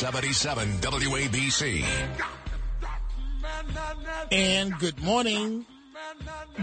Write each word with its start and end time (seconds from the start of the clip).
77 0.00 0.66
WABC. 0.78 1.84
And 4.32 4.78
good 4.78 4.98
morning. 5.02 5.66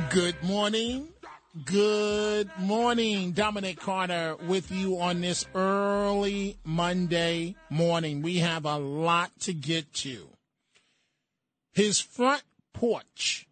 Good 0.10 0.42
morning. 0.42 1.10
Good 1.64 2.50
morning. 2.58 3.34
Dominic 3.34 3.80
Carter 3.80 4.38
with 4.48 4.72
you 4.72 5.00
on 5.00 5.22
this 5.22 5.46
early 5.54 6.58
Monday 6.66 7.56
morning. 7.70 8.24
We 8.24 8.38
have 8.40 8.66
a 8.66 8.80
lot 8.80 9.30
to 9.42 9.54
get 9.54 9.94
to. 9.98 10.30
His 11.76 12.00
front 12.00 12.42
porch 12.74 13.48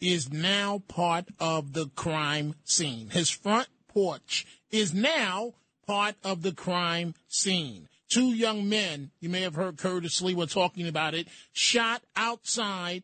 is 0.00 0.32
now 0.32 0.80
part 0.86 1.24
of 1.40 1.72
the 1.72 1.86
crime 1.96 2.54
scene. 2.62 3.10
His 3.10 3.30
front 3.30 3.66
porch 3.88 4.46
is 4.70 4.94
now 4.94 5.54
part 5.88 6.14
of 6.22 6.42
the 6.42 6.52
crime 6.52 7.14
scene. 7.26 7.88
Two 8.14 8.32
young 8.32 8.68
men, 8.68 9.10
you 9.18 9.28
may 9.28 9.40
have 9.40 9.56
heard 9.56 9.76
Curtis 9.76 10.22
Lee, 10.22 10.36
were 10.36 10.46
talking 10.46 10.86
about 10.86 11.14
it, 11.14 11.26
shot 11.52 12.00
outside 12.14 13.02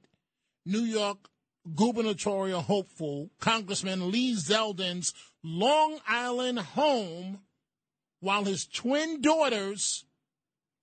New 0.64 0.82
York 0.82 1.28
gubernatorial 1.74 2.60
hopeful 2.60 3.28
Congressman 3.40 4.12
Lee 4.12 4.36
Zeldin's 4.36 5.12
Long 5.42 5.98
Island 6.06 6.60
home 6.60 7.40
while 8.20 8.44
his 8.44 8.64
twin 8.68 9.20
daughters 9.20 10.04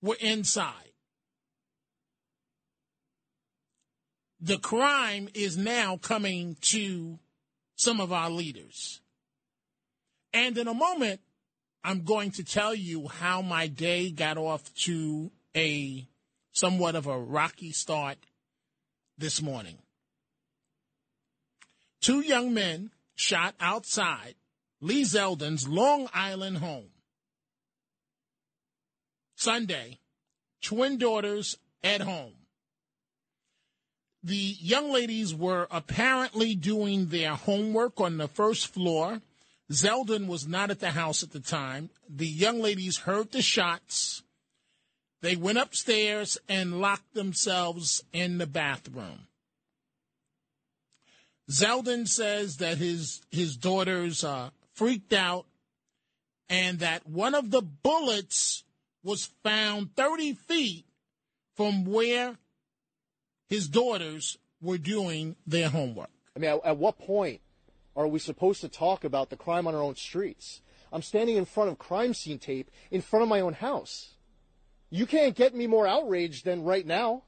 were 0.02 0.18
inside. 0.20 0.92
The 4.42 4.58
crime 4.58 5.30
is 5.32 5.56
now 5.56 5.96
coming 5.96 6.58
to 6.72 7.18
some 7.76 7.98
of 7.98 8.12
our 8.12 8.28
leaders. 8.28 9.00
And 10.34 10.58
in 10.58 10.68
a 10.68 10.74
moment, 10.74 11.22
I'm 11.84 12.04
going 12.04 12.32
to 12.32 12.44
tell 12.44 12.74
you 12.74 13.08
how 13.08 13.42
my 13.42 13.66
day 13.66 14.10
got 14.10 14.36
off 14.36 14.72
to 14.84 15.30
a 15.56 16.06
somewhat 16.52 16.94
of 16.94 17.06
a 17.06 17.18
rocky 17.18 17.72
start 17.72 18.18
this 19.16 19.40
morning. 19.40 19.78
Two 22.00 22.20
young 22.20 22.52
men 22.54 22.90
shot 23.14 23.54
outside 23.60 24.34
Lee 24.80 25.02
Zeldin's 25.02 25.66
Long 25.66 26.08
Island 26.12 26.58
home. 26.58 26.90
Sunday, 29.36 29.98
twin 30.62 30.98
daughters 30.98 31.56
at 31.82 32.00
home. 32.00 32.34
The 34.22 34.56
young 34.60 34.92
ladies 34.92 35.34
were 35.34 35.68
apparently 35.70 36.54
doing 36.54 37.06
their 37.06 37.34
homework 37.34 38.00
on 38.00 38.18
the 38.18 38.28
first 38.28 38.66
floor 38.66 39.20
Zeldin 39.70 40.26
was 40.26 40.46
not 40.46 40.70
at 40.70 40.80
the 40.80 40.90
house 40.90 41.22
at 41.22 41.32
the 41.32 41.40
time. 41.40 41.90
The 42.08 42.26
young 42.26 42.60
ladies 42.60 42.98
heard 42.98 43.32
the 43.32 43.42
shots. 43.42 44.22
They 45.20 45.36
went 45.36 45.58
upstairs 45.58 46.38
and 46.48 46.80
locked 46.80 47.14
themselves 47.14 48.02
in 48.12 48.38
the 48.38 48.46
bathroom. 48.46 49.26
Zeldin 51.50 52.06
says 52.06 52.58
that 52.58 52.78
his 52.78 53.22
his 53.30 53.56
daughters 53.56 54.22
uh, 54.22 54.50
freaked 54.74 55.12
out 55.12 55.46
and 56.48 56.78
that 56.80 57.06
one 57.06 57.34
of 57.34 57.50
the 57.50 57.62
bullets 57.62 58.64
was 59.02 59.30
found 59.42 59.94
30 59.96 60.34
feet 60.34 60.84
from 61.56 61.84
where 61.84 62.36
his 63.48 63.68
daughters 63.68 64.38
were 64.60 64.78
doing 64.78 65.36
their 65.46 65.68
homework. 65.68 66.10
I 66.36 66.38
mean, 66.38 66.50
at, 66.50 66.64
at 66.64 66.76
what 66.76 66.98
point 66.98 67.40
are 67.98 68.06
we 68.06 68.20
supposed 68.20 68.60
to 68.60 68.68
talk 68.68 69.02
about 69.02 69.28
the 69.28 69.36
crime 69.36 69.66
on 69.66 69.74
our 69.74 69.82
own 69.82 69.96
streets? 69.96 70.62
I'm 70.92 71.02
standing 71.02 71.36
in 71.36 71.44
front 71.44 71.68
of 71.68 71.78
crime 71.78 72.14
scene 72.14 72.38
tape 72.38 72.70
in 72.92 73.02
front 73.02 73.24
of 73.24 73.28
my 73.28 73.40
own 73.40 73.54
house. 73.54 74.14
You 74.88 75.04
can't 75.04 75.34
get 75.34 75.54
me 75.54 75.66
more 75.66 75.86
outraged 75.86 76.44
than 76.44 76.62
right 76.62 76.86
now. 76.86 77.24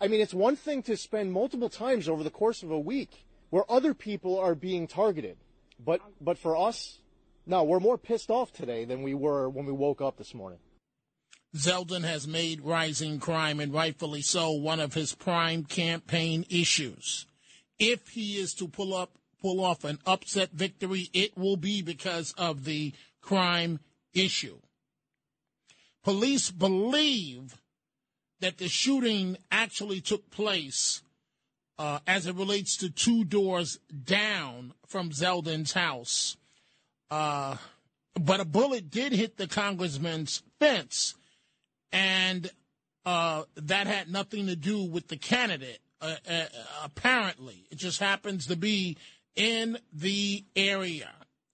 I 0.00 0.06
mean, 0.06 0.20
it's 0.20 0.32
one 0.32 0.56
thing 0.56 0.82
to 0.84 0.96
spend 0.96 1.32
multiple 1.32 1.68
times 1.68 2.08
over 2.08 2.22
the 2.22 2.30
course 2.30 2.62
of 2.62 2.70
a 2.70 2.78
week 2.78 3.26
where 3.50 3.70
other 3.70 3.94
people 3.94 4.38
are 4.38 4.54
being 4.54 4.86
targeted. 4.86 5.36
But, 5.84 6.00
but 6.20 6.38
for 6.38 6.56
us, 6.56 7.00
no, 7.44 7.64
we're 7.64 7.80
more 7.80 7.98
pissed 7.98 8.30
off 8.30 8.52
today 8.52 8.84
than 8.84 9.02
we 9.02 9.14
were 9.14 9.50
when 9.50 9.66
we 9.66 9.72
woke 9.72 10.00
up 10.00 10.16
this 10.16 10.34
morning. 10.34 10.60
Zeldin 11.54 12.04
has 12.04 12.26
made 12.26 12.62
rising 12.62 13.18
crime, 13.18 13.60
and 13.60 13.74
rightfully 13.74 14.22
so, 14.22 14.52
one 14.52 14.80
of 14.80 14.94
his 14.94 15.14
prime 15.14 15.64
campaign 15.64 16.46
issues. 16.48 17.26
If 17.78 18.08
he 18.08 18.36
is 18.36 18.54
to 18.54 18.68
pull 18.68 18.94
up 18.94 19.18
pull 19.42 19.62
off 19.62 19.84
an 19.84 19.98
upset 20.06 20.52
victory, 20.52 21.10
it 21.12 21.36
will 21.36 21.56
be 21.56 21.82
because 21.82 22.32
of 22.38 22.64
the 22.64 22.92
crime 23.20 23.80
issue. 24.14 24.58
Police 26.04 26.50
believe 26.50 27.58
that 28.40 28.58
the 28.58 28.68
shooting 28.68 29.36
actually 29.50 30.00
took 30.00 30.30
place 30.30 31.02
uh, 31.78 31.98
as 32.06 32.26
it 32.26 32.34
relates 32.34 32.76
to 32.76 32.90
two 32.90 33.24
doors 33.24 33.78
down 34.04 34.72
from 34.86 35.10
Zeldin's 35.10 35.72
house. 35.72 36.36
Uh, 37.10 37.56
but 38.14 38.40
a 38.40 38.44
bullet 38.44 38.90
did 38.90 39.12
hit 39.12 39.36
the 39.36 39.46
congressman's 39.46 40.42
fence, 40.58 41.14
and 41.90 42.50
uh, 43.04 43.44
that 43.56 43.86
had 43.86 44.10
nothing 44.10 44.46
to 44.46 44.56
do 44.56 44.84
with 44.84 45.08
the 45.08 45.16
candidate. 45.16 45.80
Uh, 46.00 46.16
uh, 46.28 46.44
apparently, 46.84 47.64
it 47.70 47.78
just 47.78 48.00
happens 48.00 48.46
to 48.46 48.56
be 48.56 48.96
in 49.36 49.78
the 49.92 50.44
area. 50.56 51.10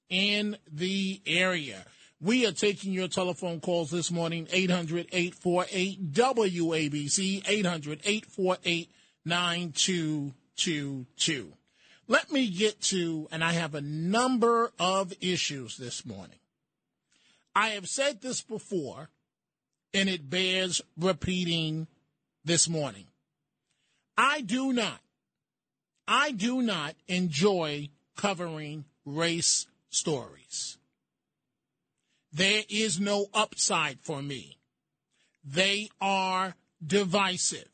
In 0.08 0.56
the 0.70 1.20
area. 1.26 1.84
We 2.20 2.46
are 2.46 2.52
taking 2.52 2.92
your 2.92 3.06
telephone 3.06 3.60
calls 3.60 3.90
this 3.90 4.10
morning, 4.10 4.48
800 4.50 5.06
848 5.12 6.12
WABC, 6.12 7.44
800 7.46 8.00
848 8.04 8.90
9222. 9.24 11.52
Let 12.08 12.32
me 12.32 12.48
get 12.48 12.80
to, 12.82 13.28
and 13.30 13.44
I 13.44 13.52
have 13.52 13.74
a 13.74 13.82
number 13.82 14.72
of 14.78 15.12
issues 15.20 15.76
this 15.76 16.06
morning. 16.06 16.38
I 17.54 17.70
have 17.70 17.86
said 17.86 18.22
this 18.22 18.40
before, 18.40 19.10
and 19.92 20.08
it 20.08 20.30
bears 20.30 20.80
repeating 20.96 21.86
this 22.44 22.68
morning. 22.68 23.04
I 24.16 24.40
do 24.40 24.72
not 24.72 25.00
I 26.08 26.30
do 26.30 26.62
not 26.62 26.96
enjoy 27.06 27.90
covering 28.16 28.86
race 29.04 29.66
stories. 29.90 30.78
There 32.32 32.62
is 32.70 32.98
no 32.98 33.26
upside 33.34 34.00
for 34.00 34.22
me. 34.22 34.58
They 35.44 35.90
are 36.00 36.54
divisive. 36.84 37.68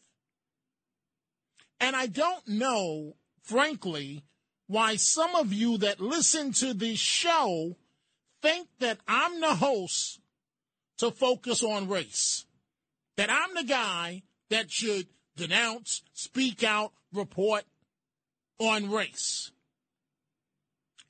And 1.79 1.95
I 1.95 2.07
don't 2.07 2.47
know, 2.49 3.15
frankly, 3.43 4.25
why 4.67 4.97
some 4.97 5.37
of 5.37 5.53
you 5.53 5.79
that 5.79 6.01
listen 6.01 6.53
to 6.55 6.75
this 6.75 6.99
show 6.99 7.77
think 8.43 8.69
that 8.81 8.99
I'm 9.07 9.41
the 9.41 9.55
host 9.55 10.19
to 10.99 11.11
focus 11.13 11.63
on 11.63 11.89
race. 11.89 12.47
That 13.17 13.31
I'm 13.31 13.55
the 13.55 13.65
guy 13.65 14.23
that 14.51 14.73
should 14.73 15.07
denounce, 15.37 16.03
speak 16.13 16.65
out, 16.65 16.93
report, 17.13 17.65
on 18.59 18.91
race. 18.91 19.51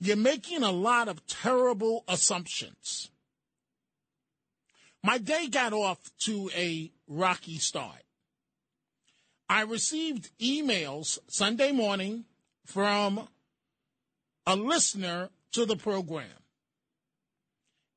You're 0.00 0.16
making 0.16 0.62
a 0.62 0.72
lot 0.72 1.08
of 1.08 1.26
terrible 1.26 2.04
assumptions. 2.08 3.10
My 5.02 5.18
day 5.18 5.48
got 5.48 5.72
off 5.72 5.98
to 6.20 6.50
a 6.54 6.90
rocky 7.06 7.58
start. 7.58 8.02
I 9.48 9.62
received 9.62 10.30
emails 10.38 11.18
Sunday 11.28 11.72
morning 11.72 12.24
from 12.64 13.28
a 14.46 14.56
listener 14.56 15.30
to 15.52 15.66
the 15.66 15.76
program. 15.76 16.28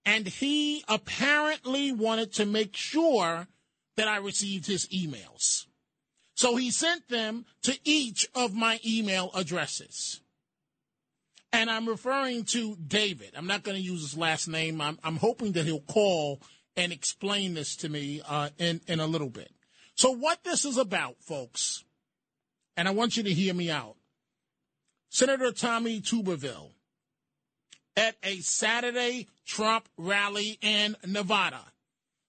And 0.06 0.28
he 0.28 0.84
apparently 0.88 1.92
wanted 1.92 2.34
to 2.34 2.46
make 2.46 2.76
sure 2.76 3.48
that 3.96 4.08
I 4.08 4.18
received 4.18 4.66
his 4.66 4.88
emails. 4.88 5.67
So 6.38 6.56
he 6.56 6.70
sent 6.70 7.10
them 7.10 7.46
to 7.64 7.76
each 7.84 8.30
of 8.36 8.54
my 8.54 8.80
email 8.86 9.32
addresses. 9.34 10.22
And 11.52 11.68
I'm 11.68 11.90
referring 11.90 12.44
to 12.46 12.76
David. 12.76 13.32
I'm 13.36 13.48
not 13.48 13.64
going 13.64 13.76
to 13.76 13.84
use 13.84 14.02
his 14.02 14.16
last 14.16 14.48
name. 14.48 14.80
I'm, 14.80 15.00
I'm 15.04 15.16
hoping 15.16 15.54
that 15.54 15.66
he'll 15.66 15.80
call 15.80 16.40
and 16.76 16.92
explain 16.92 17.56
this 17.56 17.76
to 17.78 17.90
me 17.90 18.22
uh, 18.24 18.50
in, 18.60 18.82
in 18.86 19.00
a 19.00 19.08
little 19.08 19.32
bit. 19.32 19.52
So, 19.96 20.12
what 20.12 20.44
this 20.44 20.64
is 20.64 20.78
about, 20.78 21.16
folks, 21.22 21.84
and 22.76 22.88
I 22.88 22.92
want 22.92 23.18
you 23.18 23.24
to 23.24 23.34
hear 23.34 23.56
me 23.56 23.72
out. 23.72 23.96
Senator 25.10 25.52
Tommy 25.52 26.02
Tuberville 26.02 26.70
at 27.96 28.16
a 28.22 28.42
Saturday 28.42 29.28
Trump 29.44 29.90
rally 29.98 30.60
in 30.62 30.96
Nevada. 31.04 31.62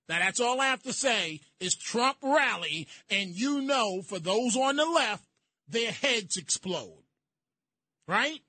Now, 0.08 0.20
that's 0.20 0.40
all 0.40 0.60
I 0.60 0.66
have 0.66 0.82
to 0.84 0.92
say 0.92 1.40
is 1.60 1.74
Trump 1.74 2.16
rally, 2.22 2.88
and 3.10 3.30
you 3.34 3.60
know, 3.60 4.00
for 4.00 4.18
those 4.18 4.56
on 4.56 4.76
the 4.76 4.86
left, 4.86 5.24
their 5.68 5.92
heads 5.92 6.36
explode. 6.36 7.02
Right? 8.06 8.40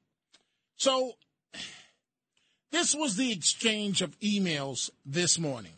So, 0.78 1.14
this 2.72 2.96
was 2.96 3.18
the 3.18 3.32
exchange 3.32 4.02
of 4.02 4.18
emails 4.20 4.90
this 5.06 5.38
morning. 5.38 5.74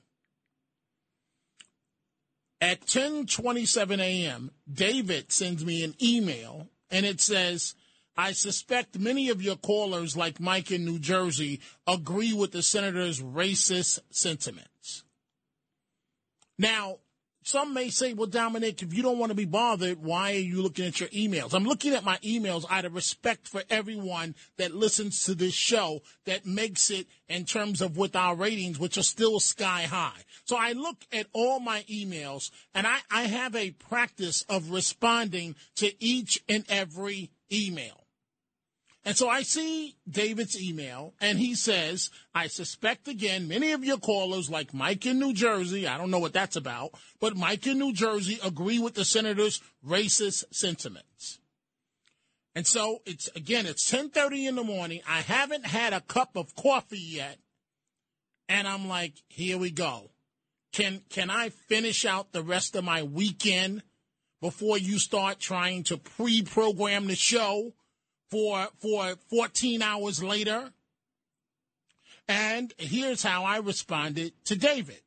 At 2.62 2.86
10:27 2.86 4.00
a.m., 4.00 4.51
David 4.72 5.31
sends 5.31 5.66
me 5.66 5.83
an 5.83 5.95
email 6.00 6.69
and 6.92 7.07
it 7.07 7.19
says, 7.19 7.74
"I 8.16 8.33
suspect 8.33 9.00
many 9.00 9.30
of 9.30 9.42
your 9.42 9.56
callers 9.56 10.16
like 10.16 10.39
Mike 10.39 10.69
in 10.69 10.86
New 10.86 11.00
Jersey 11.00 11.60
agree 11.88 12.33
with 12.33 12.51
the 12.51 12.62
senator's 12.62 13.19
racist 13.19 13.98
sentiments." 14.12 14.70
Now, 16.61 16.97
some 17.43 17.73
may 17.73 17.89
say, 17.89 18.13
well, 18.13 18.27
Dominic, 18.27 18.83
if 18.83 18.93
you 18.93 19.01
don't 19.01 19.17
want 19.17 19.31
to 19.31 19.35
be 19.35 19.45
bothered, 19.45 19.97
why 19.97 20.33
are 20.33 20.35
you 20.35 20.61
looking 20.61 20.85
at 20.85 20.99
your 20.99 21.09
emails? 21.09 21.55
I'm 21.55 21.63
looking 21.63 21.95
at 21.95 22.03
my 22.03 22.17
emails 22.17 22.65
out 22.69 22.85
of 22.85 22.93
respect 22.93 23.47
for 23.47 23.63
everyone 23.67 24.35
that 24.57 24.75
listens 24.75 25.23
to 25.23 25.33
this 25.33 25.55
show 25.55 26.03
that 26.25 26.45
makes 26.45 26.91
it 26.91 27.07
in 27.27 27.45
terms 27.45 27.81
of 27.81 27.97
with 27.97 28.15
our 28.15 28.35
ratings, 28.35 28.77
which 28.77 28.95
are 28.99 29.03
still 29.03 29.39
sky 29.39 29.87
high. 29.89 30.21
So 30.45 30.55
I 30.55 30.73
look 30.73 31.03
at 31.11 31.25
all 31.33 31.59
my 31.59 31.83
emails 31.89 32.51
and 32.75 32.85
I, 32.85 32.99
I 33.09 33.23
have 33.23 33.55
a 33.55 33.71
practice 33.71 34.43
of 34.47 34.69
responding 34.69 35.55
to 35.77 35.91
each 35.99 36.43
and 36.47 36.63
every 36.69 37.31
email. 37.51 38.00
And 39.03 39.18
so 39.18 39.27
I 39.27 39.42
see 39.42 39.95
David's 40.07 40.62
email, 40.62 41.15
and 41.19 41.39
he 41.39 41.56
says, 41.56 42.12
I 42.36 42.48
suspect 42.48 43.07
again, 43.07 43.48
many 43.48 43.71
of 43.71 43.83
your 43.83 43.98
callers, 43.98 44.50
like 44.50 44.75
Mike 44.75 45.07
in 45.07 45.18
New 45.18 45.33
Jersey, 45.33 45.88
I 45.88 45.98
don't 45.98 46.12
know 46.12 46.19
what 46.19 46.33
that's 46.33 46.56
about, 46.56 46.92
but 47.19 47.36
Mike 47.36 47.65
in 47.65 47.80
New 47.80 47.94
Jersey 47.94 48.39
agree 48.44 48.77
with 48.77 48.94
the 48.94 49.03
senator's 49.03 49.59
racist 49.83 50.44
sentiments. 50.51 51.39
And 52.53 52.68
so 52.68 53.01
it's 53.06 53.30
again, 53.36 53.65
it's 53.65 53.89
10:30 53.89 54.48
in 54.48 54.56
the 54.56 54.63
morning. 54.63 55.01
I 55.07 55.21
haven't 55.21 55.65
had 55.65 55.94
a 55.94 56.01
cup 56.01 56.36
of 56.36 56.56
coffee 56.56 57.00
yet. 57.00 57.38
And 58.50 58.68
I'm 58.68 58.88
like, 58.88 59.13
here 59.30 59.57
we 59.57 59.71
go. 59.71 60.12
Can 60.74 61.01
can 61.09 61.30
I 61.30 61.50
finish 61.50 62.06
out 62.06 62.33
the 62.33 62.44
rest 62.44 62.75
of 62.75 62.83
my 62.83 63.04
weekend 63.04 63.83
before 64.42 64.77
you 64.77 65.00
start 65.00 65.39
trying 65.39 65.83
to 65.86 65.97
pre-program 65.97 67.07
the 67.07 67.15
show? 67.15 67.74
For 68.31 68.69
for 68.80 69.16
14 69.30 69.81
hours 69.81 70.24
later. 70.24 70.72
And 72.28 72.74
here's 72.78 73.22
how 73.22 73.44
I 73.44 73.57
responded 73.57 74.33
to 74.45 74.56
David. 74.56 75.01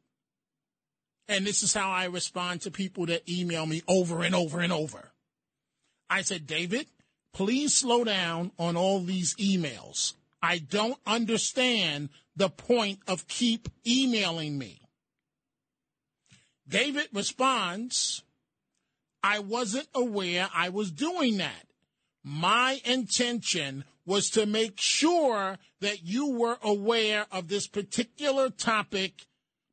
And 1.27 1.47
this 1.47 1.63
is 1.63 1.73
how 1.73 1.91
I 1.91 2.05
respond 2.05 2.61
to 2.63 2.71
people 2.71 3.07
that 3.07 3.29
email 3.29 3.65
me 3.65 3.83
over 3.89 4.23
and 4.23 4.35
over 4.35 4.61
and 4.61 4.73
over. 4.73 5.13
I 6.11 6.21
said, 6.21 6.47
David, 6.47 6.87
please 7.33 7.75
slow 7.75 8.05
down 8.05 8.53
on 8.59 8.77
all 8.77 9.01
these 9.01 9.35
emails. 9.37 10.13
I 10.43 10.59
don't 10.59 10.99
understand 11.07 12.11
the 12.37 12.51
point 12.51 12.99
of 13.09 13.27
keep 13.27 13.71
emailing 13.87 14.59
me. 14.59 14.83
David 16.69 17.09
responds, 17.15 18.23
I 19.23 19.39
wasn't 19.39 19.89
aware 19.95 20.51
I 20.55 20.69
was 20.69 20.91
doing 20.91 21.39
that. 21.39 21.67
My 22.25 22.81
intention 22.87 23.85
was 24.07 24.31
to 24.31 24.47
make 24.47 24.75
sure 24.77 25.59
that 25.81 26.03
you 26.03 26.33
were 26.33 26.57
aware 26.63 27.27
of 27.31 27.49
this 27.49 27.69
particular 27.69 28.49
topic 28.49 29.27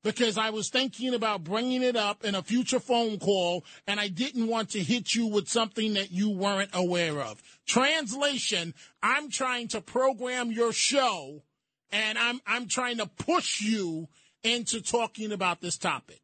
because 0.03 0.37
I 0.37 0.49
was 0.49 0.69
thinking 0.69 1.13
about 1.13 1.43
bringing 1.43 1.83
it 1.83 1.95
up 1.95 2.25
in 2.25 2.35
a 2.35 2.41
future 2.41 2.79
phone 2.79 3.19
call 3.19 3.63
and 3.87 3.99
I 3.99 4.09
didn't 4.09 4.47
want 4.47 4.71
to 4.71 4.79
hit 4.79 5.13
you 5.13 5.27
with 5.27 5.47
something 5.47 5.93
that 5.93 6.11
you 6.11 6.29
weren't 6.29 6.71
aware 6.73 7.21
of. 7.21 7.41
Translation, 7.67 8.73
I'm 9.01 9.29
trying 9.29 9.69
to 9.69 9.81
program 9.81 10.51
your 10.51 10.73
show 10.73 11.43
and 11.91 12.17
I'm 12.17 12.41
I'm 12.45 12.67
trying 12.67 12.97
to 12.97 13.05
push 13.05 13.61
you 13.61 14.07
into 14.43 14.81
talking 14.81 15.31
about 15.31 15.61
this 15.61 15.77
topic. 15.77 16.21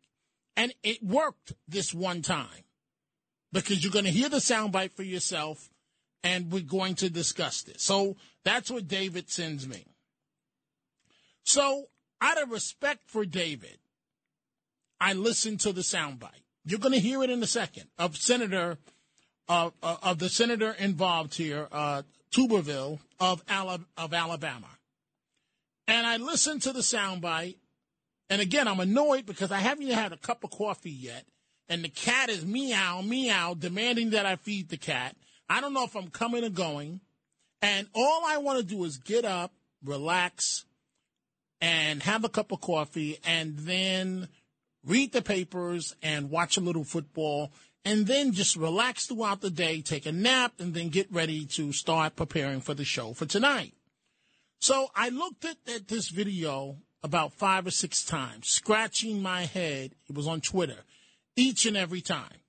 And 0.55 0.73
it 0.83 1.03
worked 1.03 1.53
this 1.67 1.93
one 1.93 2.21
time 2.21 2.65
because 3.53 3.83
you're 3.83 3.93
going 3.93 4.05
to 4.05 4.11
hear 4.11 4.29
the 4.29 4.37
soundbite 4.37 4.91
for 4.91 5.03
yourself 5.03 5.69
and 6.23 6.51
we're 6.51 6.61
going 6.61 6.95
to 6.95 7.09
discuss 7.09 7.63
this. 7.63 7.83
So 7.83 8.15
that's 8.43 8.71
what 8.71 8.87
David 8.87 9.29
sends 9.29 9.67
me. 9.67 9.85
So, 11.43 11.85
out 12.19 12.41
of 12.41 12.51
respect 12.51 13.09
for 13.09 13.25
David, 13.25 13.77
I 14.99 15.13
listened 15.13 15.61
to 15.61 15.71
the 15.71 15.81
soundbite. 15.81 16.43
You're 16.65 16.79
going 16.79 16.93
to 16.93 16.99
hear 16.99 17.23
it 17.23 17.29
in 17.29 17.41
a 17.41 17.47
second 17.47 17.85
of 17.97 18.17
Senator 18.17 18.77
uh, 19.49 19.69
uh, 19.81 19.95
of 20.03 20.19
the 20.19 20.29
senator 20.29 20.75
involved 20.77 21.35
here, 21.35 21.67
uh, 21.71 22.01
Tuberville 22.31 22.99
of, 23.19 23.41
Ala- 23.49 23.85
of 23.95 24.13
Alabama. 24.13 24.67
And 25.87 26.05
I 26.05 26.17
listened 26.17 26.63
to 26.63 26.73
the 26.73 26.81
soundbite, 26.81 27.55
and 28.29 28.41
again, 28.41 28.67
I'm 28.67 28.81
annoyed 28.81 29.25
because 29.25 29.51
I 29.51 29.59
haven't 29.59 29.83
even 29.83 29.97
had 29.97 30.11
a 30.11 30.17
cup 30.17 30.43
of 30.43 30.51
coffee 30.51 30.91
yet, 30.91 31.25
and 31.69 31.81
the 31.81 31.89
cat 31.89 32.29
is 32.29 32.45
meow 32.45 33.01
meow 33.01 33.53
demanding 33.53 34.09
that 34.09 34.25
I 34.25 34.35
feed 34.35 34.67
the 34.67 34.77
cat. 34.77 35.15
I 35.49 35.61
don't 35.61 35.73
know 35.73 35.83
if 35.83 35.95
I'm 35.95 36.09
coming 36.09 36.43
or 36.43 36.49
going. 36.49 37.01
And 37.61 37.87
all 37.93 38.23
I 38.25 38.37
want 38.37 38.59
to 38.59 38.65
do 38.65 38.83
is 38.83 38.97
get 38.97 39.25
up, 39.25 39.51
relax, 39.83 40.65
and 41.59 42.03
have 42.03 42.23
a 42.23 42.29
cup 42.29 42.51
of 42.51 42.61
coffee, 42.61 43.17
and 43.25 43.57
then 43.57 44.27
read 44.85 45.11
the 45.11 45.21
papers 45.21 45.95
and 46.03 46.29
watch 46.29 46.57
a 46.57 46.61
little 46.61 46.83
football, 46.83 47.51
and 47.83 48.05
then 48.05 48.31
just 48.31 48.55
relax 48.55 49.07
throughout 49.07 49.41
the 49.41 49.49
day, 49.49 49.81
take 49.81 50.05
a 50.05 50.11
nap, 50.11 50.53
and 50.59 50.73
then 50.73 50.89
get 50.89 51.11
ready 51.11 51.45
to 51.45 51.71
start 51.71 52.15
preparing 52.15 52.61
for 52.61 52.73
the 52.73 52.85
show 52.85 53.13
for 53.13 53.25
tonight. 53.25 53.73
So 54.59 54.89
I 54.95 55.09
looked 55.09 55.45
at, 55.45 55.57
at 55.73 55.87
this 55.87 56.09
video 56.09 56.77
about 57.03 57.33
five 57.33 57.65
or 57.65 57.71
six 57.71 58.03
times, 58.03 58.47
scratching 58.47 59.21
my 59.21 59.43
head. 59.45 59.91
It 60.09 60.15
was 60.15 60.27
on 60.27 60.41
Twitter 60.41 60.83
each 61.35 61.65
and 61.65 61.77
every 61.77 62.01
time. 62.01 62.41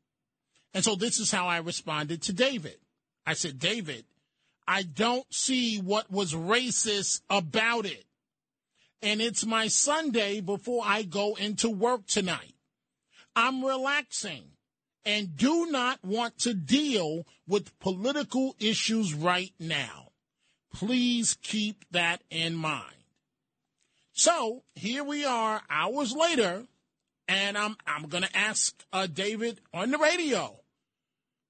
And 0.75 0.85
so 0.85 0.97
this 0.97 1.19
is 1.19 1.31
how 1.31 1.47
I 1.47 1.59
responded 1.59 2.23
to 2.23 2.33
David. 2.33 2.77
I 3.29 3.35
said, 3.35 3.59
David, 3.59 4.07
I 4.67 4.85
don't 4.85 5.27
see 5.31 5.83
what 5.83 6.11
was 6.11 6.33
racist 6.33 7.21
about 7.29 7.85
it. 7.85 8.07
And 9.03 9.21
it's 9.21 9.45
my 9.45 9.69
Sunday 9.69 10.41
before 10.41 10.83
I 10.83 11.03
go 11.03 11.35
into 11.35 11.69
work 11.69 12.07
tonight. 12.07 12.55
I'm 13.37 13.63
relaxing 13.63 14.45
and 15.05 15.37
do 15.37 15.67
not 15.67 16.03
want 16.03 16.39
to 16.39 16.55
deal 16.55 17.27
with 17.47 17.79
political 17.81 18.57
issues 18.59 19.13
right 19.13 19.53
now. 19.61 20.09
Please 20.73 21.37
keep 21.43 21.85
that 21.91 22.23
in 22.31 22.55
mind. 22.55 23.05
So 24.15 24.63
here 24.75 25.05
we 25.05 25.27
are 25.27 25.61
hours 25.69 26.15
later, 26.15 26.65
and 27.29 27.59
I'm, 27.59 27.77
I'm 27.87 28.09
going 28.09 28.25
to 28.25 28.35
ask 28.35 28.75
uh, 28.91 29.07
David 29.07 29.61
on 29.75 29.91
the 29.91 29.99
radio 29.99 30.59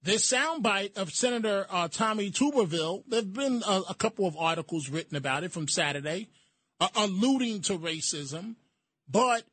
this 0.08 0.30
soundbite 0.30 0.96
of 0.96 1.12
Senator 1.12 1.66
uh, 1.70 1.88
Tommy 1.88 2.30
Tuberville, 2.30 3.02
there 3.08 3.20
have 3.20 3.32
been 3.32 3.62
a, 3.66 3.82
a, 3.90 3.94
couple 3.94 4.26
of 4.26 4.36
articles 4.36 4.88
written 4.88 5.16
about 5.16 5.44
it 5.44 5.52
from 5.52 5.68
Saturday, 5.68 6.28
uh, 6.80 6.88
alluding 6.96 7.60
to 7.62 7.78
racism, 7.78 8.56
but 9.08 9.44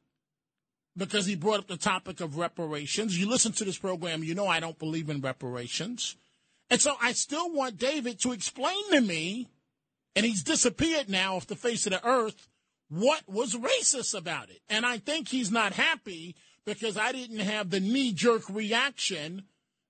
because 0.95 1.25
he 1.25 1.35
brought 1.35 1.59
up 1.59 1.67
the 1.67 1.77
topic 1.77 2.21
of 2.21 2.37
reparations, 2.37 3.19
you 3.19 3.27
listen 3.27 3.51
to 3.51 3.65
this 3.65 3.77
program, 3.77 4.23
you 4.23 4.33
know 4.33 4.47
I 4.47 4.61
don't 4.61 4.79
believe 4.79 5.09
in 5.09 5.19
reparations. 5.19 6.15
And 6.69 6.79
so 6.79 6.95
I 7.01 7.11
still 7.11 7.51
want 7.51 7.77
David 7.77 8.19
to 8.21 8.31
explain 8.31 8.91
to 8.91 9.01
me, 9.01 9.49
and 10.15 10.25
he's 10.25 10.43
disappeared 10.43 11.09
now 11.09 11.35
off 11.35 11.47
the 11.47 11.55
face 11.55 11.85
of 11.85 11.91
the 11.91 12.07
earth, 12.07 12.47
what 12.87 13.23
was 13.27 13.55
racist 13.55 14.17
about 14.17 14.49
it. 14.49 14.61
And 14.69 14.85
I 14.85 14.99
think 14.99 15.27
he's 15.27 15.51
not 15.51 15.73
happy 15.73 16.35
because 16.65 16.97
I 16.97 17.11
didn't 17.11 17.39
have 17.39 17.69
the 17.69 17.79
knee 17.81 18.13
jerk 18.13 18.43
reaction 18.49 19.43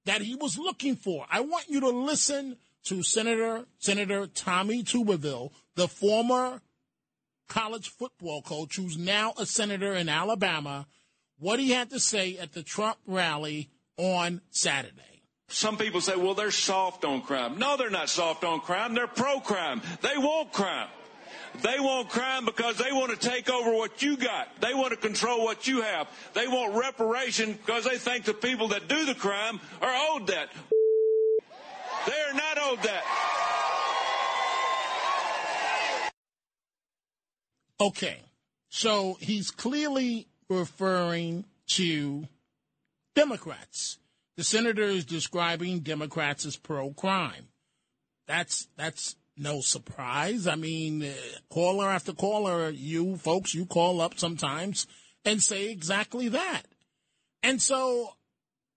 that 0.06 0.22
he 0.22 0.36
was 0.36 0.58
looking 0.58 0.96
for. 0.96 1.26
I 1.30 1.42
want 1.42 1.68
you 1.68 1.82
to 1.82 1.90
listen 1.90 2.58
to 2.86 3.04
Senator 3.04 3.66
Senator 3.80 4.28
Tommy 4.28 4.84
Tuberville, 4.84 5.52
the 5.76 5.88
former 5.88 6.62
college 7.48 7.90
football 7.90 8.42
coach 8.42 8.76
who's 8.78 8.98
now 8.98 9.34
a 9.38 9.46
senator 9.46 9.94
in 9.94 10.10
Alabama, 10.10 10.88
what 11.38 11.60
he 11.60 11.72
had 11.72 11.90
to 11.92 12.00
say 12.00 12.38
at 12.38 12.54
the 12.54 12.64
Trump 12.64 12.98
rally 13.06 13.70
on 13.98 14.42
Saturday. 14.50 15.02
Some 15.48 15.78
people 15.78 16.02
say, 16.02 16.16
well, 16.16 16.34
they're 16.34 16.50
soft 16.50 17.06
on 17.06 17.22
crime. 17.22 17.60
No, 17.60 17.78
they're 17.78 17.92
not 17.92 18.10
soft 18.10 18.44
on 18.44 18.62
crime. 18.62 18.96
They're 18.96 19.08
pro 19.08 19.40
crime. 19.40 19.82
They 20.02 20.18
want 20.18 20.52
crime. 20.52 20.90
They 21.62 21.80
want 21.80 22.10
crime 22.10 22.46
because 22.46 22.78
they 22.78 22.92
want 22.92 23.12
to 23.12 23.30
take 23.30 23.50
over 23.50 23.72
what 23.72 24.02
you 24.02 24.18
got. 24.18 24.48
They 24.62 24.74
want 24.74 24.92
to 24.92 24.98
control 24.98 25.44
what 25.44 25.68
you 25.68 25.82
have. 25.82 26.08
They 26.34 26.48
want 26.48 26.76
reparation 26.76 27.54
because 27.54 27.86
they 27.86 27.98
think 27.98 28.26
the 28.26 28.34
people 28.34 28.70
that 28.70 28.88
do 28.88 29.06
the 29.06 29.16
crime 29.16 29.60
are 29.82 29.96
owed 30.10 30.28
that. 30.28 30.50
They 32.06 32.14
are 32.14 32.34
not 32.34 32.58
owed 32.60 32.84
that. 32.84 33.04
Okay. 37.80 38.20
So 38.70 39.18
he's 39.20 39.52
clearly 39.52 40.28
referring 40.50 41.46
to 41.68 42.28
Democrats. 43.16 43.98
The 44.38 44.44
senator 44.44 44.84
is 44.84 45.06
describing 45.06 45.80
Democrats 45.80 46.46
as 46.46 46.58
pro 46.58 46.92
crime. 46.92 47.48
That's 48.28 48.68
that's 48.76 49.16
no 49.38 49.62
surprise. 49.62 50.48
I 50.48 50.56
mean, 50.56 51.04
uh, 51.04 51.14
caller 51.50 51.90
after 51.90 52.14
caller, 52.14 52.70
you 52.70 53.18
folks, 53.18 53.54
you 53.54 53.66
call 53.66 54.02
up 54.02 54.18
sometimes 54.18 54.88
and 55.24 55.42
say 55.42 55.70
exactly 55.70 56.30
that. 56.30 56.64
And 57.44 57.62
so, 57.62 58.14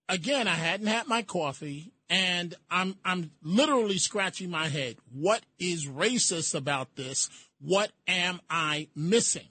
again, 0.08 0.48
I 0.48 0.54
hadn't 0.54 0.88
had 0.88 1.06
my 1.06 1.22
coffee, 1.22 1.92
and 2.10 2.54
I'm 2.70 2.96
I'm 3.04 3.30
literally 3.42 3.98
scratching 3.98 4.50
my 4.50 4.68
head. 4.68 4.96
What 5.12 5.42
is 5.58 5.86
racist 5.86 6.54
about 6.54 6.96
this? 6.96 7.28
What 7.60 7.90
am 8.06 8.40
I 8.50 8.88
missing? 8.94 9.48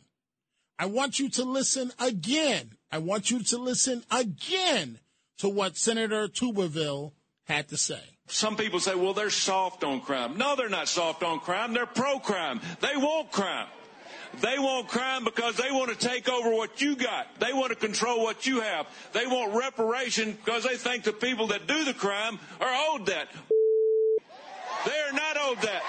I 0.80 0.86
want 0.86 1.20
you 1.20 1.30
to 1.30 1.44
listen 1.44 1.92
again. 2.00 2.72
I 2.92 3.00
want 3.00 3.32
you 3.32 3.44
to 3.44 3.58
listen 3.58 4.04
again 4.12 5.00
to 5.40 5.50
what 5.50 5.78
Senator 5.78 6.28
Tuberville 6.28 7.14
had 7.46 7.68
to 7.70 7.78
say. 7.78 8.17
Some 8.28 8.58
people 8.58 8.80
say, 8.82 8.94
well, 8.94 9.14
they're 9.14 9.30
soft 9.30 9.84
on 9.86 10.02
crime. 10.02 10.38
No, 10.38 10.56
they're 10.56 10.70
not 10.70 10.90
soft 10.90 11.24
on 11.24 11.40
crime. 11.40 11.74
They're 11.74 11.86
pro 11.86 12.20
crime. 12.20 12.60
They 12.82 12.98
want 12.98 13.32
crime. 13.32 13.68
They 14.42 14.60
want 14.60 14.90
crime 14.90 15.24
because 15.24 15.56
they 15.56 15.72
want 15.72 15.98
to 15.98 16.08
take 16.08 16.30
over 16.30 16.52
what 16.52 16.82
you 16.82 16.96
got. 16.96 17.28
They 17.40 17.54
want 17.54 17.70
to 17.70 17.76
control 17.76 18.22
what 18.22 18.46
you 18.46 18.60
have. 18.60 18.86
They 19.14 19.26
want 19.26 19.56
reparation 19.56 20.34
because 20.34 20.64
they 20.64 20.76
think 20.76 21.06
the 21.06 21.14
people 21.14 21.48
that 21.48 21.68
do 21.68 21.86
the 21.86 21.94
crime 21.94 22.38
are 22.60 22.90
owed 22.90 23.06
that. 23.08 23.30
They 24.86 24.92
are 24.92 25.14
not 25.14 25.38
owed 25.40 25.62
that. 25.62 25.84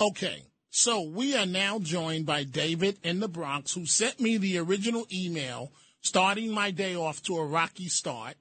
Okay, 0.00 0.44
so 0.70 1.02
we 1.02 1.36
are 1.36 1.46
now 1.46 1.78
joined 1.78 2.24
by 2.24 2.44
David 2.44 2.98
in 3.02 3.20
the 3.20 3.28
Bronx, 3.28 3.74
who 3.74 3.84
sent 3.84 4.20
me 4.20 4.38
the 4.38 4.58
original 4.58 5.06
email 5.12 5.70
starting 6.08 6.50
my 6.50 6.70
day 6.70 6.96
off 6.96 7.22
to 7.22 7.36
a 7.36 7.44
rocky 7.44 7.88
start. 7.88 8.34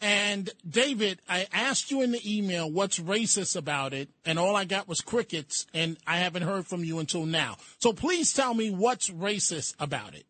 And 0.00 0.50
David, 0.68 1.20
I 1.28 1.46
asked 1.52 1.90
you 1.90 2.02
in 2.02 2.10
the 2.10 2.20
email 2.26 2.70
what's 2.70 2.98
racist 2.98 3.56
about 3.56 3.94
it, 3.94 4.10
and 4.24 4.38
all 4.38 4.56
I 4.56 4.64
got 4.64 4.88
was 4.88 5.00
crickets, 5.00 5.66
and 5.72 5.96
I 6.06 6.18
haven't 6.18 6.42
heard 6.42 6.66
from 6.66 6.82
you 6.84 6.98
until 6.98 7.24
now. 7.24 7.56
So 7.78 7.92
please 7.92 8.32
tell 8.32 8.52
me 8.52 8.70
what's 8.70 9.08
racist 9.08 9.74
about 9.78 10.14
it. 10.14 10.26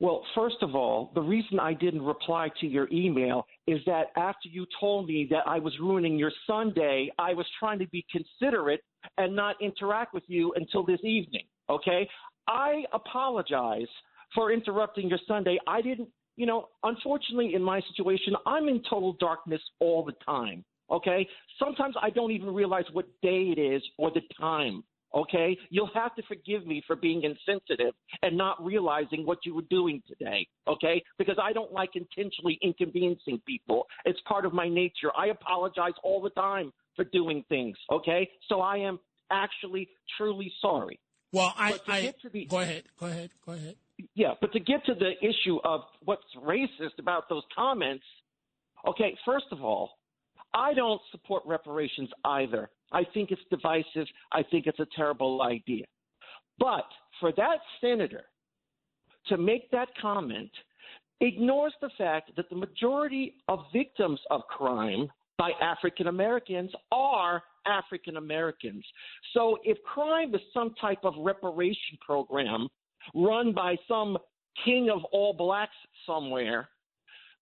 Well, 0.00 0.22
first 0.36 0.62
of 0.62 0.76
all, 0.76 1.10
the 1.16 1.20
reason 1.20 1.58
I 1.58 1.74
didn't 1.74 2.02
reply 2.02 2.50
to 2.60 2.66
your 2.68 2.88
email 2.92 3.46
is 3.66 3.80
that 3.86 4.12
after 4.16 4.48
you 4.48 4.64
told 4.80 5.08
me 5.08 5.26
that 5.32 5.42
I 5.46 5.58
was 5.58 5.76
ruining 5.80 6.16
your 6.16 6.30
Sunday, 6.46 7.10
I 7.18 7.34
was 7.34 7.46
trying 7.58 7.80
to 7.80 7.88
be 7.88 8.06
considerate 8.12 8.80
and 9.16 9.34
not 9.34 9.56
interact 9.60 10.14
with 10.14 10.22
you 10.28 10.54
until 10.54 10.86
this 10.86 11.00
evening. 11.02 11.44
Okay? 11.68 12.08
I 12.46 12.84
apologize 12.92 13.88
for 14.34 14.52
interrupting 14.52 15.08
your 15.08 15.18
Sunday. 15.26 15.58
I 15.66 15.80
didn't, 15.82 16.08
you 16.36 16.46
know, 16.46 16.68
unfortunately, 16.82 17.54
in 17.54 17.62
my 17.62 17.80
situation, 17.90 18.34
I'm 18.46 18.68
in 18.68 18.82
total 18.88 19.14
darkness 19.18 19.60
all 19.80 20.04
the 20.04 20.14
time. 20.24 20.64
Okay? 20.90 21.26
Sometimes 21.58 21.94
I 22.00 22.10
don't 22.10 22.30
even 22.30 22.54
realize 22.54 22.84
what 22.92 23.06
day 23.22 23.52
it 23.56 23.60
is 23.60 23.82
or 23.98 24.10
the 24.10 24.22
time. 24.40 24.84
Okay? 25.14 25.56
You'll 25.70 25.90
have 25.94 26.14
to 26.16 26.22
forgive 26.28 26.66
me 26.66 26.82
for 26.86 26.96
being 26.96 27.22
insensitive 27.22 27.94
and 28.22 28.36
not 28.36 28.62
realizing 28.64 29.24
what 29.24 29.38
you 29.44 29.54
were 29.54 29.62
doing 29.70 30.02
today. 30.06 30.46
Okay? 30.66 31.02
Because 31.18 31.36
I 31.42 31.52
don't 31.52 31.72
like 31.72 31.90
intentionally 31.94 32.58
inconveniencing 32.62 33.40
people. 33.46 33.86
It's 34.04 34.20
part 34.26 34.44
of 34.44 34.52
my 34.52 34.68
nature. 34.68 35.10
I 35.16 35.26
apologize 35.26 35.94
all 36.02 36.22
the 36.22 36.30
time 36.30 36.72
for 36.96 37.04
doing 37.04 37.44
things. 37.48 37.76
Okay? 37.90 38.28
So 38.48 38.60
I 38.60 38.78
am 38.78 38.98
actually 39.30 39.88
truly 40.16 40.52
sorry. 40.60 40.98
Well, 41.32 41.52
I, 41.56 41.78
I 41.86 42.14
the, 42.32 42.46
go 42.46 42.60
ahead, 42.60 42.84
go 42.98 43.06
ahead, 43.06 43.30
go 43.44 43.52
ahead. 43.52 43.76
Yeah, 44.14 44.34
but 44.40 44.52
to 44.52 44.60
get 44.60 44.84
to 44.86 44.94
the 44.94 45.12
issue 45.22 45.58
of 45.64 45.82
what's 46.04 46.22
racist 46.36 46.98
about 46.98 47.28
those 47.28 47.42
comments, 47.54 48.04
okay, 48.86 49.16
first 49.24 49.46
of 49.50 49.62
all, 49.64 49.90
I 50.54 50.72
don't 50.74 51.00
support 51.10 51.42
reparations 51.46 52.08
either. 52.24 52.70
I 52.92 53.04
think 53.12 53.30
it's 53.30 53.42
divisive. 53.50 54.06
I 54.32 54.42
think 54.42 54.66
it's 54.66 54.80
a 54.80 54.86
terrible 54.96 55.42
idea. 55.42 55.84
But 56.58 56.86
for 57.20 57.32
that 57.32 57.58
senator 57.80 58.24
to 59.26 59.36
make 59.36 59.70
that 59.70 59.88
comment 60.00 60.50
ignores 61.20 61.74
the 61.80 61.90
fact 61.98 62.30
that 62.36 62.48
the 62.48 62.56
majority 62.56 63.34
of 63.48 63.64
victims 63.72 64.20
of 64.30 64.42
crime 64.48 65.08
by 65.36 65.50
African 65.60 66.06
Americans 66.06 66.70
are 66.90 67.42
African 67.66 68.16
Americans. 68.16 68.84
So 69.34 69.58
if 69.64 69.76
crime 69.82 70.34
is 70.34 70.40
some 70.54 70.74
type 70.80 71.00
of 71.04 71.14
reparation 71.18 71.98
program 72.04 72.68
run 73.14 73.52
by 73.52 73.76
some 73.86 74.18
king 74.64 74.90
of 74.90 75.04
all 75.12 75.32
blacks 75.32 75.76
somewhere, 76.06 76.68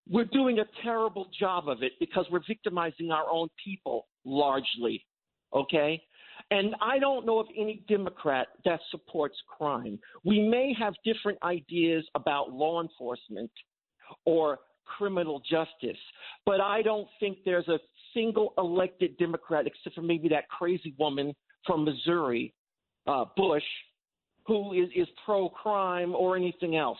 we're 0.09 0.25
doing 0.25 0.61
a 0.61 0.65
terrible 0.83 1.29
job 1.39 1.69
of 1.69 1.83
it 1.83 1.93
because 1.99 2.27
we're 2.31 2.45
victimizing 2.47 3.11
our 3.11 3.29
own 3.31 3.49
people 3.63 4.07
largely. 4.25 5.05
Okay? 5.53 6.01
And 6.51 6.75
I 6.81 6.99
don't 6.99 7.27
know 7.27 7.39
of 7.39 7.47
any 7.57 7.83
Democrat 7.89 8.49
that 8.65 8.81
supports 8.91 9.37
crime. 9.59 9.99
We 10.25 10.41
may 10.41 10.75
have 10.79 10.95
different 11.05 11.39
ideas 11.43 12.05
about 12.15 12.53
law 12.53 12.83
enforcement 12.83 13.51
or 14.25 14.61
criminal 14.85 15.41
justice, 15.41 15.99
but 16.45 16.61
I 16.61 16.83
don't 16.83 17.09
think 17.19 17.39
there's 17.45 17.67
a 17.67 17.79
single 18.15 18.55
elected 18.59 19.19
Democrat, 19.19 19.67
except 19.67 19.97
for 19.97 20.03
maybe 20.03 20.29
that 20.29 20.49
crazy 20.49 20.95
woman 20.99 21.35
from 21.67 21.85
Missouri, 21.85 22.55
uh, 23.09 23.25
Bush, 23.37 23.65
who 24.47 24.73
is, 24.73 24.89
is 24.95 25.09
pro 25.25 25.49
crime 25.49 26.15
or 26.15 26.37
anything 26.37 26.77
else. 26.77 26.99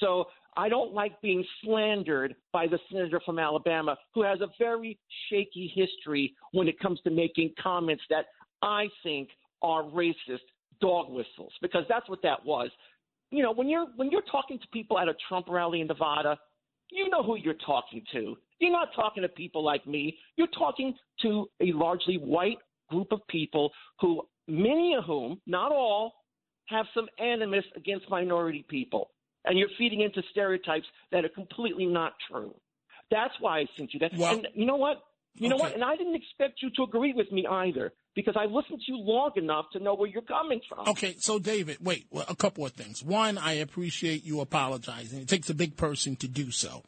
So 0.00 0.26
I 0.56 0.68
don't 0.68 0.92
like 0.92 1.20
being 1.20 1.44
slandered 1.62 2.34
by 2.52 2.66
the 2.66 2.78
senator 2.90 3.20
from 3.24 3.38
Alabama 3.38 3.96
who 4.14 4.22
has 4.22 4.40
a 4.40 4.48
very 4.58 4.98
shaky 5.28 5.72
history 5.74 6.34
when 6.52 6.68
it 6.68 6.78
comes 6.80 7.00
to 7.02 7.10
making 7.10 7.52
comments 7.62 8.02
that 8.10 8.26
I 8.62 8.88
think 9.02 9.28
are 9.62 9.84
racist 9.84 10.46
dog 10.80 11.10
whistles 11.10 11.52
because 11.62 11.84
that's 11.88 12.08
what 12.08 12.22
that 12.22 12.44
was. 12.44 12.70
You 13.30 13.42
know, 13.42 13.52
when 13.52 13.68
you're 13.68 13.86
when 13.96 14.10
you're 14.10 14.22
talking 14.22 14.58
to 14.58 14.66
people 14.72 14.98
at 14.98 15.08
a 15.08 15.14
Trump 15.28 15.46
rally 15.48 15.80
in 15.80 15.86
Nevada, 15.86 16.38
you 16.90 17.08
know 17.08 17.22
who 17.22 17.36
you're 17.36 17.54
talking 17.54 18.02
to. 18.12 18.36
You're 18.58 18.72
not 18.72 18.88
talking 18.96 19.22
to 19.22 19.28
people 19.28 19.62
like 19.62 19.86
me. 19.86 20.16
You're 20.36 20.48
talking 20.48 20.94
to 21.22 21.48
a 21.60 21.72
largely 21.72 22.16
white 22.16 22.58
group 22.88 23.12
of 23.12 23.20
people 23.28 23.70
who 24.00 24.22
many 24.48 24.94
of 24.94 25.04
whom, 25.04 25.40
not 25.46 25.70
all, 25.70 26.14
have 26.68 26.86
some 26.94 27.08
animus 27.18 27.64
against 27.76 28.08
minority 28.10 28.64
people 28.68 29.10
and 29.44 29.58
you're 29.58 29.68
feeding 29.78 30.02
into 30.02 30.22
stereotypes 30.30 30.86
that 31.10 31.24
are 31.24 31.30
completely 31.30 31.86
not 31.86 32.12
true. 32.30 32.54
That's 33.10 33.34
why 33.40 33.60
I 33.60 33.66
sent 33.76 33.94
you 33.94 34.00
that. 34.00 34.12
Well, 34.16 34.34
and 34.34 34.48
you 34.54 34.66
know 34.66 34.76
what? 34.76 35.02
You 35.34 35.46
okay. 35.46 35.48
know 35.48 35.56
what? 35.56 35.74
And 35.74 35.84
I 35.84 35.96
didn't 35.96 36.16
expect 36.16 36.60
you 36.62 36.70
to 36.76 36.82
agree 36.82 37.14
with 37.14 37.30
me 37.32 37.46
either 37.46 37.92
because 38.14 38.34
I 38.36 38.44
listened 38.44 38.80
to 38.84 38.92
you 38.92 38.98
long 38.98 39.30
enough 39.36 39.66
to 39.72 39.78
know 39.78 39.94
where 39.94 40.08
you're 40.08 40.22
coming 40.22 40.60
from. 40.68 40.88
Okay, 40.88 41.16
so 41.18 41.38
David, 41.38 41.78
wait, 41.80 42.06
well, 42.10 42.26
a 42.28 42.34
couple 42.34 42.66
of 42.66 42.72
things. 42.72 43.02
One, 43.02 43.38
I 43.38 43.52
appreciate 43.54 44.24
you 44.24 44.40
apologizing. 44.40 45.20
It 45.20 45.28
takes 45.28 45.48
a 45.48 45.54
big 45.54 45.76
person 45.76 46.16
to 46.16 46.28
do 46.28 46.50
so. 46.50 46.82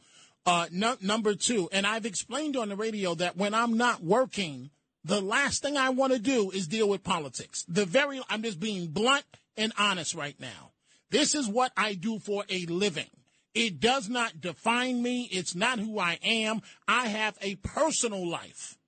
Uh, 0.45 0.67
no, 0.73 0.97
number 1.01 1.35
two, 1.35 1.69
and 1.71 1.87
I've 1.87 2.07
explained 2.07 2.57
on 2.57 2.71
the 2.71 2.77
radio 2.77 3.15
that 3.15 3.37
when 3.37 3.55
I'm 3.55 3.77
not 3.77 4.03
working, 4.03 4.71
the 5.05 5.21
last 5.21 5.63
thing 5.63 5.77
I 5.77 5.91
want 5.91 6.13
to 6.13 6.19
do 6.19 6.51
is 6.51 6.67
deal 6.67 6.89
with 6.89 7.05
politics. 7.05 7.65
The 7.69 7.85
very, 7.85 8.21
I'm 8.29 8.43
just 8.43 8.59
being 8.59 8.89
blunt 8.89 9.25
and 9.57 9.73
honest 9.79 10.15
right 10.15 10.39
now. 10.39 10.73
This 11.11 11.35
is 11.35 11.49
what 11.49 11.73
I 11.77 11.95
do 11.95 12.19
for 12.19 12.45
a 12.49 12.67
living. 12.67 13.11
It 13.55 13.81
does 13.81 14.09
not 14.09 14.41
define 14.41 15.03
me. 15.03 15.29
It's 15.33 15.55
not 15.55 15.81
who 15.81 15.99
I 15.99 16.19
am. 16.23 16.63
I 16.87 17.09
have 17.09 17.37
a 17.41 17.57
personal 17.57 18.29
life. 18.29 18.79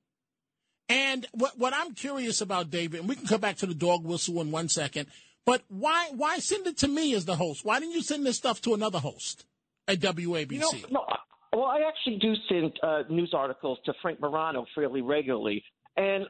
And 0.89 1.27
what, 1.33 1.59
what 1.59 1.75
I'm 1.75 1.95
curious 1.95 2.41
about, 2.41 2.71
David, 2.71 3.01
and 3.01 3.09
we 3.09 3.17
can 3.17 3.27
come 3.27 3.41
back 3.41 3.57
to 3.57 3.67
the 3.67 3.75
dog 3.75 4.05
whistle 4.05 4.41
in 4.41 4.51
one 4.51 4.69
second, 4.69 5.09
but 5.45 5.63
why 5.69 6.11
why 6.15 6.39
send 6.39 6.67
it 6.67 6.79
to 6.79 6.89
me 6.89 7.15
as 7.15 7.25
the 7.25 7.35
host? 7.35 7.65
Why 7.65 7.81
didn't 7.81 7.95
you 7.95 8.03
send 8.03 8.25
this 8.25 8.37
stuff 8.37 8.61
to 8.63 8.75
another 8.75 8.99
host 8.99 9.45
at 9.89 9.99
WABC? 9.99 10.53
You 10.53 10.59
know, 10.59 10.73
no, 10.91 11.07
well, 11.53 11.67
I 11.67 11.81
actually 11.89 12.19
do 12.19 12.35
send 12.49 12.79
uh, 12.83 13.03
news 13.11 13.33
articles 13.35 13.79
to 13.87 13.93
Frank 14.01 14.21
Morano 14.21 14.67
fairly 14.75 15.03
regularly. 15.03 15.65
And 15.97 16.27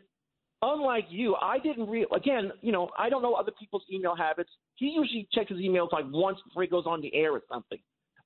unlike 0.82 1.06
you, 1.10 1.36
I 1.40 1.58
didn't 1.58 1.88
real 1.88 2.06
again, 2.14 2.52
you 2.60 2.72
know, 2.72 2.90
I 2.98 3.08
don't 3.08 3.22
know 3.22 3.34
other 3.34 3.52
people's 3.58 3.82
email 3.92 4.14
habits. 4.16 4.50
He 4.76 4.86
usually 4.86 5.28
checks 5.32 5.50
his 5.50 5.58
emails 5.58 5.92
like 5.92 6.04
once 6.10 6.38
before 6.44 6.62
he 6.62 6.68
goes 6.68 6.84
on 6.86 7.00
the 7.00 7.14
air 7.14 7.32
or 7.32 7.42
something. 7.50 7.78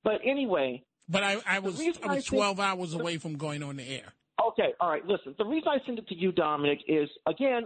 But 0.03 0.19
anyway, 0.25 0.83
but 1.09 1.23
I, 1.23 1.37
I 1.47 1.59
was 1.59 1.79
I 2.03 2.15
was 2.15 2.25
twelve 2.25 2.57
think, 2.57 2.67
hours 2.67 2.93
away 2.93 3.17
from 3.17 3.37
going 3.37 3.63
on 3.63 3.77
the 3.77 3.87
air. 3.87 4.13
Okay, 4.49 4.73
all 4.79 4.89
right. 4.89 5.05
Listen, 5.05 5.35
the 5.37 5.45
reason 5.45 5.67
I 5.67 5.77
send 5.85 5.99
it 5.99 6.07
to 6.07 6.15
you, 6.15 6.31
Dominic, 6.31 6.79
is 6.87 7.09
again, 7.27 7.65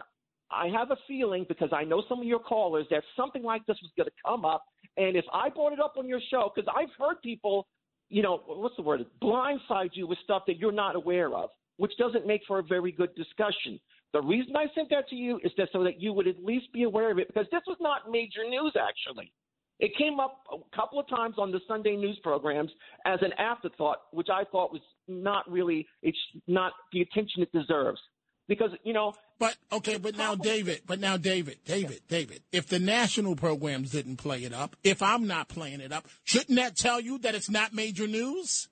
I 0.50 0.68
have 0.68 0.92
a 0.92 0.98
feeling 1.08 1.46
because 1.48 1.70
I 1.72 1.84
know 1.84 2.04
some 2.08 2.20
of 2.20 2.26
your 2.26 2.40
callers 2.40 2.86
that 2.92 3.04
something 3.16 3.44
like 3.44 3.66
this 3.66 3.78
was 3.82 3.92
going 3.98 4.08
to 4.08 4.16
come 4.26 4.46
up. 4.46 4.66
And 4.98 5.16
if 5.16 5.26
I 5.34 5.50
brought 5.50 5.74
it 5.74 5.80
up 5.80 5.96
on 5.98 6.08
your 6.08 6.20
show, 6.30 6.52
because 6.54 6.72
I've 6.76 6.90
heard 7.00 7.22
people, 7.24 7.68
you 8.10 8.22
know, 8.22 8.42
what's 8.46 8.76
the 8.76 8.82
word, 8.82 9.06
blindside 9.22 9.92
you 9.94 10.08
with 10.08 10.18
stuff 10.24 10.44
that 10.48 10.58
you're 10.58 10.72
not 10.72 10.96
aware 10.96 11.34
of, 11.34 11.50
which 11.78 11.94
doesn't 11.98 12.28
make 12.28 12.42
for 12.48 12.60
a 12.60 12.64
very 12.64 12.92
good 12.92 13.16
discussion. 13.16 13.80
The 14.14 14.22
reason 14.22 14.56
I 14.56 14.66
sent 14.76 14.90
that 14.90 15.08
to 15.10 15.16
you 15.16 15.40
is 15.44 15.52
that 15.58 15.70
so 15.72 15.84
that 15.84 16.02
you 16.02 16.12
would 16.14 16.28
at 16.28 16.44
least 16.44 16.72
be 16.74 16.84
aware 16.84 17.12
of 17.12 17.20
it 17.20 17.28
because 17.28 17.48
this 17.52 17.62
was 17.66 17.78
not 17.80 18.12
major 18.12 18.48
news, 18.48 18.76
actually. 18.76 19.32
It 19.80 19.92
came 19.98 20.20
up 20.20 20.44
a 20.52 20.76
couple 20.76 21.00
of 21.00 21.10
times 21.10 21.36
on 21.40 21.52
the 21.52 21.60
Sunday 21.68 21.96
news 21.96 22.20
programs 22.22 22.70
as 23.06 23.20
an 23.22 23.32
afterthought, 23.40 23.98
which 24.12 24.28
I 24.32 24.44
thought 24.52 24.72
was 24.72 24.82
not 25.08 25.50
really, 25.50 25.88
it's 26.04 26.18
not 26.48 26.74
the 26.94 27.02
attention 27.02 27.42
it 27.42 27.52
deserves. 27.52 28.00
Because, 28.48 28.72
you 28.84 28.94
know. 28.94 29.14
But, 29.40 29.56
okay, 29.72 29.98
but 29.98 30.18
now, 30.18 30.36
David, 30.36 30.82
but 30.86 31.00
now, 31.00 31.16
David, 31.16 31.60
David, 31.66 32.02
David, 32.10 32.44
if 32.52 32.68
the 32.68 32.80
national 32.80 33.36
programs 33.36 33.92
didn't 33.92 34.18
play 34.18 34.44
it 34.44 34.54
up, 34.54 34.76
if 34.84 35.02
I'm 35.02 35.26
not 35.26 35.48
playing 35.48 35.80
it 35.80 35.92
up, 35.92 36.08
shouldn't 36.26 36.58
that 36.58 36.76
tell 36.76 37.00
you 37.00 37.18
that 37.20 37.34
it's 37.34 37.50
not 37.50 37.74
major 37.74 38.08
news? 38.08 38.68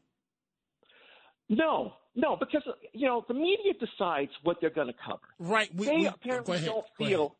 No, 1.47 1.93
no, 2.15 2.35
because, 2.35 2.63
you 2.93 3.07
know, 3.07 3.23
the 3.27 3.33
media 3.33 3.73
decides 3.79 4.31
what 4.43 4.57
they're 4.59 4.69
going 4.69 4.87
to 4.87 4.95
cover. 5.05 5.21
Right. 5.39 5.73
We, 5.75 5.85
they 5.85 5.95
we, 5.97 6.05
apparently 6.07 6.57
ahead, 6.57 6.67
don't 6.67 6.85
feel 6.97 7.35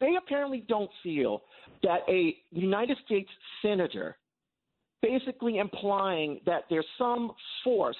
they 0.00 0.16
apparently 0.16 0.64
don't 0.68 0.90
feel 1.02 1.42
that 1.82 2.00
a 2.08 2.36
United 2.50 2.98
States 3.04 3.30
senator 3.62 4.16
basically 5.02 5.58
implying 5.58 6.40
that 6.46 6.62
there's 6.70 6.86
some 6.98 7.32
force 7.62 7.96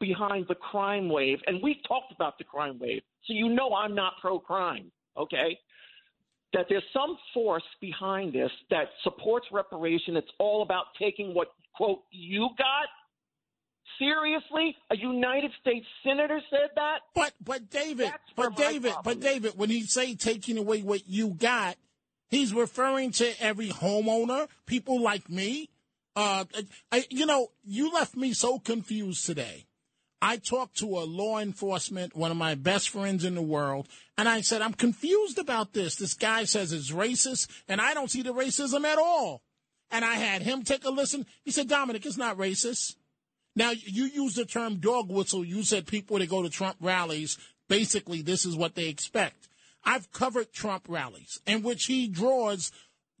behind 0.00 0.46
the 0.48 0.54
crime 0.54 1.08
wave, 1.08 1.38
and 1.46 1.62
we've 1.62 1.82
talked 1.86 2.12
about 2.12 2.38
the 2.38 2.44
crime 2.44 2.78
wave, 2.80 3.02
so 3.26 3.32
you 3.32 3.48
know 3.48 3.74
I'm 3.74 3.94
not 3.94 4.14
pro 4.20 4.38
crime, 4.38 4.90
okay? 5.16 5.58
That 6.52 6.66
there's 6.68 6.82
some 6.92 7.16
force 7.32 7.62
behind 7.80 8.32
this 8.32 8.50
that 8.70 8.86
supports 9.04 9.46
reparation. 9.52 10.16
It's 10.16 10.30
all 10.38 10.62
about 10.62 10.86
taking 10.98 11.34
what, 11.34 11.48
quote, 11.76 12.00
you 12.10 12.48
got 12.58 12.88
Seriously, 14.00 14.76
a 14.90 14.96
United 14.96 15.52
States 15.60 15.86
senator 16.02 16.40
said 16.50 16.70
that. 16.74 17.00
But 17.14 17.34
but 17.44 17.70
David, 17.70 18.10
but 18.34 18.56
David, 18.56 18.94
but 19.04 19.20
David, 19.20 19.52
when 19.56 19.70
he 19.70 19.82
say 19.82 20.14
taking 20.14 20.58
away 20.58 20.82
what 20.82 21.06
you 21.06 21.28
got, 21.28 21.76
he's 22.28 22.54
referring 22.54 23.12
to 23.12 23.40
every 23.40 23.68
homeowner, 23.68 24.48
people 24.66 25.00
like 25.00 25.28
me. 25.28 25.68
Uh, 26.16 26.44
I, 26.90 27.04
you 27.10 27.26
know, 27.26 27.48
you 27.62 27.92
left 27.92 28.16
me 28.16 28.32
so 28.32 28.58
confused 28.58 29.26
today. 29.26 29.66
I 30.22 30.36
talked 30.36 30.78
to 30.78 30.98
a 30.98 31.04
law 31.04 31.38
enforcement, 31.38 32.16
one 32.16 32.30
of 32.30 32.36
my 32.36 32.54
best 32.54 32.90
friends 32.90 33.24
in 33.24 33.34
the 33.34 33.42
world, 33.42 33.88
and 34.18 34.28
I 34.28 34.42
said, 34.42 34.60
I'm 34.60 34.74
confused 34.74 35.38
about 35.38 35.72
this. 35.72 35.96
This 35.96 36.14
guy 36.14 36.44
says 36.44 36.72
it's 36.72 36.90
racist, 36.90 37.48
and 37.68 37.80
I 37.80 37.94
don't 37.94 38.10
see 38.10 38.22
the 38.22 38.34
racism 38.34 38.84
at 38.84 38.98
all. 38.98 39.42
And 39.90 40.04
I 40.04 40.14
had 40.14 40.42
him 40.42 40.62
take 40.62 40.84
a 40.84 40.90
listen. 40.90 41.26
He 41.42 41.50
said, 41.50 41.68
Dominic, 41.68 42.06
it's 42.06 42.16
not 42.16 42.36
racist. 42.36 42.96
Now, 43.56 43.70
you 43.70 44.04
use 44.04 44.34
the 44.34 44.44
term 44.44 44.76
dog 44.76 45.10
whistle. 45.10 45.44
You 45.44 45.62
said 45.62 45.86
people 45.86 46.18
that 46.18 46.30
go 46.30 46.42
to 46.42 46.50
Trump 46.50 46.76
rallies, 46.80 47.36
basically, 47.68 48.22
this 48.22 48.46
is 48.46 48.56
what 48.56 48.74
they 48.74 48.88
expect. 48.88 49.48
I've 49.84 50.12
covered 50.12 50.52
Trump 50.52 50.86
rallies 50.88 51.40
in 51.46 51.62
which 51.62 51.86
he 51.86 52.06
draws 52.06 52.70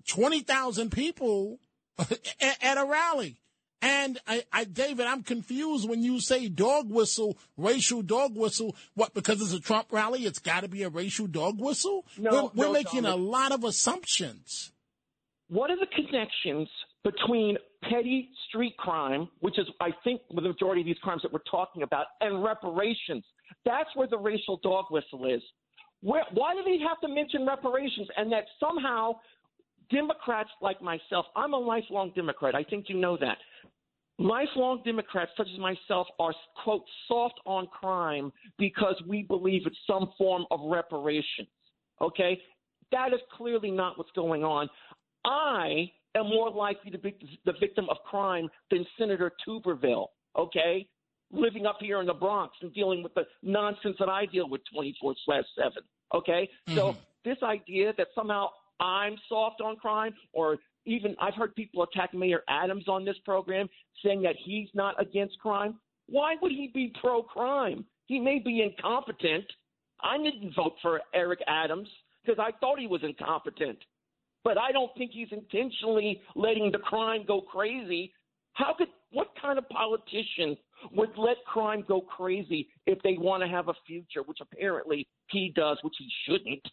20,000 0.08 0.90
people 0.90 1.58
at 1.98 2.78
a 2.78 2.84
rally. 2.84 3.40
And 3.82 4.18
I, 4.26 4.44
I, 4.52 4.64
David, 4.64 5.06
I'm 5.06 5.22
confused 5.22 5.88
when 5.88 6.02
you 6.02 6.20
say 6.20 6.48
dog 6.48 6.90
whistle, 6.90 7.38
racial 7.56 8.02
dog 8.02 8.36
whistle. 8.36 8.76
What? 8.94 9.14
Because 9.14 9.40
it's 9.40 9.54
a 9.54 9.60
Trump 9.60 9.90
rally, 9.90 10.26
it's 10.26 10.38
got 10.38 10.60
to 10.60 10.68
be 10.68 10.82
a 10.82 10.90
racial 10.90 11.26
dog 11.26 11.58
whistle. 11.58 12.04
No, 12.18 12.50
we're, 12.54 12.62
we're 12.62 12.66
no, 12.66 12.72
making 12.72 13.02
Dominic. 13.02 13.18
a 13.18 13.30
lot 13.30 13.52
of 13.52 13.64
assumptions. 13.64 14.72
What 15.48 15.70
are 15.70 15.76
the 15.76 15.86
connections 15.86 16.68
between 17.02 17.56
petty 17.82 18.28
street 18.48 18.76
crime, 18.76 19.28
which 19.40 19.58
is, 19.58 19.66
I 19.80 19.90
think, 20.04 20.20
the 20.34 20.40
majority 20.40 20.82
of 20.82 20.86
these 20.86 20.98
crimes 21.02 21.22
that 21.22 21.32
we're 21.32 21.40
talking 21.50 21.82
about, 21.82 22.06
and 22.20 22.42
reparations? 22.42 23.24
That's 23.64 23.88
where 23.94 24.06
the 24.08 24.18
racial 24.18 24.58
dog 24.62 24.86
whistle 24.90 25.26
is. 25.26 25.42
Where, 26.02 26.24
why 26.32 26.54
do 26.54 26.62
they 26.64 26.78
have 26.86 27.00
to 27.00 27.08
mention 27.08 27.46
reparations? 27.46 28.08
And 28.16 28.32
that 28.32 28.44
somehow 28.58 29.16
Democrats 29.90 30.50
like 30.62 30.80
myself, 30.80 31.26
I'm 31.36 31.52
a 31.52 31.58
lifelong 31.58 32.12
Democrat. 32.14 32.54
I 32.54 32.64
think 32.64 32.86
you 32.88 32.96
know 32.96 33.16
that. 33.18 33.38
Lifelong 34.18 34.82
Democrats, 34.84 35.30
such 35.36 35.48
as 35.52 35.58
myself, 35.58 36.06
are, 36.18 36.34
quote, 36.62 36.84
soft 37.08 37.40
on 37.46 37.66
crime 37.66 38.30
because 38.58 38.94
we 39.08 39.22
believe 39.22 39.62
it's 39.66 39.76
some 39.86 40.12
form 40.18 40.44
of 40.50 40.60
reparations. 40.64 41.48
Okay? 42.00 42.38
That 42.92 43.12
is 43.14 43.20
clearly 43.36 43.70
not 43.70 43.96
what's 43.96 44.10
going 44.12 44.44
on. 44.44 44.68
I 45.24 45.90
am 46.16 46.28
more 46.28 46.50
likely 46.50 46.90
to 46.90 46.98
be 46.98 47.16
the 47.44 47.54
victim 47.60 47.88
of 47.88 47.98
crime 48.04 48.48
than 48.70 48.86
Senator 48.98 49.32
Tuberville, 49.46 50.06
okay? 50.36 50.86
Living 51.32 51.66
up 51.66 51.78
here 51.80 52.00
in 52.00 52.06
the 52.06 52.14
Bronx 52.14 52.54
and 52.62 52.72
dealing 52.74 53.02
with 53.02 53.14
the 53.14 53.24
nonsense 53.42 53.96
that 53.98 54.08
I 54.08 54.26
deal 54.26 54.48
with 54.48 54.62
24 54.72 55.14
7, 55.26 55.72
okay? 56.14 56.48
So 56.74 56.92
mm-hmm. 56.92 56.98
this 57.24 57.38
idea 57.42 57.92
that 57.96 58.08
somehow 58.14 58.48
I'm 58.80 59.16
soft 59.28 59.60
on 59.60 59.76
crime 59.76 60.14
or 60.32 60.58
even 60.86 61.14
I've 61.20 61.34
heard 61.34 61.54
people 61.54 61.82
attack 61.82 62.14
Mayor 62.14 62.42
Adams 62.48 62.88
on 62.88 63.04
this 63.04 63.16
program 63.24 63.68
saying 64.04 64.22
that 64.22 64.34
he's 64.44 64.68
not 64.74 65.00
against 65.00 65.38
crime. 65.38 65.78
Why 66.08 66.36
would 66.40 66.52
he 66.52 66.70
be 66.74 66.92
pro 67.00 67.22
crime? 67.22 67.84
He 68.06 68.18
may 68.18 68.40
be 68.40 68.62
incompetent. 68.62 69.44
I 70.02 70.16
didn't 70.16 70.54
vote 70.56 70.74
for 70.82 71.00
Eric 71.14 71.40
Adams 71.46 71.88
because 72.24 72.38
I 72.42 72.50
thought 72.58 72.80
he 72.80 72.86
was 72.86 73.02
incompetent. 73.04 73.78
But 74.42 74.58
I 74.58 74.72
don't 74.72 74.90
think 74.96 75.10
he's 75.12 75.28
intentionally 75.30 76.22
letting 76.34 76.72
the 76.72 76.78
crime 76.78 77.24
go 77.26 77.42
crazy. 77.42 78.12
How 78.54 78.74
could 78.76 78.88
what 79.12 79.28
kind 79.40 79.58
of 79.58 79.68
politician 79.68 80.56
would 80.92 81.10
let 81.16 81.36
crime 81.46 81.84
go 81.86 82.00
crazy 82.00 82.68
if 82.86 82.98
they 83.02 83.16
want 83.18 83.42
to 83.42 83.48
have 83.48 83.68
a 83.68 83.74
future, 83.86 84.22
which 84.24 84.38
apparently 84.40 85.06
he 85.30 85.52
does, 85.54 85.78
which 85.82 85.94
he 85.98 86.08
shouldn't? 86.26 86.66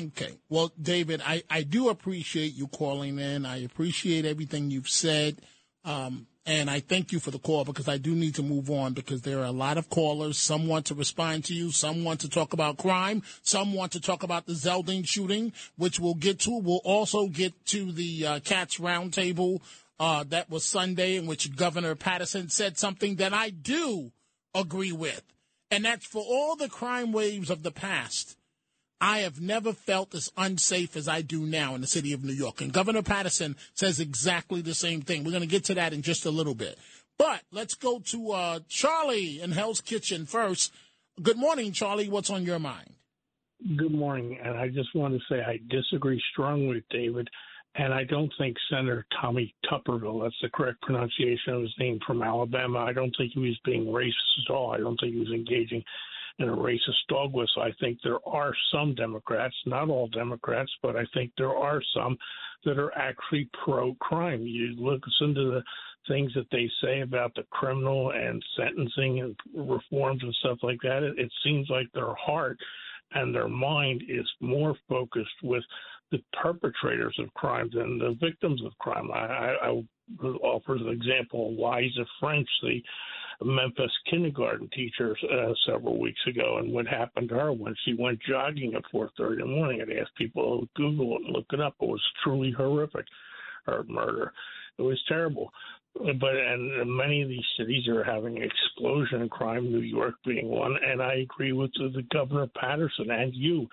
Okay. 0.00 0.38
Well, 0.48 0.72
David, 0.80 1.20
I, 1.24 1.42
I 1.50 1.62
do 1.62 1.88
appreciate 1.88 2.54
you 2.54 2.66
calling 2.66 3.18
in. 3.18 3.44
I 3.44 3.58
appreciate 3.58 4.24
everything 4.24 4.70
you've 4.70 4.88
said. 4.88 5.40
Um, 5.84 6.26
and 6.44 6.68
I 6.68 6.80
thank 6.80 7.12
you 7.12 7.20
for 7.20 7.30
the 7.30 7.38
call 7.38 7.64
because 7.64 7.88
I 7.88 7.98
do 7.98 8.14
need 8.14 8.34
to 8.34 8.42
move 8.42 8.68
on 8.68 8.94
because 8.94 9.22
there 9.22 9.38
are 9.38 9.44
a 9.44 9.52
lot 9.52 9.78
of 9.78 9.88
callers. 9.88 10.38
Some 10.38 10.66
want 10.66 10.86
to 10.86 10.94
respond 10.94 11.44
to 11.46 11.54
you. 11.54 11.70
Some 11.70 12.02
want 12.02 12.20
to 12.20 12.28
talk 12.28 12.52
about 12.52 12.78
crime. 12.78 13.22
Some 13.42 13.74
want 13.74 13.92
to 13.92 14.00
talk 14.00 14.24
about 14.24 14.46
the 14.46 14.54
Zeldin 14.54 15.06
shooting, 15.06 15.52
which 15.76 16.00
we'll 16.00 16.14
get 16.14 16.40
to. 16.40 16.58
We'll 16.58 16.80
also 16.84 17.28
get 17.28 17.52
to 17.66 17.92
the 17.92 18.26
uh, 18.26 18.40
Cats 18.40 18.78
Roundtable 18.78 19.60
uh, 20.00 20.24
that 20.30 20.50
was 20.50 20.64
Sunday 20.64 21.16
in 21.16 21.26
which 21.26 21.54
Governor 21.54 21.94
Paterson 21.94 22.48
said 22.48 22.76
something 22.76 23.16
that 23.16 23.32
I 23.32 23.50
do 23.50 24.10
agree 24.52 24.92
with. 24.92 25.22
And 25.70 25.84
that's 25.84 26.04
for 26.04 26.22
all 26.26 26.56
the 26.56 26.68
crime 26.68 27.12
waves 27.12 27.50
of 27.50 27.62
the 27.62 27.70
past. 27.70 28.36
I 29.02 29.18
have 29.18 29.40
never 29.40 29.72
felt 29.72 30.14
as 30.14 30.30
unsafe 30.36 30.96
as 30.96 31.08
I 31.08 31.22
do 31.22 31.40
now 31.40 31.74
in 31.74 31.80
the 31.80 31.88
city 31.88 32.12
of 32.12 32.22
New 32.22 32.32
York. 32.32 32.60
And 32.60 32.72
Governor 32.72 33.02
Paterson 33.02 33.56
says 33.74 33.98
exactly 33.98 34.60
the 34.60 34.74
same 34.74 35.02
thing. 35.02 35.24
We're 35.24 35.32
going 35.32 35.42
to 35.42 35.48
get 35.48 35.64
to 35.64 35.74
that 35.74 35.92
in 35.92 36.02
just 36.02 36.24
a 36.24 36.30
little 36.30 36.54
bit. 36.54 36.78
But 37.18 37.42
let's 37.50 37.74
go 37.74 37.98
to 37.98 38.30
uh, 38.30 38.60
Charlie 38.68 39.40
in 39.40 39.50
Hell's 39.50 39.80
Kitchen 39.80 40.24
first. 40.24 40.72
Good 41.20 41.36
morning, 41.36 41.72
Charlie. 41.72 42.08
What's 42.08 42.30
on 42.30 42.44
your 42.44 42.60
mind? 42.60 42.90
Good 43.76 43.92
morning. 43.92 44.38
And 44.40 44.56
I 44.56 44.68
just 44.68 44.94
want 44.94 45.14
to 45.14 45.20
say 45.28 45.42
I 45.42 45.58
disagree 45.68 46.22
strongly 46.30 46.76
with 46.76 46.84
David. 46.90 47.28
And 47.74 47.92
I 47.92 48.04
don't 48.04 48.32
think 48.38 48.56
Senator 48.70 49.04
Tommy 49.20 49.52
Tuberville, 49.64 50.22
that's 50.22 50.36
the 50.42 50.50
correct 50.50 50.80
pronunciation 50.82 51.54
of 51.54 51.62
his 51.62 51.74
name 51.76 51.98
from 52.06 52.22
Alabama, 52.22 52.80
I 52.80 52.92
don't 52.92 53.12
think 53.18 53.32
he 53.32 53.40
was 53.40 53.58
being 53.64 53.86
racist 53.86 54.46
at 54.48 54.54
all. 54.54 54.70
I 54.70 54.76
don't 54.76 54.96
think 55.00 55.14
he 55.14 55.20
was 55.20 55.30
engaging 55.30 55.82
in 56.38 56.48
a 56.48 56.56
racist 56.56 57.06
dog 57.08 57.32
whistle. 57.32 57.62
I 57.62 57.72
think 57.80 57.98
there 58.02 58.26
are 58.26 58.52
some 58.72 58.94
Democrats, 58.94 59.54
not 59.66 59.88
all 59.88 60.08
Democrats, 60.08 60.70
but 60.82 60.96
I 60.96 61.04
think 61.14 61.32
there 61.36 61.56
are 61.56 61.80
some 61.94 62.16
that 62.64 62.78
are 62.78 62.96
actually 62.96 63.48
pro 63.64 63.94
crime. 63.94 64.42
You 64.42 64.74
listen 64.78 65.34
to 65.34 65.50
the 65.50 65.62
things 66.08 66.32
that 66.34 66.46
they 66.50 66.68
say 66.82 67.00
about 67.00 67.34
the 67.34 67.44
criminal 67.50 68.12
and 68.12 68.42
sentencing 68.56 69.20
and 69.20 69.36
reforms 69.54 70.22
and 70.22 70.34
stuff 70.40 70.58
like 70.62 70.78
that. 70.82 71.02
It, 71.02 71.18
it 71.18 71.32
seems 71.44 71.68
like 71.70 71.86
their 71.92 72.14
heart 72.14 72.58
and 73.14 73.34
their 73.34 73.48
mind 73.48 74.02
is 74.08 74.28
more 74.40 74.74
focused 74.88 75.42
with 75.42 75.62
the 76.10 76.22
perpetrators 76.42 77.16
of 77.18 77.32
crime 77.34 77.70
than 77.72 77.98
the 77.98 78.16
victims 78.20 78.62
of 78.64 78.76
crime. 78.78 79.10
I, 79.12 79.18
I, 79.18 79.56
I 79.62 80.26
offer 80.42 80.76
an 80.76 80.88
example 80.88 81.48
of 81.48 81.58
Liza 81.58 82.04
French, 82.20 82.48
the 82.62 82.82
Memphis 83.44 83.92
kindergarten 84.10 84.68
teacher 84.74 85.16
uh, 85.32 85.52
several 85.66 85.98
weeks 85.98 86.20
ago, 86.26 86.58
and 86.58 86.72
what 86.72 86.86
happened 86.86 87.28
to 87.30 87.34
her 87.34 87.52
when 87.52 87.74
she 87.84 87.94
went 87.94 88.20
jogging 88.28 88.74
at 88.74 88.84
4:30 88.92 89.32
in 89.32 89.38
the 89.38 89.46
morning. 89.46 89.80
I 89.80 90.00
asked 90.00 90.14
people 90.16 90.60
to 90.60 90.68
Google 90.76 91.16
it 91.16 91.22
and 91.24 91.34
look 91.34 91.46
it 91.52 91.60
up. 91.60 91.76
It 91.80 91.88
was 91.88 92.02
truly 92.22 92.50
horrific. 92.50 93.06
Her 93.66 93.84
murder. 93.88 94.32
It 94.78 94.82
was 94.82 95.00
terrible. 95.08 95.52
But 95.94 96.36
and 96.36 96.96
many 96.96 97.22
of 97.22 97.28
these 97.28 97.44
cities 97.56 97.86
are 97.86 98.02
having 98.02 98.38
an 98.38 98.42
explosion 98.42 99.22
in 99.22 99.28
crime. 99.28 99.70
New 99.70 99.80
York 99.80 100.14
being 100.24 100.48
one, 100.48 100.76
and 100.82 101.02
I 101.02 101.16
agree 101.16 101.52
with 101.52 101.70
the 101.74 102.04
Governor 102.10 102.48
Paterson 102.58 103.10
and 103.10 103.34
you 103.34 103.68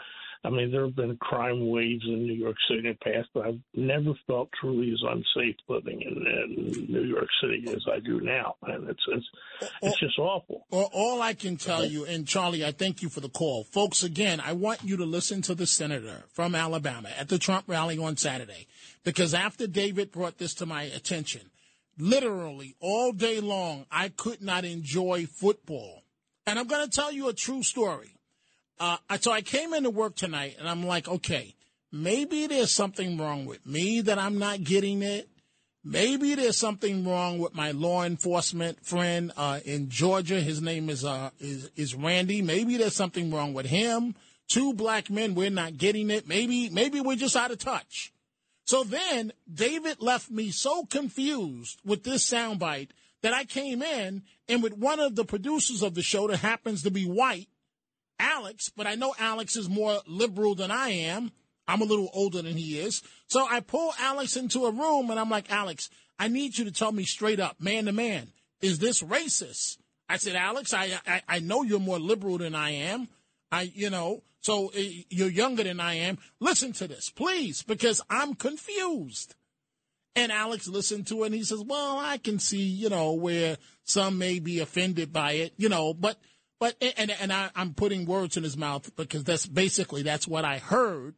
I 0.46 0.50
mean, 0.50 0.72
there 0.72 0.86
have 0.86 0.96
been 0.96 1.18
crime 1.18 1.68
waves 1.68 2.06
in 2.08 2.24
New 2.24 2.34
York 2.34 2.56
City 2.70 2.88
in 2.88 2.98
the 2.98 3.12
past, 3.12 3.28
but 3.34 3.46
I've 3.46 3.60
never 3.76 4.14
felt 4.26 4.50
truly 4.60 4.90
as 4.92 5.02
unsafe 5.06 5.58
living 5.68 6.02
in, 6.02 6.26
in 6.26 6.86
New 6.88 7.04
York 7.04 7.28
City 7.42 7.66
as 7.68 7.86
I 7.92 8.00
do 8.00 8.22
now, 8.22 8.56
and 8.64 8.90
it's 8.90 9.04
it's, 9.10 9.26
it's 9.82 10.00
just 10.00 10.18
awful. 10.18 10.66
All 10.72 11.22
I 11.22 11.34
can 11.34 11.58
tell 11.58 11.84
you, 11.84 12.06
and 12.06 12.26
Charlie, 12.26 12.66
I 12.66 12.72
thank 12.72 13.02
you 13.02 13.10
for 13.10 13.20
the 13.20 13.28
call, 13.28 13.66
folks. 13.66 14.02
Again, 14.02 14.40
I 14.40 14.54
want 14.54 14.82
you 14.82 14.96
to 14.98 15.06
listen 15.06 15.42
to 15.44 15.56
the 15.56 15.68
senator 15.68 16.24
from 16.32 16.56
Alabama 16.56 17.10
at 17.18 17.28
the 17.28 17.38
Trump 17.38 17.66
rally 17.68 17.98
on 17.98 18.16
Saturday, 18.16 18.68
because 19.04 19.34
after 19.34 19.68
David 19.68 20.10
brought 20.10 20.38
this 20.38 20.54
to 20.56 20.66
my 20.66 20.84
attention, 20.84 21.52
literally 21.98 22.76
all 22.80 23.12
day 23.12 23.42
long, 23.42 23.88
I 23.92 24.08
could 24.08 24.42
not 24.42 24.64
enjoy 24.64 25.26
football, 25.26 26.04
and 26.48 26.58
I'm 26.58 26.68
going 26.68 26.90
to 26.90 26.96
tell 26.96 27.12
you 27.12 27.28
a 27.28 27.34
true 27.34 27.62
story. 27.62 28.16
Uh, 28.80 28.98
so 29.20 29.32
I 29.32 29.42
came 29.42 29.74
into 29.74 29.90
work 29.90 30.16
tonight 30.16 30.56
and 30.58 30.68
I'm 30.68 30.86
like, 30.86 31.08
okay, 31.08 31.56
maybe 31.92 32.48
there's 32.48 32.72
something 32.72 33.18
wrong 33.18 33.46
with 33.46 33.66
me 33.66 34.02
that 34.02 34.18
I'm 34.18 34.38
not 34.40 34.64
getting 34.64 35.02
it. 35.02 35.30
Maybe 35.84 36.36
there's 36.36 36.58
something 36.58 37.08
wrong 37.08 37.40
with 37.40 37.54
my 37.54 37.72
law 37.72 38.04
enforcement 38.04 38.86
friend 38.86 39.32
uh, 39.38 39.60
in 39.66 39.90
Georgia. 39.90 40.40
His 40.40 40.62
name 40.62 40.90
is 40.90 41.06
uh, 41.06 41.30
is 41.40 41.70
is 41.76 41.96
Randy. 41.96 42.42
Maybe 42.42 42.78
there's 42.78 42.96
something 42.96 43.32
wrong 43.32 43.54
with 43.54 43.66
him. 43.66 44.16
Two 44.50 44.74
black 44.74 45.10
men, 45.10 45.36
we're 45.36 45.50
not 45.50 45.78
getting 45.78 46.10
it. 46.10 46.28
Maybe 46.28 46.70
maybe 46.70 47.00
we're 47.00 47.16
just 47.16 47.36
out 47.36 47.52
of 47.52 47.60
touch. 47.60 48.14
So 48.66 48.84
then 48.84 49.32
David 49.52 50.02
left 50.02 50.30
me 50.30 50.52
so 50.52 50.86
confused 50.86 51.82
with 51.86 52.04
this 52.04 52.30
soundbite 52.30 52.90
that 53.22 53.34
I 53.34 53.46
came 53.46 53.82
in 53.82 54.24
and 54.48 54.62
with 54.62 54.74
one 54.74 55.00
of 55.00 55.16
the 55.16 55.26
producers 55.26 55.82
of 55.82 55.96
the 55.96 56.04
show 56.04 56.28
that 56.28 56.38
happens 56.38 56.84
to 56.84 56.92
be 56.92 57.06
white 57.06 57.48
Alex, 58.20 58.70
but 58.76 58.86
I 58.86 58.96
know 58.96 59.16
Alex 59.18 59.56
is 59.56 59.70
more 59.70 60.00
liberal 60.06 60.56
than 60.56 60.72
I 60.72 60.90
am. 60.90 61.32
I'm 61.68 61.82
a 61.82 61.86
little 61.86 62.10
older 62.14 62.42
than 62.42 62.58
he 62.58 62.80
is. 62.80 63.02
So 63.28 63.46
I 63.50 63.60
pull 63.60 63.94
Alex 64.00 64.36
into 64.36 64.66
a 64.66 64.72
room 64.72 65.10
and 65.10 65.20
I'm 65.20 65.30
like, 65.30 65.52
Alex, 65.52 65.90
I 66.18 66.28
need 66.28 66.58
you 66.58 66.66
to 66.66 66.72
tell 66.72 66.92
me 66.92 67.04
straight 67.04 67.40
up, 67.40 67.62
man 67.62 67.86
to 67.86 67.92
man, 67.92 68.30
is 68.62 68.80
this 68.80 69.02
racist? 69.02 69.78
I 70.10 70.18
said, 70.18 70.36
Alex, 70.36 70.74
I, 70.74 71.00
I, 71.08 71.22
I 71.28 71.40
know 71.40 71.62
you're 71.64 71.80
more 71.80 72.00
liberal 72.00 72.40
than 72.40 72.56
I 72.56 72.72
am. 72.72 73.08
I, 73.52 73.72
you 73.74 73.90
know, 73.90 74.24
so 74.42 74.70
uh, 74.70 74.80
you're 75.10 75.30
younger 75.30 75.64
than 75.64 75.80
I 75.80 75.96
am. 75.96 76.18
Listen 76.40 76.74
to 76.74 76.88
this, 76.88 77.10
please, 77.10 77.62
because 77.64 78.02
I'm 78.10 78.34
confused. 78.34 79.36
And 80.16 80.32
Alex 80.32 80.68
listened 80.68 81.08
to 81.08 81.24
it 81.24 81.28
and 81.28 81.36
he 81.36 81.44
says, 81.44 81.64
well, 81.64 81.98
I 81.98 82.18
can 82.18 82.40
see, 82.40 82.64
you 82.64 82.90
know, 82.90 83.14
where 83.14 83.58
some 83.84 84.18
may 84.18 84.40
be 84.40 84.60
offended 84.60 85.14
by 85.14 85.34
it, 85.34 85.54
you 85.58 85.70
know, 85.70 85.94
but 85.94 86.18
but 86.60 86.76
and 86.98 87.12
and 87.12 87.32
I, 87.32 87.50
am 87.56 87.74
putting 87.74 88.06
words 88.06 88.38
in 88.38 88.44
his 88.44 88.58
mouth 88.58 88.96
because 88.96 89.24
that's 89.24 89.46
basically 89.46 90.04
that's 90.04 90.28
what 90.28 90.46
I 90.46 90.58
heard. 90.58 91.16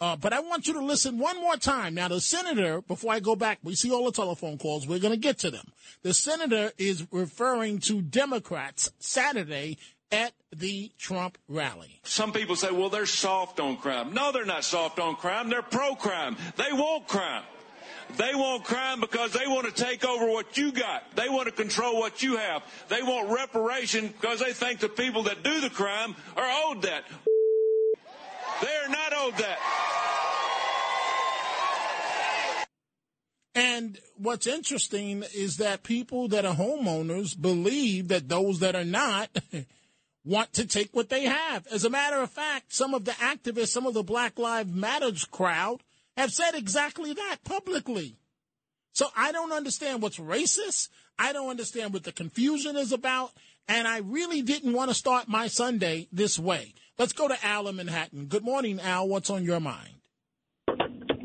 Uh, 0.00 0.14
but 0.14 0.32
I 0.32 0.38
want 0.40 0.68
you 0.68 0.74
to 0.74 0.84
listen 0.84 1.18
one 1.18 1.40
more 1.40 1.56
time. 1.56 1.94
Now, 1.94 2.06
the 2.06 2.20
senator, 2.20 2.80
before 2.82 3.12
I 3.12 3.18
go 3.18 3.34
back, 3.34 3.58
we 3.64 3.74
see 3.74 3.90
all 3.90 4.04
the 4.04 4.12
telephone 4.12 4.56
calls. 4.56 4.86
We're 4.86 5.00
going 5.00 5.12
to 5.12 5.18
get 5.18 5.38
to 5.40 5.50
them. 5.50 5.72
The 6.02 6.14
senator 6.14 6.70
is 6.78 7.04
referring 7.10 7.80
to 7.80 8.00
Democrats 8.00 8.92
Saturday 9.00 9.76
at 10.12 10.34
the 10.54 10.92
Trump 10.98 11.36
rally. 11.48 12.00
Some 12.04 12.32
people 12.32 12.54
say, 12.54 12.70
well, 12.70 12.90
they're 12.90 13.06
soft 13.06 13.58
on 13.58 13.76
crime. 13.76 14.14
No, 14.14 14.30
they're 14.30 14.44
not 14.44 14.62
soft 14.62 15.00
on 15.00 15.16
crime. 15.16 15.50
They're 15.50 15.62
pro 15.62 15.96
crime. 15.96 16.36
They 16.56 16.72
want 16.72 17.08
crime. 17.08 17.42
They 18.16 18.34
want 18.34 18.64
crime 18.64 19.00
because 19.00 19.32
they 19.32 19.46
want 19.46 19.66
to 19.66 19.84
take 19.84 20.04
over 20.04 20.26
what 20.26 20.56
you 20.56 20.72
got. 20.72 21.14
They 21.14 21.28
want 21.28 21.46
to 21.46 21.52
control 21.52 21.98
what 21.98 22.22
you 22.22 22.36
have. 22.36 22.62
They 22.88 23.02
want 23.02 23.30
reparation 23.30 24.08
because 24.08 24.40
they 24.40 24.52
think 24.52 24.80
the 24.80 24.88
people 24.88 25.24
that 25.24 25.42
do 25.42 25.60
the 25.60 25.70
crime 25.70 26.16
are 26.36 26.50
owed 26.64 26.82
that. 26.82 27.04
They 28.60 28.76
are 28.84 28.88
not 28.88 29.12
owed 29.14 29.36
that. 29.36 29.58
And 33.54 33.98
what's 34.16 34.46
interesting 34.46 35.24
is 35.34 35.56
that 35.56 35.82
people 35.82 36.28
that 36.28 36.44
are 36.44 36.54
homeowners 36.54 37.40
believe 37.40 38.08
that 38.08 38.28
those 38.28 38.60
that 38.60 38.76
are 38.76 38.84
not 38.84 39.30
want 40.24 40.52
to 40.54 40.66
take 40.66 40.94
what 40.94 41.08
they 41.08 41.24
have. 41.24 41.66
As 41.68 41.84
a 41.84 41.90
matter 41.90 42.20
of 42.20 42.30
fact, 42.30 42.72
some 42.72 42.94
of 42.94 43.04
the 43.04 43.12
activists, 43.12 43.68
some 43.68 43.86
of 43.86 43.94
the 43.94 44.02
Black 44.02 44.38
Lives 44.38 44.72
Matters 44.72 45.24
crowd 45.24 45.82
have 46.18 46.32
said 46.32 46.54
exactly 46.54 47.12
that 47.14 47.38
publicly. 47.44 48.16
So 48.92 49.06
I 49.16 49.32
don't 49.32 49.52
understand 49.52 50.02
what's 50.02 50.18
racist. 50.18 50.88
I 51.18 51.32
don't 51.32 51.48
understand 51.48 51.92
what 51.92 52.02
the 52.02 52.12
confusion 52.12 52.76
is 52.76 52.92
about. 52.92 53.30
And 53.68 53.86
I 53.86 53.98
really 53.98 54.42
didn't 54.42 54.72
want 54.72 54.90
to 54.90 54.94
start 54.94 55.28
my 55.28 55.46
Sunday 55.46 56.08
this 56.12 56.38
way. 56.38 56.74
Let's 56.98 57.12
go 57.12 57.28
to 57.28 57.46
Al 57.46 57.68
in 57.68 57.76
Manhattan. 57.76 58.26
Good 58.26 58.42
morning, 58.42 58.80
Al. 58.80 59.08
What's 59.08 59.30
on 59.30 59.44
your 59.44 59.60
mind? 59.60 59.94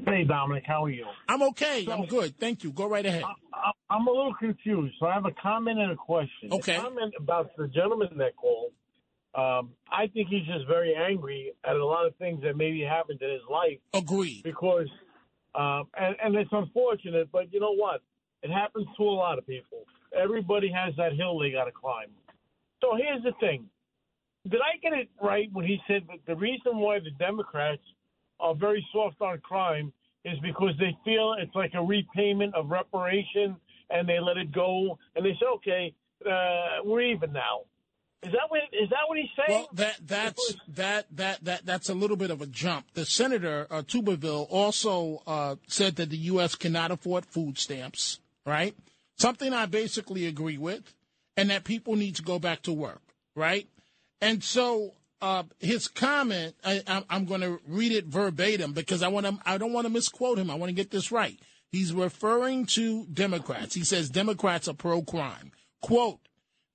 Hey, 0.06 0.26
Dominic. 0.26 0.64
How 0.68 0.86
are 0.86 0.90
you? 0.90 1.06
I'm 1.28 1.42
okay. 1.42 1.86
So, 1.86 1.92
I'm 1.94 2.06
good. 2.06 2.38
Thank 2.38 2.64
you. 2.64 2.72
Go 2.72 2.88
right 2.88 3.06
ahead. 3.06 3.24
I, 3.24 3.96
am 3.96 4.06
a 4.06 4.12
little 4.12 4.36
confused. 4.36 4.94
So 5.00 5.08
I 5.08 5.14
have 5.16 5.26
a 5.26 5.32
comment 5.42 5.80
and 5.80 5.92
a 5.92 5.96
question. 5.96 6.52
Okay. 6.52 6.76
A 6.76 6.82
comment 6.82 7.14
about 7.18 7.56
the 7.58 7.68
gentleman 7.68 8.10
that 8.18 8.36
called. 8.36 8.74
Um, 9.36 9.72
I 9.92 10.08
think 10.08 10.30
he's 10.30 10.46
just 10.46 10.68
very 10.68 10.96
angry 10.96 11.54
at 11.64 11.76
a 11.76 11.86
lot 11.86 12.06
of 12.06 12.16
things 12.18 12.42
that 12.44 12.56
maybe 12.56 12.82
happened 12.82 13.22
in 13.22 13.32
his 13.32 13.42
life. 13.50 13.80
Agreed. 13.94 14.44
Because, 14.44 14.88
um, 15.56 15.88
and, 15.98 16.16
and 16.24 16.36
it's 16.36 16.52
unfortunate, 16.52 17.32
but 17.32 17.52
you 17.52 17.60
know 17.60 17.74
what? 17.74 18.02
It 18.44 18.52
happens 18.52 18.88
to 18.98 19.04
a 19.04 19.06
lot 19.06 19.38
of 19.40 19.48
people. 19.48 19.86
Everybody 20.16 20.72
has 20.72 20.94
that 20.98 21.14
hill 21.14 21.40
they 21.40 21.52
got 21.52 21.66
to 21.66 21.72
climb. 21.72 22.10
So 22.82 22.96
here's 22.96 23.24
the 23.24 23.32
thing. 23.40 23.66
Did 24.50 24.60
I 24.60 24.78
get 24.82 24.94
it 24.94 25.10
right 25.22 25.50
when 25.54 25.66
he 25.66 25.80
said 25.88 26.04
that 26.10 26.20
the 26.28 26.36
reason 26.36 26.78
why 26.78 27.00
the 27.00 27.12
Democrats 27.18 27.82
are 28.40 28.54
very 28.54 28.86
soft 28.92 29.22
on 29.22 29.40
crime 29.40 29.94
is 30.26 30.38
because 30.40 30.74
they 30.80 30.96
feel 31.06 31.36
it's 31.40 31.56
like 31.56 31.72
a 31.76 31.82
repayment 31.82 32.54
of 32.54 32.70
reparation 32.70 33.56
and 33.90 34.08
they 34.08 34.20
let 34.20 34.38
it 34.38 34.52
go 34.52 35.00
and 35.16 35.26
they 35.26 35.32
say, 35.40 35.46
okay, 35.56 35.94
uh, 36.30 36.84
we're 36.84 37.02
even 37.02 37.32
now. 37.32 37.62
Is 38.24 38.32
that 38.32 38.50
what 38.50 38.62
is 38.72 38.90
that 38.90 39.00
what 39.08 39.18
he's 39.18 39.30
saying? 39.36 39.60
Well, 39.60 39.70
that 39.74 39.98
that's 40.06 40.56
that 40.70 41.06
that 41.12 41.44
that 41.44 41.66
that's 41.66 41.90
a 41.90 41.94
little 41.94 42.16
bit 42.16 42.32
of 42.32 42.42
a 42.42 42.46
jump. 42.46 42.86
The 42.94 43.06
senator 43.06 43.68
uh, 43.70 43.82
Tuberville 43.82 44.48
also 44.50 45.22
uh, 45.28 45.56
said 45.68 45.98
that 45.98 46.10
the 46.10 46.18
U.S. 46.18 46.56
cannot 46.56 46.92
afford 46.92 47.26
food 47.26 47.58
stamps. 47.58 48.20
Right, 48.46 48.76
something 49.18 49.54
I 49.54 49.66
basically 49.66 50.26
agree 50.26 50.58
with, 50.58 50.94
and 51.36 51.50
that 51.50 51.66
people 51.66 51.96
need 51.96 52.16
to 52.16 52.24
go 52.24 52.40
back 52.40 52.62
to 52.64 52.74
work. 52.74 53.02
Right, 53.36 53.68
and 54.22 54.42
so 54.42 54.94
uh, 55.22 55.44
his 55.60 55.88
comment, 55.88 56.56
I, 56.64 57.04
am 57.10 57.26
going 57.26 57.42
to 57.42 57.60
read 57.68 57.92
it 57.92 58.06
verbatim 58.06 58.74
because 58.74 59.04
I 59.04 59.10
want 59.10 59.26
to. 59.26 59.38
I 59.46 59.58
don't 59.58 59.74
want 59.74 59.86
to 59.86 59.94
misquote 59.94 60.40
him. 60.40 60.50
I 60.50 60.56
want 60.56 60.70
to 60.70 60.76
get 60.76 60.92
this 60.92 61.12
right. 61.12 61.38
He's 61.72 61.94
referring 61.94 62.68
to 62.68 63.06
Democrats. 63.08 63.76
He 63.76 63.84
says 63.84 64.10
Democrats 64.10 64.68
are 64.68 64.74
pro 64.74 65.02
crime. 65.02 65.52
Quote 65.82 66.20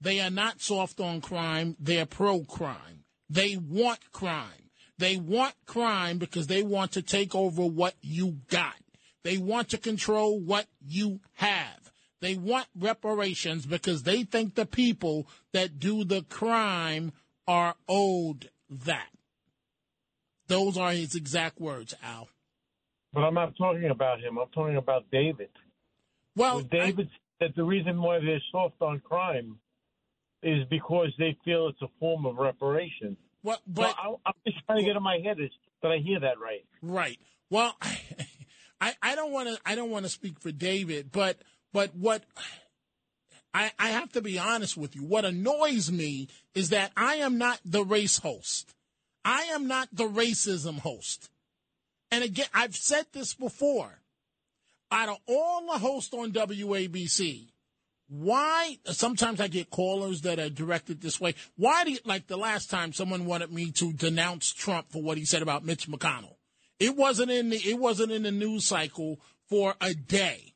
they 0.01 0.21
are 0.21 0.31
not 0.31 0.61
soft 0.61 1.01
on 1.01 1.21
crime, 1.21 1.77
they're 1.79 2.07
pro 2.07 2.45
crime. 2.45 3.05
They 3.29 3.57
want 3.57 4.13
crime. 4.13 4.71
They 4.99 5.17
want 5.17 5.55
crime 5.67 6.19
because 6.19 6.47
they 6.47 6.63
want 6.63 6.93
to 6.93 7.03
take 7.03 7.35
over 7.35 7.65
what 7.65 7.95
you 8.01 8.39
got. 8.49 8.75
They 9.23 9.39
want 9.39 9.71
to 9.71 9.79
control 9.79 10.41
what 10.41 10.67
you 10.81 11.21
have. 11.35 11.93
They 12.21 12.37
want 12.37 12.67
reparations 12.77 13.67
because 13.67 14.03
they 14.03 14.25
think 14.25 14.55
the 14.55 14.67
people 14.67 15.29
that 15.53 15.79
do 15.79 16.05
the 16.05 16.23
crime 16.23 17.13
are 17.47 17.77
owed 17.89 18.51
that. 18.69 19.09
Those 20.49 20.77
are 20.77 20.93
his 20.93 21.15
exact 21.15 21.61
words, 21.61 21.95
Al. 22.03 22.29
But 23.13 23.21
I'm 23.21 23.35
not 23.35 23.57
talking 23.57 23.91
about 23.91 24.21
him. 24.21 24.39
I'm 24.39 24.49
talking 24.49 24.77
about 24.77 25.05
David. 25.13 25.51
Well, 26.35 26.61
David 26.61 27.09
I, 27.41 27.45
said 27.45 27.53
the 27.57 27.65
reason 27.65 28.01
why 28.01 28.19
they're 28.19 28.43
soft 28.51 28.81
on 28.81 29.01
crime 29.01 29.59
is 30.43 30.65
because 30.71 31.13
they 31.19 31.37
feel 31.45 31.69
it's 31.69 31.83
a 31.83 31.89
form 31.99 32.27
of 32.27 32.37
reparation. 32.37 33.17
What? 33.43 33.61
But 33.67 33.91
so 33.91 34.21
I, 34.25 34.29
am 34.29 34.35
just 34.47 34.65
trying 34.67 34.79
to 34.79 34.85
get 34.85 34.97
in 34.97 35.03
my 35.03 35.19
head 35.25 35.41
is 35.41 35.51
that 35.83 35.93
I 35.93 35.99
hear 35.99 36.21
that 36.21 36.39
right? 36.39 36.65
Right. 36.83 37.19
Well, 37.51 37.77
I 38.81 38.95
I 39.03 39.15
don't 39.15 39.33
want 39.33 39.49
to 39.49 39.59
I 39.65 39.75
don't 39.75 39.91
want 39.91 40.05
to 40.05 40.11
speak 40.11 40.41
for 40.41 40.53
David, 40.53 41.11
but 41.13 41.39
but 41.73 41.95
what 41.95 42.25
I 43.55 43.73
I 43.79 43.89
have 43.89 44.13
to 44.13 44.23
be 44.23 44.39
honest 44.39 44.77
with 44.77 44.95
you. 44.95 45.05
What 45.05 45.25
annoys 45.25 45.91
me 45.91 46.29
is 46.55 46.71
that 46.71 46.93
I 46.97 47.17
am 47.17 47.39
not 47.39 47.61
the 47.65 47.85
race 47.85 48.19
host. 48.19 48.75
I 49.25 49.43
am 49.53 49.67
not 49.67 49.89
the 49.93 50.09
racism 50.09 50.79
host. 50.79 51.31
And 52.11 52.25
again, 52.25 52.47
I've 52.55 52.77
said 52.77 53.07
this 53.13 53.35
before. 53.35 54.01
Out 54.91 55.11
of 55.11 55.19
all 55.27 55.67
the 55.67 55.79
hosts 55.79 56.15
on 56.15 56.33
WABC, 56.33 57.49
why 58.09 58.79
sometimes 58.87 59.41
I 59.41 59.49
get 59.49 59.71
callers 59.71 60.23
that 60.23 60.39
are 60.39 60.49
directed 60.49 61.01
this 61.01 61.21
way. 61.21 61.35
Why 61.57 61.85
do 61.85 61.93
you, 61.93 61.99
like 62.05 62.27
the 62.27 62.39
last 62.39 62.71
time 62.71 62.93
someone 62.93 63.27
wanted 63.27 63.53
me 63.53 63.71
to 63.73 63.93
denounce 63.93 64.53
Trump 64.53 64.91
for 64.91 65.03
what 65.03 65.19
he 65.19 65.25
said 65.25 65.43
about 65.43 65.65
Mitch 65.65 65.89
McConnell? 65.89 66.37
It 66.81 66.97
wasn't 66.97 67.31
in 67.31 67.51
the 67.51 67.57
it 67.57 67.79
wasn't 67.79 68.13
in 68.13 68.23
the 68.23 68.31
news 68.31 68.67
cycle 68.67 69.21
for 69.49 69.75
a 69.81 69.95
day. 69.95 70.55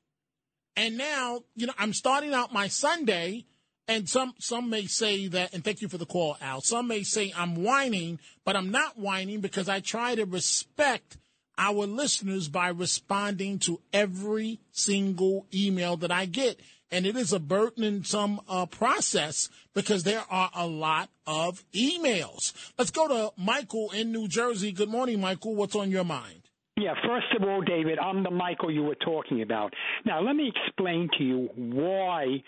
And 0.76 0.96
now, 0.96 1.40
you 1.54 1.66
know, 1.66 1.74
I'm 1.78 1.92
starting 1.92 2.32
out 2.32 2.52
my 2.52 2.68
Sunday 2.68 3.44
And 3.88 4.08
some 4.08 4.34
some 4.38 4.70
may 4.70 4.86
say 4.86 5.26
that, 5.28 5.52
and 5.52 5.64
thank 5.64 5.82
you 5.82 5.88
for 5.88 5.98
the 5.98 6.06
call, 6.06 6.36
Al. 6.40 6.60
Some 6.60 6.88
may 6.88 7.02
say 7.02 7.32
I'm 7.36 7.62
whining, 7.62 8.20
but 8.44 8.54
I'm 8.56 8.70
not 8.70 8.96
whining 8.96 9.40
because 9.40 9.68
I 9.68 9.80
try 9.80 10.14
to 10.14 10.24
respect 10.24 11.18
our 11.58 11.86
listeners 11.86 12.48
by 12.48 12.68
responding 12.68 13.58
to 13.60 13.80
every 13.92 14.60
single 14.70 15.46
email 15.52 15.96
that 15.98 16.12
I 16.12 16.26
get. 16.26 16.60
And 16.92 17.06
it 17.06 17.16
is 17.16 17.32
a 17.32 17.40
burdensome 17.40 18.40
uh, 18.46 18.66
process 18.66 19.48
because 19.72 20.02
there 20.02 20.22
are 20.30 20.50
a 20.54 20.66
lot 20.66 21.08
of 21.26 21.64
emails. 21.72 22.52
Let's 22.78 22.90
go 22.90 23.08
to 23.08 23.32
Michael 23.36 23.90
in 23.92 24.12
New 24.12 24.28
Jersey. 24.28 24.72
Good 24.72 24.90
morning, 24.90 25.20
Michael. 25.20 25.56
What's 25.56 25.74
on 25.74 25.90
your 25.90 26.04
mind? 26.04 26.42
Yeah, 26.76 26.94
first 27.06 27.26
of 27.34 27.48
all, 27.48 27.62
David, 27.62 27.98
I'm 27.98 28.22
the 28.22 28.30
Michael 28.30 28.70
you 28.70 28.82
were 28.82 28.94
talking 28.94 29.40
about. 29.40 29.72
Now, 30.04 30.20
let 30.20 30.36
me 30.36 30.52
explain 30.54 31.08
to 31.16 31.24
you 31.24 31.48
why, 31.56 32.42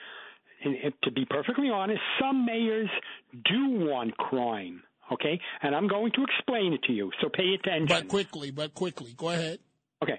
to 1.03 1.11
be 1.11 1.25
perfectly 1.25 1.71
honest, 1.71 2.01
some 2.21 2.45
mayors 2.45 2.91
do 3.33 3.87
want 3.87 4.17
crime 4.19 4.83
okay? 5.13 5.39
And 5.63 5.75
I'm 5.75 5.89
going 5.89 6.13
to 6.13 6.25
explain 6.25 6.73
it 6.73 6.83
to 6.85 6.93
you, 6.93 7.11
so 7.21 7.29
pay 7.29 7.55
attention. 7.55 7.87
But 7.87 8.09
quickly, 8.09 8.51
but 8.51 8.75
quickly. 8.75 9.15
Go 9.17 9.29
ahead. 9.29 9.59
Okay. 10.03 10.19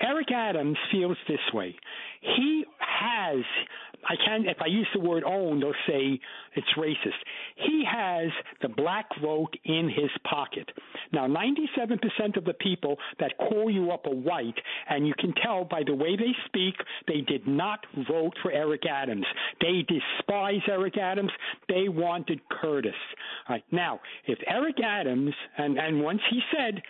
Eric 0.00 0.30
Adams 0.32 0.76
feels 0.90 1.16
this 1.28 1.40
way. 1.52 1.74
He 2.20 2.64
has, 2.78 3.42
I 4.08 4.14
can't. 4.24 4.46
if 4.46 4.58
I 4.60 4.66
use 4.66 4.86
the 4.94 5.00
word 5.00 5.24
own, 5.24 5.60
they'll 5.60 5.72
say 5.86 6.20
it's 6.54 6.66
racist. 6.76 7.18
He 7.56 7.84
has 7.90 8.30
the 8.62 8.68
black 8.68 9.06
vote 9.22 9.54
in 9.64 9.88
his 9.88 10.10
pocket. 10.28 10.68
Now, 11.12 11.26
97% 11.26 12.36
of 12.36 12.44
the 12.44 12.54
people 12.54 12.98
that 13.18 13.36
call 13.38 13.70
you 13.70 13.90
up 13.90 14.06
are 14.06 14.14
white, 14.14 14.58
and 14.88 15.06
you 15.06 15.14
can 15.18 15.32
tell 15.42 15.64
by 15.64 15.82
the 15.86 15.94
way 15.94 16.16
they 16.16 16.32
speak, 16.46 16.74
they 17.08 17.20
did 17.20 17.46
not 17.46 17.80
vote 18.08 18.34
for 18.42 18.52
Eric 18.52 18.82
Adams. 18.86 19.26
They 19.60 19.84
despise 19.88 20.62
Eric 20.68 20.98
Adams. 20.98 21.32
They 21.68 21.88
wanted 21.88 22.40
Curtis. 22.48 22.92
Right. 23.48 23.64
Now, 23.72 24.00
if 24.26 24.38
Eric 24.46 24.76
Adams, 24.84 25.34
and, 25.56 25.78
and 25.78 26.02
once 26.02 26.20
he 26.30 26.40
said, 26.54 26.82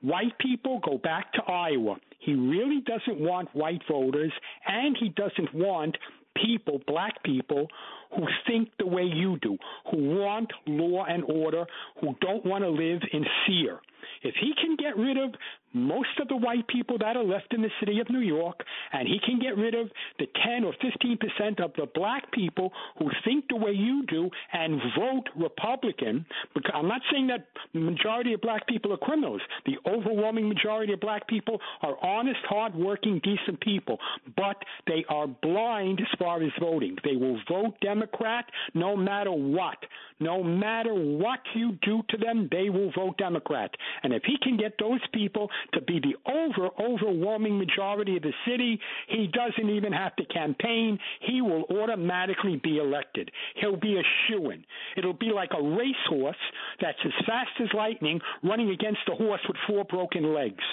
white 0.00 0.38
people 0.38 0.80
go 0.84 0.98
back 0.98 1.32
to 1.34 1.42
Iowa. 1.42 1.96
He 2.18 2.34
really 2.34 2.80
doesn't 2.80 3.20
want 3.20 3.54
white 3.54 3.82
voters, 3.88 4.32
and 4.66 4.96
he 4.98 5.08
doesn't 5.10 5.54
want 5.54 5.96
people, 6.34 6.80
black 6.86 7.22
people, 7.22 7.68
who 8.16 8.26
think 8.46 8.70
the 8.78 8.86
way 8.86 9.02
you 9.02 9.38
do, 9.40 9.56
who 9.90 10.18
want 10.18 10.50
law 10.66 11.04
and 11.04 11.24
order, 11.24 11.66
who 12.00 12.16
don't 12.20 12.44
want 12.44 12.64
to 12.64 12.70
live 12.70 13.02
in 13.12 13.24
fear. 13.46 13.80
If 14.22 14.34
he 14.40 14.52
can 14.54 14.76
get 14.76 14.96
rid 14.96 15.16
of 15.16 15.34
most 15.72 16.18
of 16.20 16.28
the 16.28 16.36
white 16.36 16.66
people 16.68 16.98
that 16.98 17.16
are 17.16 17.24
left 17.24 17.52
in 17.52 17.62
the 17.62 17.70
city 17.80 18.00
of 18.00 18.08
New 18.10 18.20
York, 18.20 18.60
and 18.92 19.06
he 19.06 19.18
can 19.24 19.38
get 19.38 19.56
rid 19.56 19.74
of 19.74 19.88
the 20.18 20.26
10 20.44 20.64
or 20.64 20.72
15 20.80 21.18
percent 21.18 21.60
of 21.60 21.72
the 21.76 21.86
black 21.94 22.30
people 22.32 22.72
who 22.98 23.10
think 23.24 23.44
the 23.48 23.56
way 23.56 23.72
you 23.72 24.04
do 24.06 24.30
and 24.52 24.80
vote 24.98 25.24
Republican. 25.36 26.24
Because 26.54 26.72
I'm 26.74 26.88
not 26.88 27.02
saying 27.12 27.28
that 27.28 27.46
the 27.72 27.80
majority 27.80 28.32
of 28.32 28.40
black 28.40 28.66
people 28.66 28.92
are 28.92 28.98
criminals. 28.98 29.40
The 29.66 29.76
overwhelming 29.86 30.48
majority 30.48 30.92
of 30.92 31.00
black 31.00 31.28
people 31.28 31.60
are 31.82 31.96
honest, 32.02 32.40
hardworking, 32.48 33.20
decent 33.22 33.60
people, 33.60 33.98
but 34.36 34.56
they 34.86 35.04
are 35.08 35.26
blind 35.26 36.00
as 36.00 36.18
far 36.18 36.42
as 36.42 36.50
voting. 36.60 36.96
They 37.04 37.16
will 37.16 37.40
vote 37.48 37.74
Democrat 37.80 38.44
no 38.74 38.96
matter 38.96 39.32
what. 39.32 39.78
No 40.20 40.42
matter 40.42 40.92
what 40.92 41.40
you 41.54 41.78
do 41.82 42.02
to 42.08 42.16
them, 42.16 42.48
they 42.50 42.70
will 42.70 42.90
vote 42.92 43.18
Democrat. 43.18 43.70
And 44.02 44.12
if 44.12 44.22
he 44.24 44.36
can 44.42 44.56
get 44.56 44.74
those 44.78 45.00
people 45.12 45.48
to 45.74 45.80
be 45.80 46.00
the 46.00 46.16
over 46.30 46.68
overwhelming 46.80 47.58
majority 47.58 48.16
of 48.16 48.22
the 48.22 48.32
city. 48.46 48.80
He 49.08 49.28
doesn't 49.28 49.70
even 49.70 49.92
have 49.92 50.14
to 50.16 50.24
campaign. 50.26 50.98
He 51.20 51.40
will 51.42 51.64
automatically 51.64 52.60
be 52.62 52.78
elected. 52.78 53.30
He'll 53.56 53.76
be 53.76 53.98
a 53.98 54.02
shoo 54.26 54.50
in. 54.50 54.64
It'll 54.96 55.12
be 55.12 55.30
like 55.34 55.50
a 55.58 55.62
racehorse 55.62 56.36
that's 56.80 56.98
as 57.04 57.26
fast 57.26 57.50
as 57.60 57.68
lightning 57.74 58.20
running 58.42 58.70
against 58.70 59.00
a 59.10 59.14
horse 59.14 59.40
with 59.46 59.56
four 59.66 59.84
broken 59.84 60.34
legs. 60.34 60.64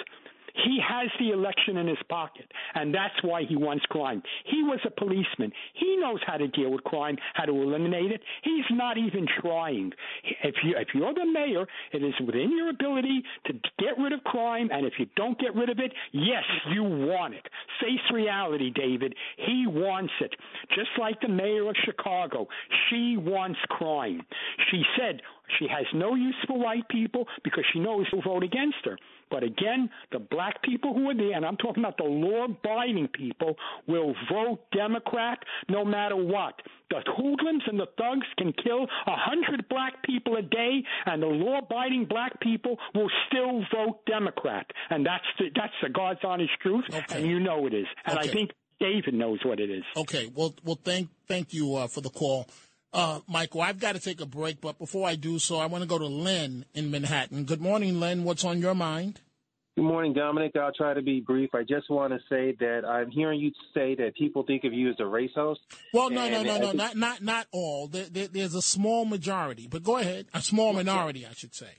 He 0.64 0.78
has 0.86 1.08
the 1.18 1.30
election 1.30 1.76
in 1.76 1.86
his 1.86 1.98
pocket, 2.08 2.50
and 2.74 2.94
that's 2.94 3.14
why 3.22 3.42
he 3.44 3.56
wants 3.56 3.84
crime. 3.86 4.22
He 4.46 4.62
was 4.62 4.80
a 4.86 4.90
policeman. 4.90 5.52
He 5.74 5.96
knows 5.96 6.20
how 6.26 6.36
to 6.36 6.48
deal 6.48 6.70
with 6.70 6.84
crime, 6.84 7.16
how 7.34 7.44
to 7.44 7.52
eliminate 7.52 8.10
it. 8.10 8.22
He's 8.42 8.64
not 8.70 8.96
even 8.96 9.26
trying. 9.40 9.92
If 10.42 10.54
you 10.64 10.74
if 10.76 10.88
you're 10.94 11.14
the 11.14 11.26
mayor, 11.26 11.66
it 11.92 12.02
is 12.02 12.14
within 12.24 12.56
your 12.56 12.70
ability 12.70 13.22
to 13.46 13.52
get 13.78 13.98
rid 13.98 14.12
of 14.12 14.24
crime, 14.24 14.68
and 14.72 14.86
if 14.86 14.94
you 14.98 15.06
don't 15.16 15.38
get 15.38 15.54
rid 15.54 15.68
of 15.68 15.78
it, 15.78 15.92
yes, 16.12 16.44
you 16.72 16.82
want 16.82 17.34
it. 17.34 17.46
Face 17.80 18.00
reality, 18.12 18.70
David. 18.70 19.14
He 19.36 19.66
wants 19.66 20.12
it. 20.20 20.34
Just 20.74 20.90
like 20.98 21.20
the 21.20 21.28
mayor 21.28 21.68
of 21.68 21.76
Chicago, 21.84 22.46
she 22.88 23.16
wants 23.16 23.58
crime. 23.68 24.22
She 24.70 24.82
said 24.98 25.20
she 25.58 25.66
has 25.68 25.86
no 25.94 26.14
use 26.14 26.36
for 26.46 26.58
white 26.58 26.88
people 26.88 27.26
because 27.44 27.64
she 27.72 27.78
knows 27.78 28.06
who'll 28.10 28.22
vote 28.22 28.42
against 28.42 28.78
her. 28.84 28.98
But 29.30 29.42
again, 29.42 29.90
the 30.12 30.18
black 30.18 30.62
people 30.62 30.94
who 30.94 31.10
are 31.10 31.14
there, 31.14 31.34
and 31.34 31.44
I'm 31.44 31.56
talking 31.56 31.82
about 31.82 31.96
the 31.96 32.04
law 32.04 32.44
abiding 32.44 33.08
people, 33.08 33.56
will 33.86 34.14
vote 34.30 34.60
Democrat 34.72 35.38
no 35.68 35.84
matter 35.84 36.16
what. 36.16 36.54
The 36.90 37.02
hoodlums 37.06 37.64
and 37.66 37.80
the 37.80 37.88
thugs 37.98 38.26
can 38.38 38.52
kill 38.52 38.84
a 38.84 39.16
hundred 39.16 39.68
black 39.68 40.02
people 40.04 40.36
a 40.36 40.42
day, 40.42 40.82
and 41.06 41.22
the 41.22 41.26
law 41.26 41.58
abiding 41.58 42.06
black 42.06 42.40
people 42.40 42.78
will 42.94 43.10
still 43.26 43.64
vote 43.74 44.06
Democrat. 44.06 44.66
And 44.90 45.04
that's 45.04 45.24
the, 45.38 45.46
that's 45.54 45.74
the 45.82 45.88
God's 45.88 46.20
honest 46.22 46.52
truth, 46.62 46.84
okay. 46.88 47.04
and 47.10 47.26
you 47.26 47.40
know 47.40 47.66
it 47.66 47.74
is. 47.74 47.86
And 48.04 48.18
okay. 48.18 48.28
I 48.28 48.32
think 48.32 48.50
David 48.78 49.14
knows 49.14 49.40
what 49.44 49.58
it 49.58 49.70
is. 49.70 49.84
Okay. 49.96 50.30
Well, 50.34 50.54
well, 50.64 50.78
thank 50.82 51.08
thank 51.26 51.52
you 51.52 51.74
uh, 51.74 51.88
for 51.88 52.00
the 52.00 52.10
call. 52.10 52.46
Uh, 52.96 53.20
Michael, 53.28 53.60
I've 53.60 53.78
got 53.78 53.94
to 53.94 54.00
take 54.00 54.22
a 54.22 54.26
break, 54.26 54.62
but 54.62 54.78
before 54.78 55.06
I 55.06 55.16
do 55.16 55.38
so, 55.38 55.58
I 55.58 55.66
want 55.66 55.82
to 55.82 55.86
go 55.86 55.98
to 55.98 56.06
Lynn 56.06 56.64
in 56.72 56.90
Manhattan. 56.90 57.44
Good 57.44 57.60
morning, 57.60 58.00
Lynn. 58.00 58.24
What's 58.24 58.42
on 58.42 58.58
your 58.58 58.74
mind? 58.74 59.20
Good 59.76 59.84
morning, 59.84 60.14
Dominic. 60.14 60.56
I'll 60.56 60.72
try 60.72 60.94
to 60.94 61.02
be 61.02 61.20
brief. 61.20 61.50
I 61.54 61.60
just 61.60 61.90
want 61.90 62.14
to 62.14 62.18
say 62.30 62.56
that 62.58 62.86
I'm 62.86 63.10
hearing 63.10 63.38
you 63.38 63.52
say 63.74 63.94
that 63.96 64.14
people 64.16 64.44
think 64.44 64.64
of 64.64 64.72
you 64.72 64.88
as 64.88 64.96
a 64.98 65.04
race 65.04 65.32
host. 65.34 65.60
Well, 65.92 66.08
no, 66.08 66.26
no, 66.30 66.42
no, 66.42 66.56
no, 66.56 66.72
not 66.72 66.96
not 66.96 67.22
not 67.22 67.46
all. 67.52 67.86
There, 67.86 68.06
there, 68.06 68.28
there's 68.28 68.54
a 68.54 68.62
small 68.62 69.04
majority, 69.04 69.68
but 69.70 69.82
go 69.82 69.98
ahead. 69.98 70.28
A 70.32 70.40
small 70.40 70.72
minority, 70.72 71.26
I 71.26 71.34
should 71.34 71.54
say. 71.54 71.72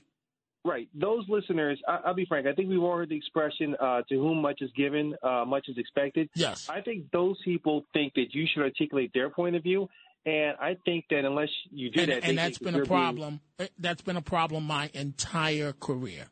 Right. 0.64 0.88
Those 0.94 1.24
listeners, 1.28 1.80
I, 1.88 2.06
will 2.06 2.14
be 2.14 2.26
frank. 2.26 2.46
I 2.46 2.52
think 2.52 2.68
we've 2.68 2.82
all 2.82 2.96
heard 2.96 3.08
the 3.08 3.16
expression 3.16 3.74
uh, 3.80 4.02
"to 4.08 4.14
whom 4.14 4.40
much 4.42 4.60
is 4.60 4.70
given, 4.76 5.16
uh, 5.22 5.44
much 5.44 5.66
is 5.68 5.78
expected." 5.78 6.30
Yes. 6.36 6.68
I 6.68 6.80
think 6.80 7.10
those 7.10 7.36
people 7.44 7.84
think 7.92 8.14
that 8.14 8.26
you 8.32 8.46
should 8.52 8.62
articulate 8.62 9.10
their 9.12 9.30
point 9.30 9.56
of 9.56 9.64
view, 9.64 9.88
and 10.26 10.56
I 10.60 10.76
think 10.84 11.06
that 11.10 11.24
unless 11.24 11.48
you 11.70 11.90
do 11.90 12.00
and, 12.00 12.10
that, 12.10 12.24
and 12.24 12.38
that's 12.38 12.58
been 12.58 12.74
a 12.74 12.84
problem. 12.84 13.40
Being... 13.58 13.70
That's 13.78 14.02
been 14.02 14.16
a 14.16 14.22
problem 14.22 14.64
my 14.64 14.90
entire 14.94 15.72
career. 15.72 16.26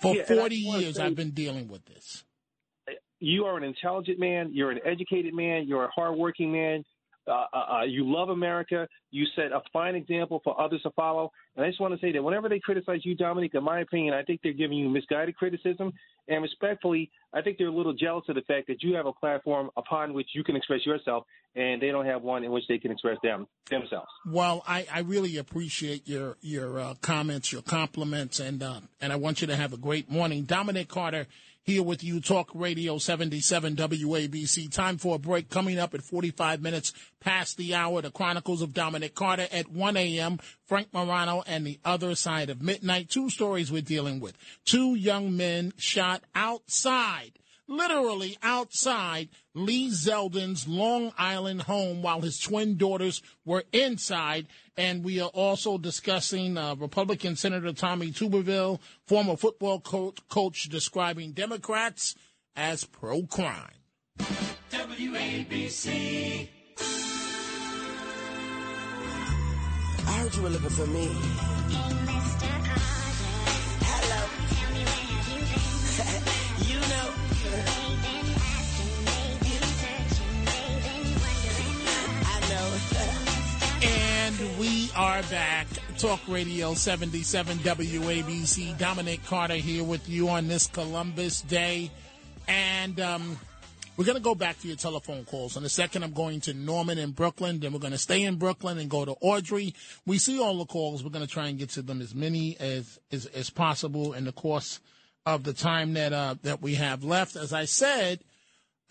For 0.00 0.16
yeah, 0.16 0.24
40 0.24 0.56
years, 0.56 0.96
say, 0.96 1.04
I've 1.04 1.14
been 1.14 1.30
dealing 1.30 1.68
with 1.68 1.84
this. 1.86 2.24
You 3.20 3.44
are 3.44 3.56
an 3.56 3.62
intelligent 3.62 4.18
man. 4.18 4.50
You're 4.52 4.72
an 4.72 4.80
educated 4.84 5.32
man. 5.32 5.66
You're 5.68 5.84
a 5.84 5.90
hardworking 5.94 6.50
man. 6.50 6.84
Uh, 7.26 7.44
uh, 7.52 7.56
uh, 7.56 7.82
you 7.84 8.10
love 8.10 8.30
America. 8.30 8.88
You 9.10 9.26
set 9.36 9.52
a 9.52 9.60
fine 9.72 9.94
example 9.94 10.40
for 10.42 10.60
others 10.60 10.82
to 10.82 10.90
follow. 10.90 11.30
And 11.56 11.64
I 11.64 11.68
just 11.68 11.80
want 11.80 11.94
to 11.94 12.00
say 12.00 12.12
that 12.12 12.22
whenever 12.22 12.48
they 12.48 12.58
criticize 12.58 13.00
you, 13.04 13.14
Dominic, 13.14 13.54
in 13.54 13.62
my 13.62 13.80
opinion, 13.80 14.14
I 14.14 14.22
think 14.22 14.40
they're 14.42 14.52
giving 14.52 14.78
you 14.78 14.88
misguided 14.88 15.36
criticism. 15.36 15.92
And 16.28 16.42
respectfully, 16.42 17.10
I 17.32 17.42
think 17.42 17.58
they're 17.58 17.68
a 17.68 17.74
little 17.74 17.92
jealous 17.92 18.24
of 18.28 18.36
the 18.36 18.42
fact 18.42 18.68
that 18.68 18.82
you 18.82 18.94
have 18.94 19.06
a 19.06 19.12
platform 19.12 19.70
upon 19.76 20.14
which 20.14 20.28
you 20.34 20.44
can 20.44 20.54
express 20.54 20.86
yourself, 20.86 21.24
and 21.56 21.82
they 21.82 21.90
don't 21.90 22.06
have 22.06 22.22
one 22.22 22.44
in 22.44 22.52
which 22.52 22.64
they 22.68 22.78
can 22.78 22.92
express 22.92 23.18
them 23.22 23.46
themselves. 23.70 24.08
Well, 24.24 24.62
I, 24.66 24.86
I 24.92 25.00
really 25.00 25.36
appreciate 25.36 26.08
your 26.08 26.36
your 26.40 26.78
uh, 26.78 26.94
comments, 27.00 27.52
your 27.52 27.62
compliments, 27.62 28.38
and 28.38 28.62
uh, 28.62 28.80
and 29.00 29.12
I 29.12 29.16
want 29.16 29.40
you 29.40 29.48
to 29.48 29.56
have 29.56 29.72
a 29.72 29.76
great 29.76 30.10
morning, 30.10 30.44
Dominic 30.44 30.88
Carter 30.88 31.26
here 31.64 31.82
with 31.82 32.02
you, 32.02 32.20
Talk 32.20 32.50
Radio 32.54 32.98
77 32.98 33.76
WABC. 33.76 34.70
Time 34.72 34.98
for 34.98 35.14
a 35.16 35.18
break 35.18 35.48
coming 35.48 35.78
up 35.78 35.94
at 35.94 36.02
45 36.02 36.60
minutes 36.60 36.92
past 37.20 37.56
the 37.56 37.74
hour. 37.74 38.02
The 38.02 38.10
Chronicles 38.10 38.62
of 38.62 38.74
Dominic 38.74 39.14
Carter 39.14 39.46
at 39.52 39.70
1 39.70 39.96
a.m. 39.96 40.38
Frank 40.66 40.88
Morano 40.92 41.42
and 41.46 41.66
the 41.66 41.78
other 41.84 42.14
side 42.14 42.50
of 42.50 42.62
midnight. 42.62 43.08
Two 43.08 43.30
stories 43.30 43.70
we're 43.70 43.82
dealing 43.82 44.18
with. 44.18 44.36
Two 44.64 44.94
young 44.94 45.36
men 45.36 45.72
shot 45.76 46.22
outside 46.34 47.32
literally 47.68 48.36
outside 48.42 49.28
Lee 49.54 49.88
Zeldin's 49.88 50.66
Long 50.66 51.12
Island 51.18 51.62
home 51.62 52.02
while 52.02 52.20
his 52.20 52.38
twin 52.38 52.76
daughters 52.76 53.22
were 53.44 53.64
inside. 53.72 54.46
And 54.76 55.04
we 55.04 55.20
are 55.20 55.28
also 55.28 55.78
discussing 55.78 56.56
uh, 56.56 56.74
Republican 56.76 57.36
Senator 57.36 57.72
Tommy 57.72 58.10
Tuberville, 58.10 58.80
former 59.06 59.36
football 59.36 59.80
coach, 59.80 60.18
coach 60.28 60.64
describing 60.64 61.32
Democrats 61.32 62.14
as 62.56 62.84
pro 62.84 63.24
crime. 63.24 63.68
WABC. 64.70 66.48
I 70.04 70.12
heard 70.12 70.34
you 70.34 70.42
were 70.42 70.50
looking 70.50 70.70
for 70.70 70.86
me. 70.86 71.10
We 84.62 84.88
are 84.94 85.22
back. 85.24 85.66
Talk 85.98 86.20
Radio 86.28 86.74
77 86.74 87.58
WABC. 87.58 88.78
Dominic 88.78 89.24
Carter 89.26 89.56
here 89.56 89.82
with 89.82 90.08
you 90.08 90.28
on 90.28 90.46
this 90.46 90.68
Columbus 90.68 91.40
Day. 91.40 91.90
And 92.46 93.00
um, 93.00 93.40
we're 93.96 94.04
going 94.04 94.18
to 94.18 94.22
go 94.22 94.36
back 94.36 94.60
to 94.60 94.68
your 94.68 94.76
telephone 94.76 95.24
calls. 95.24 95.56
In 95.56 95.64
a 95.64 95.68
second, 95.68 96.04
I'm 96.04 96.12
going 96.12 96.40
to 96.42 96.54
Norman 96.54 96.96
in 96.96 97.10
Brooklyn. 97.10 97.58
Then 97.58 97.72
we're 97.72 97.80
going 97.80 97.90
to 97.90 97.98
stay 97.98 98.22
in 98.22 98.36
Brooklyn 98.36 98.78
and 98.78 98.88
go 98.88 99.04
to 99.04 99.16
Audrey. 99.20 99.74
We 100.06 100.18
see 100.18 100.38
all 100.38 100.56
the 100.58 100.66
calls. 100.66 101.02
We're 101.02 101.10
going 101.10 101.26
to 101.26 101.32
try 101.32 101.48
and 101.48 101.58
get 101.58 101.70
to 101.70 101.82
them 101.82 102.00
as 102.00 102.14
many 102.14 102.56
as, 102.60 103.00
as, 103.10 103.26
as 103.26 103.50
possible 103.50 104.12
in 104.12 104.26
the 104.26 104.32
course 104.32 104.78
of 105.26 105.42
the 105.42 105.54
time 105.54 105.94
that, 105.94 106.12
uh, 106.12 106.36
that 106.42 106.62
we 106.62 106.76
have 106.76 107.02
left. 107.02 107.34
As 107.34 107.52
I 107.52 107.64
said, 107.64 108.20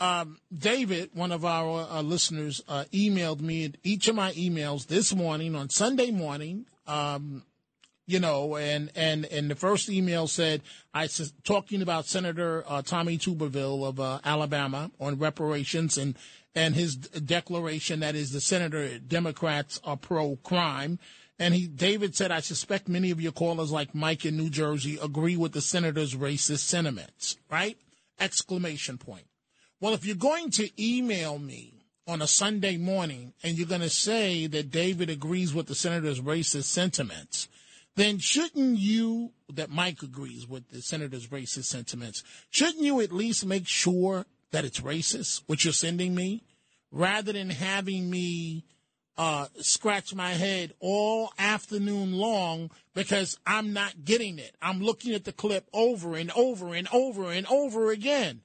um, 0.01 0.39
David, 0.51 1.11
one 1.13 1.31
of 1.31 1.45
our 1.45 1.87
uh, 1.87 2.01
listeners, 2.01 2.61
uh, 2.67 2.85
emailed 2.91 3.39
me 3.39 3.71
each 3.83 4.07
of 4.07 4.15
my 4.15 4.31
emails 4.31 4.87
this 4.87 5.13
morning 5.13 5.55
on 5.55 5.69
Sunday 5.69 6.09
morning. 6.09 6.65
Um, 6.87 7.43
you 8.07 8.19
know, 8.19 8.57
and 8.57 8.91
and 8.95 9.25
and 9.25 9.49
the 9.49 9.55
first 9.55 9.89
email 9.89 10.27
said 10.27 10.63
I 10.91 11.03
was 11.03 11.33
talking 11.43 11.83
about 11.83 12.07
Senator 12.07 12.63
uh, 12.67 12.81
Tommy 12.81 13.19
Tuberville 13.19 13.87
of 13.87 13.99
uh, 13.99 14.19
Alabama 14.25 14.89
on 14.99 15.19
reparations 15.19 15.99
and 15.99 16.15
and 16.55 16.73
his 16.73 16.95
declaration 16.95 17.99
that 17.99 18.15
is 18.15 18.31
the 18.31 18.41
senator 18.41 18.97
Democrats 18.97 19.79
are 19.83 19.97
pro 19.97 20.35
crime. 20.37 20.97
And 21.37 21.53
he, 21.53 21.67
David 21.67 22.15
said, 22.15 22.31
I 22.31 22.39
suspect 22.39 22.87
many 22.87 23.09
of 23.09 23.21
your 23.21 23.31
callers, 23.31 23.71
like 23.71 23.95
Mike 23.95 24.25
in 24.25 24.37
New 24.37 24.49
Jersey, 24.49 24.99
agree 25.01 25.37
with 25.37 25.53
the 25.53 25.61
senator's 25.61 26.15
racist 26.15 26.59
sentiments. 26.59 27.37
Right? 27.49 27.77
Exclamation 28.19 28.97
point. 28.97 29.25
Well, 29.81 29.95
if 29.95 30.05
you're 30.05 30.15
going 30.15 30.51
to 30.51 30.69
email 30.79 31.39
me 31.39 31.73
on 32.07 32.21
a 32.21 32.27
Sunday 32.27 32.77
morning 32.77 33.33
and 33.41 33.57
you're 33.57 33.67
going 33.67 33.81
to 33.81 33.89
say 33.89 34.45
that 34.45 34.69
David 34.69 35.09
agrees 35.09 35.55
with 35.55 35.65
the 35.65 35.73
senator's 35.73 36.21
racist 36.21 36.65
sentiments, 36.65 37.47
then 37.95 38.19
shouldn't 38.19 38.77
you, 38.77 39.31
that 39.51 39.71
Mike 39.71 40.03
agrees 40.03 40.47
with 40.47 40.69
the 40.69 40.83
senator's 40.83 41.29
racist 41.29 41.63
sentiments, 41.63 42.23
shouldn't 42.51 42.83
you 42.83 43.01
at 43.01 43.11
least 43.11 43.43
make 43.43 43.67
sure 43.67 44.27
that 44.51 44.65
it's 44.65 44.81
racist, 44.81 45.41
what 45.47 45.63
you're 45.63 45.73
sending 45.73 46.13
me, 46.13 46.43
rather 46.91 47.33
than 47.33 47.49
having 47.49 48.07
me 48.07 48.63
uh, 49.17 49.47
scratch 49.61 50.13
my 50.13 50.29
head 50.29 50.73
all 50.79 51.33
afternoon 51.39 52.13
long 52.13 52.69
because 52.93 53.35
I'm 53.47 53.73
not 53.73 54.05
getting 54.05 54.37
it. 54.37 54.55
I'm 54.61 54.79
looking 54.79 55.15
at 55.15 55.25
the 55.25 55.33
clip 55.33 55.67
over 55.73 56.15
and 56.15 56.31
over 56.35 56.75
and 56.75 56.87
over 56.93 57.31
and 57.31 57.47
over 57.47 57.89
again. 57.89 58.41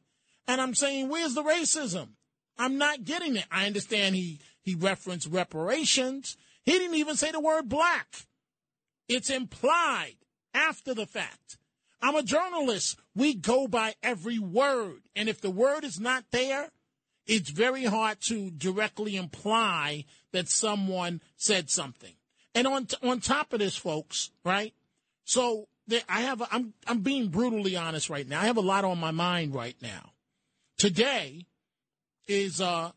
And 0.49 0.61
I'm 0.61 0.75
saying, 0.75 1.09
where's 1.09 1.35
the 1.35 1.43
racism? 1.43 2.11
I'm 2.59 2.79
not 2.79 3.05
getting 3.05 3.37
it. 3.37 3.47
I 3.51 3.67
understand 3.67 4.15
he, 4.15 4.41
he 4.63 4.75
referenced 4.75 5.29
reparations. 5.31 6.37
He 6.65 6.73
didn't 6.73 6.97
even 6.97 7.17
say 7.17 7.33
the 7.33 7.41
word 7.41 7.69
black. 7.69 8.07
It's 9.09 9.31
implied 9.31 10.17
after 10.55 10.95
the 10.95 11.07
fact. 11.07 11.59
I'm 12.01 12.17
a 12.17 12.23
journalist. 12.23 12.99
We 13.15 13.35
go 13.35 13.69
by 13.69 13.95
every 14.03 14.39
word. 14.39 15.03
And 15.15 15.29
if 15.29 15.41
the 15.41 15.51
word 15.51 15.85
is 15.85 15.99
not 15.99 16.25
there, 16.31 16.71
it's 17.27 17.51
very 17.51 17.85
hard 17.85 18.19
to 18.29 18.51
directly 18.51 19.17
imply 19.17 20.05
that 20.33 20.49
someone 20.49 21.21
said 21.37 21.71
something. 21.71 22.15
And 22.55 22.67
on, 22.67 22.87
t- 22.87 22.97
on 23.03 23.21
top 23.21 23.53
of 23.53 23.59
this, 23.59 23.77
folks, 23.77 24.31
right? 24.45 24.73
So 25.25 25.69
I 26.09 26.23
have, 26.23 26.41
a, 26.41 26.49
I'm, 26.51 26.73
I'm 26.87 27.01
being 27.01 27.29
brutally 27.29 27.77
honest 27.77 28.09
right 28.09 28.27
now. 28.27 28.41
I 28.41 28.47
have 28.47 28.57
a 28.57 28.63
lot 28.63 28.85
on 28.85 28.99
my 28.99 29.11
mind 29.11 29.55
right 29.55 29.77
now. 29.83 30.13
Today 30.79 31.47
is 32.29 32.61
uh, 32.61 32.91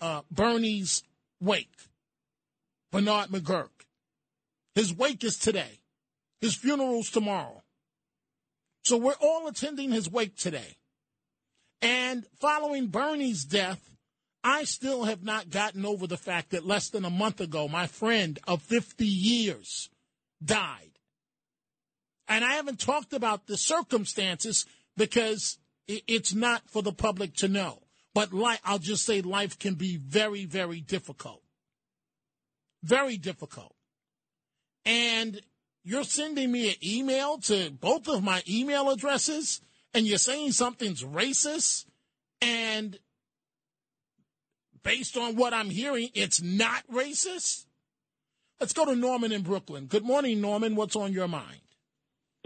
uh, 0.00 0.20
Bernie's 0.30 1.02
wake, 1.40 1.74
Bernard 2.92 3.30
McGuirk. 3.30 3.70
His 4.74 4.94
wake 4.94 5.24
is 5.24 5.38
today. 5.38 5.80
His 6.40 6.54
funeral's 6.54 7.10
tomorrow. 7.10 7.62
So 8.84 8.96
we're 8.96 9.14
all 9.20 9.48
attending 9.48 9.90
his 9.90 10.08
wake 10.08 10.36
today. 10.36 10.76
And 11.82 12.24
following 12.40 12.88
Bernie's 12.88 13.44
death, 13.44 13.90
I 14.44 14.62
still 14.64 15.04
have 15.04 15.24
not 15.24 15.50
gotten 15.50 15.84
over 15.84 16.06
the 16.06 16.16
fact 16.16 16.50
that 16.50 16.64
less 16.64 16.90
than 16.90 17.04
a 17.04 17.10
month 17.10 17.40
ago, 17.40 17.66
my 17.66 17.88
friend 17.88 18.38
of 18.46 18.62
50 18.62 19.04
years 19.04 19.90
died. 20.44 20.92
And 22.28 22.44
I 22.44 22.52
haven't 22.52 22.78
talked 22.78 23.12
about 23.12 23.46
the 23.46 23.56
circumstances 23.56 24.66
because 24.96 25.58
it's 25.88 26.34
not 26.34 26.62
for 26.68 26.82
the 26.82 26.92
public 26.92 27.34
to 27.36 27.48
know. 27.48 27.82
But 28.14 28.32
life, 28.32 28.60
I'll 28.64 28.78
just 28.78 29.04
say 29.04 29.20
life 29.20 29.58
can 29.58 29.74
be 29.74 29.96
very, 29.96 30.46
very 30.46 30.80
difficult. 30.80 31.42
Very 32.82 33.16
difficult. 33.18 33.74
And 34.84 35.40
you're 35.84 36.04
sending 36.04 36.50
me 36.50 36.70
an 36.70 36.76
email 36.84 37.38
to 37.38 37.70
both 37.70 38.08
of 38.08 38.22
my 38.22 38.42
email 38.48 38.90
addresses 38.90 39.60
and 39.92 40.06
you're 40.06 40.18
saying 40.18 40.52
something's 40.52 41.02
racist 41.02 41.86
and 42.40 42.98
based 44.82 45.16
on 45.16 45.36
what 45.36 45.52
I'm 45.52 45.70
hearing, 45.70 46.10
it's 46.14 46.40
not 46.40 46.84
racist? 46.90 47.66
Let's 48.60 48.72
go 48.72 48.84
to 48.86 48.94
Norman 48.94 49.32
in 49.32 49.42
Brooklyn. 49.42 49.86
Good 49.86 50.04
morning, 50.04 50.40
Norman. 50.40 50.76
What's 50.76 50.96
on 50.96 51.12
your 51.12 51.28
mind? 51.28 51.60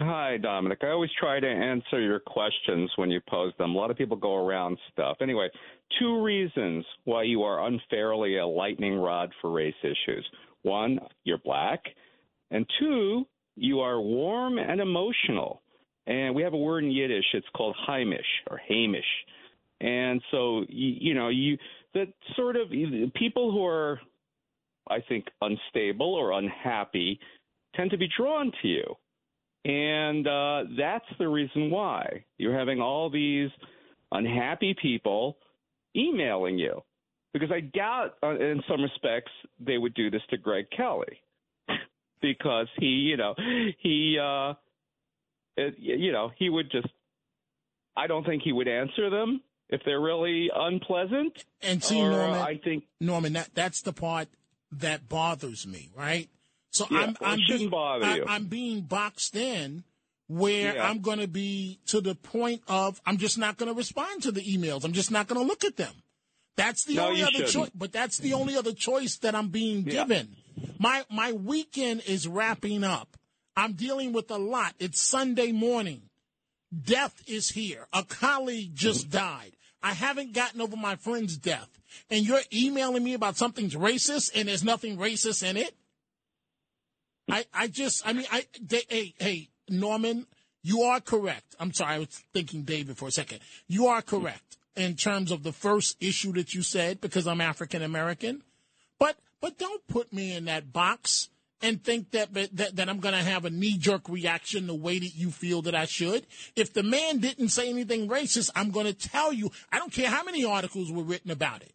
Hi, 0.02 0.38
Dominic. 0.38 0.78
I 0.82 0.88
always 0.88 1.10
try 1.18 1.40
to 1.40 1.46
answer 1.46 2.00
your 2.00 2.20
questions 2.20 2.90
when 2.96 3.10
you 3.10 3.20
pose 3.28 3.52
them. 3.58 3.74
A 3.74 3.78
lot 3.78 3.90
of 3.90 3.98
people 3.98 4.16
go 4.16 4.34
around 4.36 4.78
stuff. 4.90 5.18
Anyway, 5.20 5.50
two 5.98 6.22
reasons 6.22 6.86
why 7.04 7.24
you 7.24 7.42
are 7.42 7.66
unfairly 7.66 8.38
a 8.38 8.46
lightning 8.46 8.96
rod 8.96 9.30
for 9.42 9.50
race 9.50 9.74
issues. 9.82 10.26
One, 10.62 11.00
you're 11.24 11.36
black, 11.44 11.82
and 12.50 12.64
two, 12.78 13.26
you 13.56 13.80
are 13.80 14.00
warm 14.00 14.58
and 14.58 14.80
emotional. 14.80 15.60
And 16.06 16.34
we 16.34 16.42
have 16.44 16.54
a 16.54 16.58
word 16.58 16.82
in 16.82 16.90
Yiddish. 16.90 17.26
It's 17.34 17.46
called 17.54 17.76
Heimish 17.86 18.20
or 18.50 18.56
Hamish. 18.56 19.04
And 19.82 20.22
so, 20.30 20.64
you, 20.70 20.94
you 20.98 21.14
know, 21.14 21.28
you 21.28 21.58
that 21.92 22.08
sort 22.36 22.56
of 22.56 22.70
people 23.14 23.52
who 23.52 23.66
are, 23.66 24.00
I 24.88 25.00
think, 25.06 25.26
unstable 25.42 26.14
or 26.14 26.32
unhappy 26.32 27.20
tend 27.76 27.90
to 27.90 27.98
be 27.98 28.08
drawn 28.16 28.50
to 28.62 28.68
you. 28.68 28.96
And 29.64 30.27
uh, 30.27 30.64
that's 30.79 31.05
the 31.18 31.29
reason 31.29 31.70
why 31.70 32.25
you're 32.38 32.59
having 32.59 32.81
all 32.81 33.11
these 33.11 33.51
unhappy 34.11 34.75
people 34.81 35.37
emailing 35.94 36.59
you. 36.59 36.83
Because 37.33 37.51
I 37.53 37.61
doubt, 37.61 38.14
uh, 38.23 38.37
in 38.37 38.62
some 38.68 38.83
respects, 38.83 39.31
they 39.61 39.79
would 39.79 39.94
do 39.94 40.11
this 40.11 40.23
to 40.31 40.37
Greg 40.37 40.66
Kelly. 40.77 41.20
because 42.23 42.66
he, 42.79 42.87
you 42.87 43.16
know, 43.16 43.35
he, 43.79 44.18
uh, 44.20 44.55
it, 45.57 45.75
you 45.79 46.12
know, 46.12 46.31
he 46.37 46.49
would 46.49 46.70
just, 46.70 46.88
I 47.96 48.07
don't 48.07 48.25
think 48.25 48.42
he 48.42 48.53
would 48.53 48.68
answer 48.68 49.11
them 49.11 49.42
if 49.68 49.83
they're 49.85 50.01
really 50.01 50.51
unpleasant. 50.55 51.44
And 51.62 51.83
see, 51.83 52.01
or, 52.01 52.11
Norman, 52.11 52.40
I 52.40 52.57
think 52.62 52.85
Norman, 53.01 53.35
that 53.35 53.51
that's 53.55 53.83
the 53.83 53.92
part 53.92 54.29
that 54.73 55.09
bothers 55.09 55.66
me, 55.66 55.90
right? 55.96 56.29
So 56.70 56.87
Yeah, 56.90 56.98
I'm 56.98 57.16
well, 57.20 57.30
I'm 57.33 57.40
being, 57.48 57.74
I. 57.74 58.22
I'm 58.26 58.44
being 58.46 58.83
boxed 58.83 59.37
in 59.37 59.85
where 60.28 60.74
Yeah. 60.74 60.88
I'm 60.88 61.00
going 61.00 61.18
to 61.18 61.28
be 61.28 61.80
to 61.87 62.00
the 62.00 62.14
point 62.14 62.62
of 62.68 63.00
I'm 63.04 63.18
just 63.18 63.38
not 63.38 63.56
going 63.56 63.70
to 63.72 63.76
respond 63.76 64.22
to 64.22 64.33
the 64.33 64.40
emails. 64.42 64.85
I'm 64.85 64.92
just 64.92 65.11
not 65.11 65.26
going 65.26 65.40
to 65.40 65.46
look 65.46 65.64
at 65.64 65.76
them. 65.76 65.92
That's 66.56 66.85
the 66.85 66.96
No, 66.96 67.09
only 67.09 67.22
other 67.22 67.44
choice. 67.46 67.70
But 67.74 67.92
that's 67.92 68.18
the 68.18 68.35
only 68.35 68.56
other 68.56 68.72
choice 68.72 69.16
that 69.18 69.35
I'm 69.35 69.48
being 69.48 69.85
Yeah. 69.85 70.04
given. 70.04 70.37
My 70.78 71.04
my 71.11 71.33
weekend 71.33 72.02
is 72.06 72.28
wrapping 72.28 72.85
up. 72.85 73.16
I'm 73.56 73.72
dealing 73.72 74.12
with 74.12 74.30
a 74.30 74.38
lot. 74.38 74.74
It's 74.78 75.00
Sunday 75.00 75.52
morning. 75.52 76.02
Death 76.72 77.22
is 77.26 77.50
here. 77.50 77.88
A 77.92 78.04
colleague 78.04 78.74
just 78.74 79.11
died. 79.11 79.56
I 79.83 79.92
haven't 79.94 80.35
gotten 80.35 80.61
over 80.61 80.76
my 80.76 80.94
friend's 80.96 81.37
death. 81.37 81.68
And 82.11 82.24
you're 82.24 82.42
emailing 82.52 83.02
me 83.02 83.14
about 83.14 83.37
something's 83.37 83.74
racist 83.74 84.30
and 84.35 84.48
there's 84.48 84.62
nothing 84.62 84.96
racist 84.96 85.42
in 85.42 85.56
it? 85.56 85.74
I, 87.30 87.44
I 87.54 87.66
just, 87.68 88.06
I 88.06 88.12
mean, 88.12 88.26
I, 88.30 88.44
they, 88.60 88.82
hey, 88.88 89.14
hey, 89.18 89.48
Norman, 89.68 90.26
you 90.62 90.82
are 90.82 91.00
correct. 91.00 91.54
I'm 91.58 91.72
sorry, 91.72 91.94
I 91.94 91.98
was 92.00 92.22
thinking 92.33 92.62
David 92.62 92.96
for 92.96 93.08
a 93.08 93.12
second. 93.12 93.40
You 93.66 93.87
are 93.87 94.02
correct 94.02 94.58
in 94.76 94.96
terms 94.96 95.31
of 95.31 95.42
the 95.42 95.52
first 95.52 95.96
issue 96.00 96.33
that 96.33 96.54
you 96.54 96.62
said 96.62 97.00
because 97.00 97.26
I'm 97.26 97.40
African 97.40 97.83
American. 97.83 98.42
But, 98.98 99.18
but 99.40 99.58
don't 99.58 99.87
put 99.87 100.12
me 100.12 100.35
in 100.35 100.46
that 100.46 100.72
box 100.72 101.31
and 101.62 101.83
think 101.83 102.12
that, 102.12 102.33
that, 102.35 102.76
that 102.76 102.88
I'm 102.88 103.00
going 103.00 103.14
to 103.14 103.22
have 103.22 103.44
a 103.44 103.50
knee 103.50 103.76
jerk 103.76 104.08
reaction 104.08 104.66
the 104.66 104.74
way 104.74 104.98
that 104.98 105.14
you 105.14 105.31
feel 105.31 105.62
that 105.62 105.74
I 105.74 105.85
should. 105.85 106.26
If 106.56 106.72
the 106.72 106.83
man 106.83 107.18
didn't 107.18 107.48
say 107.48 107.68
anything 107.68 108.08
racist, 108.08 108.50
I'm 108.54 108.70
going 108.70 108.87
to 108.87 108.94
tell 108.94 109.33
you, 109.33 109.50
I 109.70 109.78
don't 109.78 109.92
care 109.92 110.08
how 110.08 110.24
many 110.24 110.44
articles 110.44 110.90
were 110.90 111.02
written 111.02 111.31
about 111.31 111.62
it. 111.62 111.72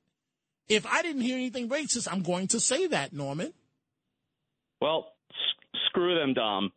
If 0.68 0.86
I 0.88 1.04
didn't 1.04 1.22
hear 1.22 1.36
anything 1.36 1.70
racist, 1.70 2.08
I'm 2.12 2.24
going 2.24 2.48
to 2.50 2.60
say 2.60 2.88
that, 2.88 3.14
Norman. 3.14 3.54
Well, 4.82 5.15
s- 5.36 5.80
screw 5.88 6.16
them, 6.18 6.34
Dom. 6.34 6.72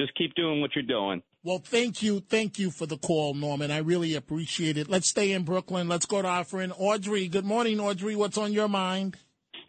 Just 0.00 0.14
keep 0.16 0.34
doing 0.34 0.60
what 0.60 0.70
you're 0.74 0.82
doing. 0.84 1.22
Well, 1.44 1.58
thank 1.58 2.02
you. 2.02 2.20
Thank 2.20 2.58
you 2.58 2.70
for 2.70 2.86
the 2.86 2.96
call, 2.96 3.34
Norman. 3.34 3.70
I 3.70 3.78
really 3.78 4.14
appreciate 4.14 4.76
it. 4.78 4.88
Let's 4.88 5.08
stay 5.08 5.32
in 5.32 5.42
Brooklyn. 5.42 5.88
Let's 5.88 6.06
go 6.06 6.22
to 6.22 6.28
our 6.28 6.44
friend 6.44 6.72
Audrey. 6.78 7.28
Good 7.28 7.44
morning, 7.44 7.80
Audrey. 7.80 8.14
What's 8.16 8.38
on 8.38 8.52
your 8.52 8.68
mind? 8.68 9.16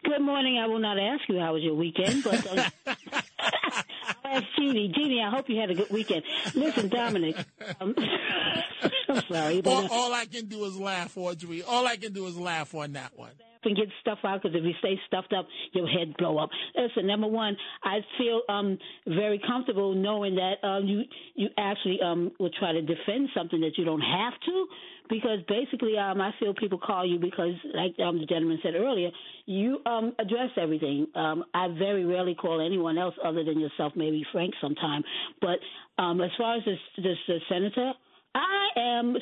Good 0.04 0.20
morning. 0.22 0.58
I 0.62 0.66
will 0.66 0.78
not 0.78 0.98
ask 0.98 1.22
you 1.28 1.38
how 1.40 1.54
was 1.54 1.62
your 1.62 1.74
weekend, 1.74 2.22
but 2.22 2.46
uh, 2.46 2.70
I'll 2.86 3.82
ask 4.24 4.44
Jeannie. 4.58 4.92
Jeannie, 4.94 5.22
I 5.22 5.30
hope 5.30 5.48
you 5.48 5.58
had 5.60 5.70
a 5.70 5.74
good 5.74 5.90
weekend. 5.90 6.22
Listen, 6.54 6.88
Dominic. 6.88 7.36
Um, 7.80 7.94
I'm 9.08 9.22
sorry, 9.30 9.60
but 9.60 9.70
all, 9.70 9.84
uh, 9.84 9.88
all 9.90 10.14
I 10.14 10.26
can 10.26 10.46
do 10.46 10.64
is 10.64 10.78
laugh, 10.78 11.16
Audrey. 11.16 11.62
All 11.62 11.86
I 11.86 11.96
can 11.96 12.12
do 12.12 12.26
is 12.26 12.36
laugh 12.36 12.74
on 12.74 12.92
that 12.92 13.16
one. 13.16 13.30
and 13.64 13.76
get 13.76 13.88
stuff 14.00 14.18
out 14.24 14.42
because 14.42 14.54
if 14.56 14.62
you 14.64 14.72
stay 14.78 14.98
stuffed 15.06 15.32
up, 15.32 15.46
your 15.72 15.86
head 15.86 16.14
blow 16.18 16.38
up. 16.38 16.50
Listen, 16.76 17.06
number 17.06 17.26
one, 17.26 17.56
I 17.82 18.00
feel 18.18 18.42
um 18.48 18.78
very 19.06 19.40
comfortable 19.46 19.94
knowing 19.94 20.34
that 20.36 20.54
um 20.66 20.86
you 20.86 21.02
you 21.34 21.48
actually 21.58 21.98
um 22.04 22.32
will 22.38 22.50
try 22.58 22.72
to 22.72 22.82
defend 22.82 23.28
something 23.34 23.60
that 23.60 23.78
you 23.78 23.84
don't 23.84 24.02
have 24.02 24.34
to 24.46 24.66
because 25.08 25.40
basically 25.48 25.96
um 25.98 26.20
I 26.20 26.32
feel 26.40 26.54
people 26.54 26.78
call 26.78 27.06
you 27.06 27.18
because 27.18 27.54
like 27.74 27.94
um 28.04 28.18
the 28.18 28.26
gentleman 28.26 28.58
said 28.62 28.74
earlier, 28.74 29.10
you 29.46 29.78
um 29.86 30.14
address 30.18 30.50
everything. 30.56 31.06
Um 31.14 31.44
I 31.54 31.68
very 31.68 32.04
rarely 32.04 32.34
call 32.34 32.64
anyone 32.64 32.98
else 32.98 33.14
other 33.24 33.44
than 33.44 33.60
yourself, 33.60 33.92
maybe 33.96 34.24
Frank 34.32 34.54
sometime. 34.60 35.02
But 35.40 35.58
um 36.02 36.20
as 36.20 36.30
far 36.38 36.56
as 36.56 36.62
this 36.64 36.78
this, 36.96 37.42
senator, 37.48 37.92
I 38.34 38.68
am 38.76 39.16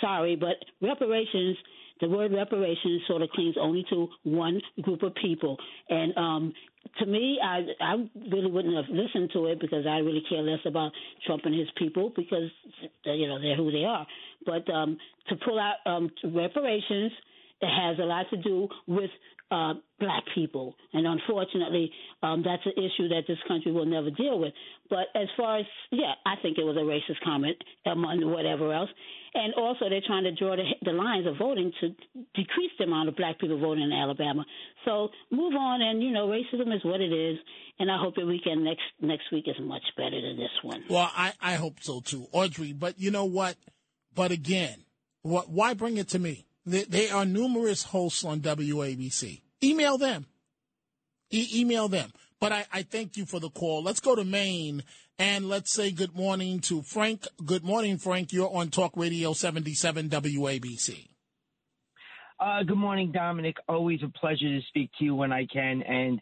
sorry, 0.00 0.36
but 0.36 0.56
reparations 0.80 1.56
the 2.00 2.08
word 2.08 2.32
reparations 2.32 3.02
sort 3.06 3.22
of 3.22 3.30
clings 3.30 3.56
only 3.60 3.84
to 3.90 4.08
one 4.22 4.60
group 4.82 5.02
of 5.02 5.14
people. 5.16 5.56
And 5.88 6.16
um, 6.16 6.52
to 6.98 7.06
me, 7.06 7.38
I 7.42 7.66
I 7.80 7.94
really 8.32 8.50
wouldn't 8.50 8.74
have 8.74 8.86
listened 8.88 9.30
to 9.34 9.46
it 9.46 9.60
because 9.60 9.86
I 9.86 9.98
really 9.98 10.22
care 10.28 10.42
less 10.42 10.60
about 10.64 10.92
Trump 11.26 11.42
and 11.44 11.54
his 11.54 11.68
people 11.76 12.12
because 12.16 12.50
you 13.04 13.28
know 13.28 13.40
they're 13.40 13.56
who 13.56 13.70
they 13.70 13.84
are. 13.84 14.06
But 14.44 14.68
um, 14.72 14.98
to 15.28 15.36
pull 15.36 15.58
out 15.58 15.76
um, 15.86 16.10
reparations, 16.24 17.12
it 17.60 17.68
has 17.68 17.98
a 17.98 18.04
lot 18.04 18.26
to 18.30 18.36
do 18.36 18.68
with 18.86 19.10
uh, 19.50 19.74
black 19.98 20.22
people, 20.34 20.76
and 20.92 21.06
unfortunately, 21.06 21.90
um, 22.22 22.42
that's 22.44 22.62
an 22.64 22.72
issue 22.72 23.08
that 23.08 23.22
this 23.26 23.38
country 23.48 23.72
will 23.72 23.84
never 23.84 24.08
deal 24.10 24.38
with. 24.38 24.52
But 24.88 25.06
as 25.14 25.26
far 25.36 25.58
as 25.58 25.66
yeah, 25.90 26.12
I 26.24 26.34
think 26.40 26.56
it 26.56 26.62
was 26.62 26.76
a 26.76 26.80
racist 26.80 27.20
comment 27.24 27.56
among 27.84 28.30
whatever 28.30 28.72
else, 28.72 28.90
and 29.34 29.52
also 29.54 29.88
they're 29.88 30.06
trying 30.06 30.22
to 30.22 30.32
draw 30.32 30.54
the, 30.54 30.64
the 30.82 30.92
lines 30.92 31.26
of 31.26 31.36
voting 31.36 31.72
to 31.80 31.88
decrease 32.34 32.70
the 32.78 32.84
amount 32.84 33.08
of 33.08 33.16
black 33.16 33.40
people 33.40 33.58
voting 33.58 33.82
in 33.82 33.92
Alabama. 33.92 34.46
So 34.84 35.08
move 35.32 35.54
on, 35.54 35.82
and 35.82 36.00
you 36.00 36.12
know, 36.12 36.28
racism 36.28 36.74
is 36.74 36.84
what 36.84 37.00
it 37.00 37.12
is, 37.12 37.36
and 37.80 37.90
I 37.90 37.98
hope 37.98 38.14
the 38.14 38.26
weekend 38.26 38.64
next 38.64 38.82
next 39.00 39.32
week 39.32 39.46
is 39.48 39.56
much 39.60 39.82
better 39.96 40.20
than 40.20 40.36
this 40.36 40.56
one. 40.62 40.84
Well, 40.88 41.10
I, 41.12 41.32
I 41.40 41.54
hope 41.54 41.78
so 41.80 42.00
too, 42.00 42.28
Audrey. 42.30 42.72
But 42.72 43.00
you 43.00 43.10
know 43.10 43.24
what? 43.24 43.56
But 44.14 44.30
again, 44.30 44.84
what? 45.22 45.50
Why 45.50 45.74
bring 45.74 45.96
it 45.96 46.08
to 46.10 46.18
me? 46.18 46.46
There, 46.66 47.14
are 47.14 47.24
numerous 47.24 47.84
hosts 47.84 48.24
on 48.24 48.40
WABC. 48.40 49.40
Email 49.62 49.98
them. 49.98 50.26
E- 51.30 51.48
email 51.54 51.88
them. 51.88 52.12
But 52.38 52.52
I, 52.52 52.66
I 52.72 52.82
thank 52.82 53.16
you 53.16 53.26
for 53.26 53.40
the 53.40 53.50
call. 53.50 53.82
Let's 53.82 54.00
go 54.00 54.14
to 54.14 54.24
Maine 54.24 54.82
and 55.18 55.48
let's 55.48 55.72
say 55.72 55.90
good 55.90 56.14
morning 56.14 56.60
to 56.60 56.82
Frank. 56.82 57.26
Good 57.44 57.64
morning, 57.64 57.98
Frank. 57.98 58.32
You're 58.32 58.54
on 58.54 58.68
Talk 58.68 58.92
Radio 58.96 59.32
77 59.32 60.08
WABC. 60.08 61.08
Uh, 62.38 62.62
good 62.62 62.78
morning, 62.78 63.12
Dominic. 63.12 63.56
Always 63.68 64.00
a 64.02 64.08
pleasure 64.08 64.48
to 64.48 64.60
speak 64.68 64.90
to 64.98 65.04
you 65.04 65.14
when 65.14 65.30
I 65.30 65.46
can. 65.46 65.82
And 65.82 66.20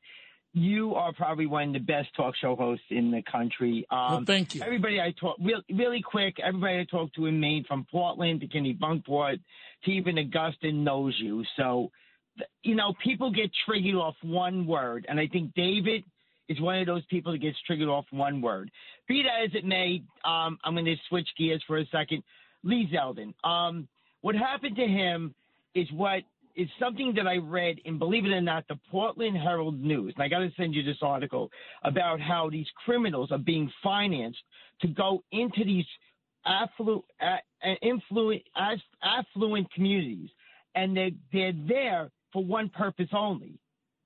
you 0.54 0.94
are 0.94 1.12
probably 1.12 1.46
one 1.46 1.68
of 1.68 1.72
the 1.74 1.78
best 1.80 2.08
talk 2.16 2.34
show 2.36 2.56
hosts 2.56 2.84
in 2.90 3.10
the 3.10 3.22
country. 3.30 3.86
Um, 3.90 3.98
Well, 3.98 4.24
thank 4.26 4.54
you. 4.54 4.62
Everybody 4.62 5.00
I 5.00 5.12
talk, 5.18 5.36
real, 5.40 5.60
really 5.70 6.02
quick, 6.02 6.36
everybody 6.42 6.80
I 6.80 6.84
talk 6.84 7.12
to 7.14 7.26
in 7.26 7.38
Maine, 7.38 7.64
from 7.68 7.86
Portland 7.90 8.40
to 8.40 8.48
Kennebunkport 8.48 9.40
to 9.84 9.90
even 9.90 10.18
Augusta, 10.18 10.72
knows 10.72 11.14
you. 11.18 11.44
So, 11.56 11.90
you 12.62 12.74
know, 12.74 12.94
people 13.02 13.30
get 13.30 13.50
triggered 13.66 13.94
off 13.94 14.14
one 14.22 14.66
word. 14.66 15.06
And 15.08 15.20
I 15.20 15.26
think 15.26 15.54
David 15.54 16.04
is 16.48 16.60
one 16.60 16.78
of 16.78 16.86
those 16.86 17.04
people 17.06 17.32
that 17.32 17.38
gets 17.38 17.58
triggered 17.66 17.88
off 17.88 18.06
one 18.10 18.40
word. 18.40 18.70
Be 19.06 19.22
that 19.22 19.44
as 19.44 19.50
it 19.54 19.64
may, 19.64 20.02
um, 20.24 20.58
I'm 20.64 20.74
going 20.74 20.86
to 20.86 20.96
switch 21.08 21.28
gears 21.36 21.62
for 21.66 21.78
a 21.78 21.86
second. 21.86 22.22
Lee 22.64 22.88
Zeldin. 22.92 23.34
Um, 23.44 23.86
what 24.22 24.34
happened 24.34 24.76
to 24.76 24.86
him 24.86 25.34
is 25.74 25.86
what 25.92 26.22
is 26.58 26.68
something 26.80 27.14
that 27.14 27.28
I 27.28 27.36
read 27.36 27.78
in, 27.84 27.98
believe 27.98 28.24
it 28.24 28.32
or 28.32 28.40
not, 28.40 28.66
the 28.68 28.78
Portland 28.90 29.36
Herald 29.36 29.80
News. 29.80 30.12
And 30.16 30.24
I 30.24 30.28
got 30.28 30.40
to 30.40 30.50
send 30.56 30.74
you 30.74 30.82
this 30.82 30.98
article 31.02 31.50
about 31.84 32.20
how 32.20 32.50
these 32.50 32.66
criminals 32.84 33.30
are 33.30 33.38
being 33.38 33.70
financed 33.80 34.40
to 34.80 34.88
go 34.88 35.22
into 35.30 35.64
these 35.64 35.86
affluent, 36.44 37.04
influent, 37.80 38.42
affluent 39.02 39.72
communities, 39.72 40.28
and 40.74 40.96
they're 40.96 41.10
they're 41.32 41.52
there 41.68 42.10
for 42.32 42.44
one 42.44 42.68
purpose 42.70 43.08
only. 43.12 43.54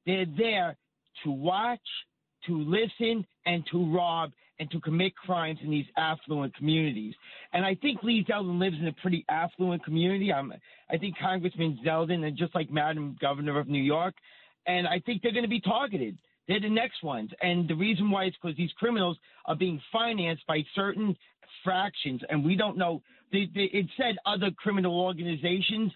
They're 0.05 0.27
there 0.37 0.77
to 1.25 1.31
watch, 1.31 1.81
to 2.47 2.59
listen, 2.59 3.27
and 3.47 3.65
to 3.73 3.95
rob 3.95 4.31
and 4.63 4.71
to 4.71 4.79
commit 4.79 5.13
crimes 5.17 5.59
in 5.65 5.71
these 5.71 5.87
affluent 5.97 6.55
communities. 6.55 7.15
And 7.53 7.67
I 7.67 7.75
think 7.75 8.01
Lee 8.05 8.25
Zeldin 8.31 8.61
lives 8.61 8.77
in 8.81 8.87
a 8.87 8.93
pretty 8.93 9.25
affluent 9.29 9.85
community. 9.85 10.33
I'm, 10.33 10.53
I 10.89 10.97
think 10.99 11.19
Congressman 11.19 11.81
Zeldin, 11.85 12.25
and 12.25 12.39
just 12.39 12.55
like 12.55 12.71
Madam 12.71 13.17
Governor 13.21 13.59
of 13.59 13.67
New 13.67 13.83
York, 13.83 14.15
and 14.69 14.87
I 14.87 15.01
think 15.05 15.21
they're 15.21 15.33
going 15.33 15.43
to 15.43 15.49
be 15.49 15.61
targeted. 15.61 16.17
They're 16.47 16.61
the 16.61 16.71
next 16.71 17.03
ones. 17.03 17.31
And 17.43 17.69
the 17.69 17.75
reason 17.75 18.09
why 18.09 18.27
is 18.27 18.35
because 18.41 18.57
these 18.57 18.71
criminals 18.79 19.17
are 19.47 19.57
being 19.57 19.83
financed 19.91 20.47
by 20.47 20.65
certain 20.77 21.17
fractions, 21.65 22.21
and 22.29 22.45
we 22.45 22.55
don't 22.55 22.79
know. 22.79 23.03
They, 23.33 23.49
they, 23.53 23.69
it 23.73 23.87
said 23.97 24.15
other 24.27 24.53
criminal 24.53 25.01
organizations, 25.01 25.91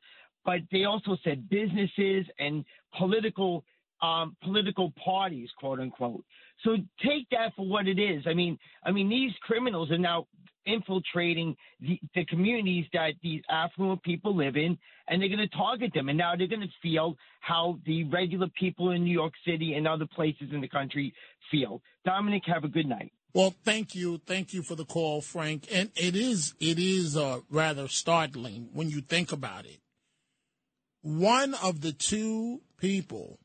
but 0.44 0.58
they 0.72 0.86
also 0.86 1.16
said 1.22 1.48
businesses 1.48 2.26
and 2.40 2.64
political 2.98 3.62
um, 4.03 4.36
political 4.42 4.92
parties, 5.03 5.49
quote 5.59 5.80
unquote. 5.80 6.24
So 6.64 6.76
take 7.05 7.28
that 7.30 7.53
for 7.57 7.66
what 7.66 7.86
it 7.86 7.99
is. 7.99 8.24
I 8.26 8.34
mean, 8.34 8.59
I 8.84 8.90
mean, 8.90 9.09
these 9.09 9.32
criminals 9.42 9.90
are 9.90 9.99
now 9.99 10.26
infiltrating 10.66 11.57
the, 11.80 11.99
the 12.14 12.24
communities 12.26 12.86
that 12.92 13.12
these 13.22 13.42
affluent 13.49 14.03
people 14.03 14.36
live 14.36 14.57
in, 14.57 14.76
and 15.09 15.22
they're 15.22 15.28
going 15.28 15.49
to 15.49 15.57
target 15.57 15.92
them. 15.94 16.09
And 16.09 16.18
now 16.18 16.34
they're 16.36 16.49
going 16.49 16.61
to 16.61 16.68
feel 16.82 17.16
how 17.40 17.78
the 17.86 18.05
regular 18.05 18.49
people 18.59 18.90
in 18.90 19.05
New 19.05 19.12
York 19.12 19.32
City 19.47 19.74
and 19.74 19.86
other 19.86 20.07
places 20.07 20.49
in 20.53 20.61
the 20.61 20.68
country 20.68 21.14
feel. 21.51 21.80
Dominic, 22.05 22.42
have 22.47 22.64
a 22.64 22.68
good 22.68 22.86
night. 22.86 23.12
Well, 23.32 23.55
thank 23.64 23.94
you, 23.94 24.20
thank 24.26 24.55
you 24.55 24.62
for 24.62 24.74
the 24.74 24.86
call, 24.86 25.20
Frank. 25.20 25.68
And 25.70 25.90
it 25.94 26.16
is 26.16 26.55
it 26.59 26.78
is 26.78 27.16
uh, 27.16 27.40
rather 27.51 27.86
startling 27.86 28.70
when 28.72 28.88
you 28.88 29.03
think 29.03 29.30
about 29.30 29.66
it. 29.66 29.78
One 31.03 31.55
of 31.55 31.82
the 31.82 31.92
two 31.92 32.62
people 32.78 33.38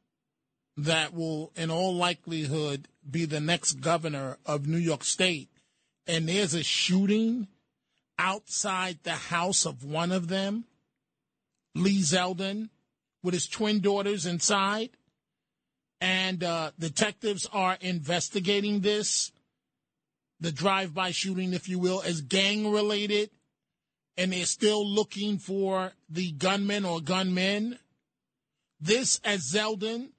that 0.78 1.13
will, 1.13 1.51
in 1.55 1.69
all 1.69 1.93
likelihood, 1.93 2.88
be 3.09 3.26
the 3.26 3.39
next 3.39 3.82
governor 3.82 4.38
of 4.45 4.67
New 4.67 4.78
York 4.78 5.03
State, 5.03 5.49
and 6.07 6.28
there's 6.28 6.53
a 6.53 6.63
shooting 6.63 7.47
outside 8.17 8.99
the 9.03 9.11
house 9.11 9.65
of 9.65 9.84
one 9.84 10.11
of 10.11 10.28
them, 10.28 10.65
Lee 11.76 12.01
Zeldin, 12.01 12.69
with 13.24 13.34
his 13.34 13.47
twin 13.47 13.80
daughters 13.80 14.26
inside, 14.26 14.89
and 15.99 16.43
uh, 16.43 16.72
detectives 16.80 17.47
are 17.51 17.78
investigating 17.82 18.82
this, 18.82 19.32
the 20.39 20.51
drive-by 20.51 21.11
shooting, 21.11 21.53
if 21.53 21.69
you 21.69 21.78
will, 21.78 22.01
as 22.01 22.22
gang-related, 22.22 23.30
and 24.17 24.34
they're 24.34 24.45
still 24.45 24.88
looking 24.88 25.38
for 25.38 25.91
the 26.09 26.32
gunman 26.32 26.86
or 26.86 26.99
gunmen. 26.99 27.78
This, 28.80 29.19
as 29.24 29.51
Zeldin 29.53 30.09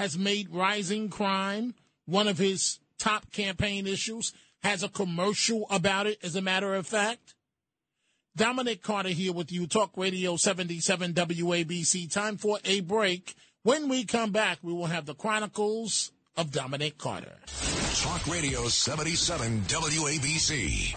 has 0.00 0.16
made 0.16 0.48
rising 0.48 1.10
crime 1.10 1.74
one 2.06 2.26
of 2.26 2.38
his 2.38 2.78
top 2.98 3.30
campaign 3.32 3.86
issues, 3.86 4.32
has 4.62 4.82
a 4.82 4.88
commercial 4.88 5.66
about 5.70 6.06
it, 6.06 6.16
as 6.22 6.34
a 6.34 6.40
matter 6.40 6.74
of 6.74 6.86
fact. 6.86 7.34
Dominic 8.34 8.82
Carter 8.82 9.10
here 9.10 9.34
with 9.34 9.52
you, 9.52 9.66
Talk 9.66 9.90
Radio 9.98 10.38
77 10.38 11.12
WABC. 11.12 12.10
Time 12.10 12.38
for 12.38 12.58
a 12.64 12.80
break. 12.80 13.34
When 13.62 13.90
we 13.90 14.04
come 14.04 14.32
back, 14.32 14.60
we 14.62 14.72
will 14.72 14.86
have 14.86 15.04
the 15.04 15.14
Chronicles 15.14 16.12
of 16.34 16.50
Dominic 16.50 16.96
Carter. 16.96 17.36
Talk 17.96 18.26
Radio 18.26 18.68
77 18.68 19.64
WABC. 19.66 20.96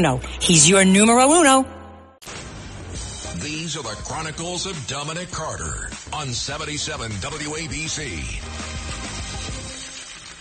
He's 0.39 0.69
your 0.69 0.83
numero 0.83 1.31
uno. 1.31 1.65
These 3.35 3.61
These 3.71 3.77
are 3.77 3.83
the 3.83 4.01
Chronicles 4.03 4.65
of 4.65 4.75
Dominic 4.87 5.31
Carter 5.31 5.89
on 6.11 6.27
77 6.27 7.09
WABC. 7.09 8.41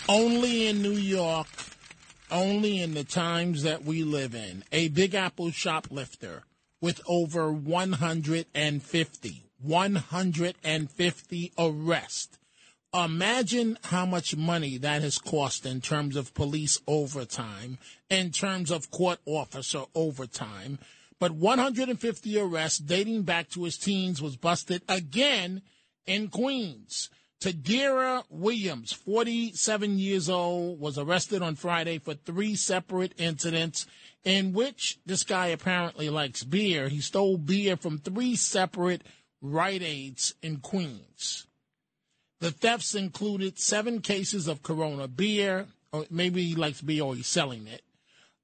Only 0.09 0.67
in 0.67 0.83
New 0.83 0.91
York, 0.91 1.47
only 2.33 2.83
in 2.83 2.95
the 2.95 3.05
times 3.05 3.63
that 3.63 3.85
we 3.85 4.03
live 4.03 4.35
in, 4.35 4.65
a 4.73 4.89
Big 4.89 5.15
Apple 5.15 5.53
shoplifter 5.53 6.43
with 6.81 7.01
over 7.07 7.53
150, 7.53 9.45
150 9.63 11.53
arrests. 11.57 12.40
Imagine 12.93 13.79
how 13.85 14.05
much 14.05 14.37
money 14.37 14.77
that 14.79 15.03
has 15.03 15.19
cost 15.19 15.65
in 15.65 15.81
terms 15.81 16.17
of 16.17 16.35
police 16.35 16.81
overtime, 16.89 17.79
in 18.09 18.33
terms 18.33 18.73
of 18.73 18.91
court 18.91 19.21
officer 19.27 19.85
overtime. 19.95 20.81
But 21.21 21.31
150 21.31 22.41
arrests 22.41 22.81
dating 22.81 23.23
back 23.23 23.49
to 23.51 23.63
his 23.63 23.77
teens 23.77 24.21
was 24.21 24.37
busted 24.37 24.83
again 24.89 25.63
in 26.05 26.29
Queens. 26.29 27.11
Tadira 27.41 28.25
Williams, 28.29 28.93
47 28.93 29.99
years 29.99 30.29
old, 30.29 30.81
was 30.81 30.99
arrested 30.99 31.43
on 31.43 31.55
Friday 31.55 31.99
for 31.99 32.15
three 32.15 32.57
separate 32.57 33.15
incidents 33.17 33.87
in 34.25 34.53
which 34.53 34.99
this 35.07 35.23
guy 35.23 35.47
apparently 35.47 36.11
likes 36.11 36.43
beer. 36.43 36.89
He 36.89 37.01
stole 37.01 37.39
beer 37.39 37.77
from 37.77 37.99
three 37.99 38.35
separate 38.35 39.03
Rite 39.41 39.83
Aids 39.83 40.35
in 40.43 40.57
Queens. 40.59 41.47
The 42.41 42.51
thefts 42.51 42.95
included 42.95 43.59
seven 43.59 44.01
cases 44.01 44.49
of 44.49 44.63
Corona 44.63 45.07
beer, 45.09 45.67
or 45.93 46.07
maybe 46.11 46.43
he 46.43 46.55
likes 46.55 46.81
beer 46.81 47.05
or 47.05 47.15
he's 47.15 47.27
selling 47.27 47.67
it, 47.67 47.83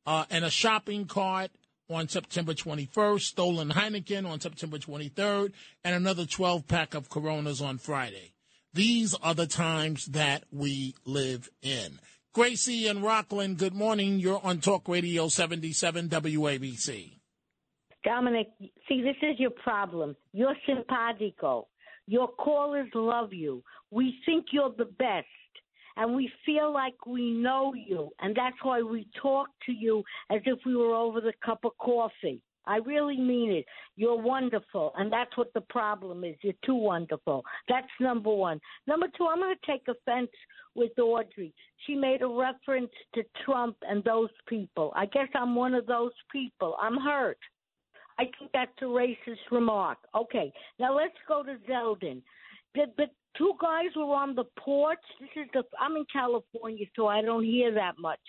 uh, 0.07 0.27
and 0.31 0.45
a 0.45 0.51
shopping 0.51 1.07
cart 1.07 1.51
on 1.89 2.09
September 2.09 2.53
21st, 2.53 3.21
stolen 3.21 3.71
Heineken 3.71 4.29
on 4.29 4.41
September 4.41 4.79
23rd, 4.79 5.53
and 5.83 5.95
another 5.95 6.27
12 6.27 6.69
pack 6.69 6.95
of 6.95 7.09
Coronas 7.09 7.63
on 7.63 7.79
Friday. 7.79 8.33
These 8.75 9.15
are 9.15 9.35
the 9.35 9.47
times 9.47 10.07
that 10.07 10.45
we 10.53 10.95
live 11.07 11.49
in. 11.63 11.99
Gracie 12.35 12.89
and 12.89 13.03
Rockland, 13.03 13.57
good 13.57 13.73
morning. 13.73 14.19
You're 14.19 14.45
on 14.45 14.61
Talk 14.61 14.89
Radio 14.89 15.29
77 15.29 16.11
WABC. 16.11 17.13
Dominic, 18.05 18.49
see, 18.87 19.01
this 19.01 19.17
is 19.23 19.41
your 19.41 19.51
problem. 19.51 20.15
You're 20.33 20.55
simpatico. 20.67 21.69
Your 22.07 22.29
callers 22.29 22.89
love 22.95 23.33
you. 23.33 23.63
We 23.91 24.19
think 24.25 24.47
you're 24.53 24.75
the 24.77 24.85
best. 24.99 25.27
And 25.99 26.15
we 26.15 26.31
feel 26.45 26.73
like 26.73 27.07
we 27.07 27.33
know 27.33 27.73
you. 27.75 28.11
And 28.21 28.37
that's 28.37 28.57
why 28.63 28.83
we 28.83 29.09
talk 29.21 29.49
to 29.65 29.73
you 29.73 30.05
as 30.31 30.43
if 30.45 30.59
we 30.67 30.77
were 30.77 30.95
over 30.95 31.21
the 31.21 31.33
cup 31.45 31.61
of 31.65 31.73
coffee. 31.79 32.43
I 32.67 32.79
really 32.79 33.17
mean 33.17 33.53
it. 33.53 33.67
You're 33.95 34.21
wonderful, 34.21 34.93
and 34.97 35.11
that's 35.13 35.37
what 35.37 35.53
the 35.55 35.61
problem 35.63 36.25
is. 36.25 36.35
You're 36.43 36.53
too 36.65 36.75
wonderful. 36.75 37.45
That's 37.69 37.87
number 38.01 38.35
one. 38.35 38.61
Number 38.87 39.07
two, 39.17 39.27
I'm 39.27 39.39
going 39.39 39.55
to 39.55 39.71
take 39.71 39.87
offense 39.89 40.31
with 40.75 40.99
Audrey. 40.99 41.55
She 41.87 41.95
made 41.95 42.23
a 42.23 42.29
reference 42.29 42.91
to 43.15 43.23
Trump 43.45 43.77
and 43.89 44.03
those 44.03 44.31
people. 44.49 44.93
I 44.97 45.07
guess 45.07 45.29
I'm 45.35 45.55
one 45.55 45.75
of 45.75 45.87
those 45.87 46.13
people. 46.33 46.77
I'm 46.83 46.99
hurt. 46.99 47.39
I 48.19 48.25
think 48.39 48.51
that's 48.53 48.71
a 48.81 48.85
racist 48.85 49.51
remark. 49.51 49.99
Okay, 50.15 50.53
now 50.79 50.97
let's 50.97 51.17
go 51.29 51.43
to 51.43 51.57
Zeldin. 51.71 52.23
The, 52.75 52.87
the 52.97 53.07
two 53.37 53.53
guys 53.61 53.91
were 53.95 54.15
on 54.15 54.35
the 54.35 54.45
porch. 54.59 54.99
This 55.21 55.31
is 55.37 55.49
the 55.53 55.63
I'm 55.81 55.97
in 55.97 56.07
California, 56.13 56.87
so 56.95 57.07
I 57.07 57.23
don't 57.23 57.45
hear 57.45 57.73
that 57.75 57.95
much. 57.99 58.21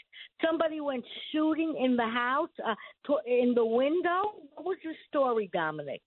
Somebody 0.45 0.81
went 0.81 1.05
shooting 1.31 1.75
in 1.81 1.95
the 1.95 2.07
house, 2.07 2.49
uh, 2.65 2.75
to, 3.05 3.17
in 3.25 3.53
the 3.55 3.65
window. 3.65 4.33
What 4.55 4.65
was 4.65 4.77
the 4.83 4.93
story, 5.07 5.49
Dominic? 5.53 6.01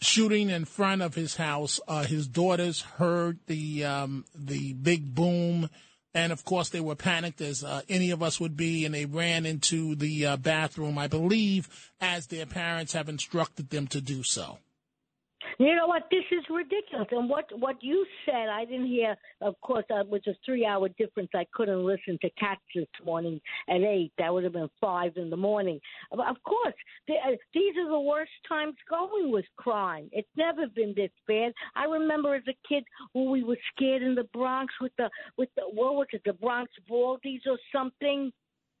Shooting 0.00 0.50
in 0.50 0.64
front 0.64 1.02
of 1.02 1.14
his 1.14 1.36
house. 1.36 1.80
Uh, 1.88 2.04
his 2.04 2.26
daughters 2.28 2.82
heard 2.82 3.38
the 3.46 3.84
um, 3.84 4.24
the 4.34 4.74
big 4.74 5.14
boom, 5.14 5.70
and 6.14 6.32
of 6.32 6.44
course 6.44 6.68
they 6.68 6.80
were 6.80 6.94
panicked 6.94 7.40
as 7.40 7.64
uh, 7.64 7.82
any 7.88 8.10
of 8.10 8.22
us 8.22 8.40
would 8.40 8.56
be, 8.56 8.84
and 8.84 8.94
they 8.94 9.04
ran 9.04 9.44
into 9.44 9.94
the 9.96 10.26
uh, 10.26 10.36
bathroom. 10.36 10.96
I 10.96 11.08
believe 11.08 11.68
as 12.00 12.28
their 12.28 12.46
parents 12.46 12.92
have 12.92 13.08
instructed 13.08 13.70
them 13.70 13.86
to 13.88 14.00
do 14.00 14.22
so. 14.22 14.58
You 15.58 15.74
know 15.76 15.86
what? 15.86 16.04
This 16.10 16.24
is 16.32 16.44
ridiculous. 16.50 17.08
And 17.12 17.28
what 17.28 17.46
what 17.58 17.76
you 17.80 18.04
said, 18.26 18.48
I 18.48 18.64
didn't 18.64 18.86
hear. 18.86 19.16
Of 19.40 19.60
course, 19.60 19.84
uh, 19.90 20.02
was 20.08 20.22
a 20.26 20.34
three 20.44 20.66
hour 20.66 20.88
difference, 20.98 21.30
I 21.34 21.46
couldn't 21.52 21.84
listen 21.84 22.18
to 22.22 22.30
Cats 22.38 22.60
this 22.74 22.86
morning 23.04 23.40
at 23.68 23.82
eight. 23.82 24.12
That 24.18 24.32
would 24.32 24.44
have 24.44 24.52
been 24.52 24.70
five 24.80 25.12
in 25.16 25.30
the 25.30 25.36
morning. 25.36 25.80
Of 26.12 26.36
course, 26.44 26.74
they, 27.06 27.14
uh, 27.14 27.36
these 27.52 27.76
are 27.76 27.88
the 27.88 28.00
worst 28.00 28.32
times 28.48 28.74
going 28.88 29.30
with 29.30 29.44
crime. 29.56 30.08
It's 30.12 30.28
never 30.36 30.66
been 30.66 30.94
this 30.96 31.10
bad. 31.28 31.52
I 31.76 31.84
remember 31.84 32.34
as 32.34 32.42
a 32.48 32.56
kid 32.68 32.84
when 33.12 33.30
we 33.30 33.44
were 33.44 33.58
scared 33.74 34.02
in 34.02 34.14
the 34.14 34.24
Bronx 34.32 34.72
with 34.80 34.92
the 34.98 35.08
with 35.36 35.50
the 35.56 35.62
what 35.72 35.94
was 35.94 36.06
it, 36.12 36.22
the 36.24 36.32
Bronx 36.32 36.72
Baldies 36.90 37.46
or 37.46 37.58
something. 37.72 38.32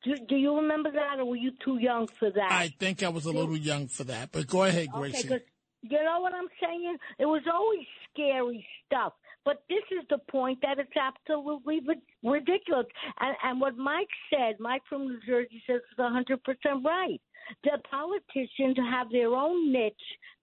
Do, 0.02 0.14
do 0.28 0.36
you 0.36 0.56
remember 0.56 0.90
that, 0.92 1.18
or 1.18 1.24
were 1.24 1.36
you 1.36 1.52
too 1.64 1.78
young 1.78 2.08
for 2.08 2.30
that? 2.30 2.52
I 2.52 2.68
think 2.78 3.02
I 3.02 3.08
was 3.08 3.24
a 3.24 3.32
little 3.32 3.56
young 3.56 3.88
for 3.88 4.04
that, 4.04 4.32
but 4.32 4.46
go 4.46 4.64
ahead, 4.64 4.88
Gracie. 4.92 5.28
Okay, 5.32 5.42
you 5.88 6.02
know 6.02 6.20
what 6.20 6.34
I'm 6.34 6.48
saying? 6.62 6.96
It 7.18 7.26
was 7.26 7.42
always 7.52 7.86
scary 8.10 8.66
stuff. 8.86 9.12
But 9.44 9.62
this 9.68 9.84
is 9.90 10.04
the 10.08 10.18
point 10.30 10.58
that 10.62 10.78
it's 10.78 10.96
absolutely 10.96 11.80
ridiculous. 12.22 12.86
And, 13.20 13.36
and 13.44 13.60
what 13.60 13.76
Mike 13.76 14.08
said, 14.30 14.56
Mike 14.58 14.82
from 14.88 15.06
New 15.06 15.20
Jersey 15.26 15.62
says 15.66 15.80
is 15.92 15.98
100% 15.98 16.38
right. 16.84 17.20
The 17.62 17.78
politicians 17.90 18.78
have 18.90 19.10
their 19.10 19.34
own 19.34 19.70
niche, 19.70 19.92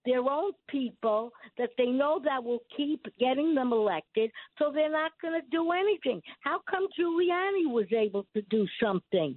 their 0.06 0.20
own 0.20 0.52
people 0.68 1.32
that 1.58 1.70
they 1.76 1.86
know 1.86 2.20
that 2.24 2.44
will 2.44 2.62
keep 2.76 3.04
getting 3.18 3.56
them 3.56 3.72
elected, 3.72 4.30
so 4.56 4.70
they're 4.72 4.88
not 4.88 5.10
going 5.20 5.34
to 5.34 5.46
do 5.50 5.72
anything. 5.72 6.22
How 6.42 6.60
come 6.70 6.86
Giuliani 6.96 7.72
was 7.72 7.86
able 7.92 8.24
to 8.36 8.42
do 8.42 8.68
something? 8.80 9.34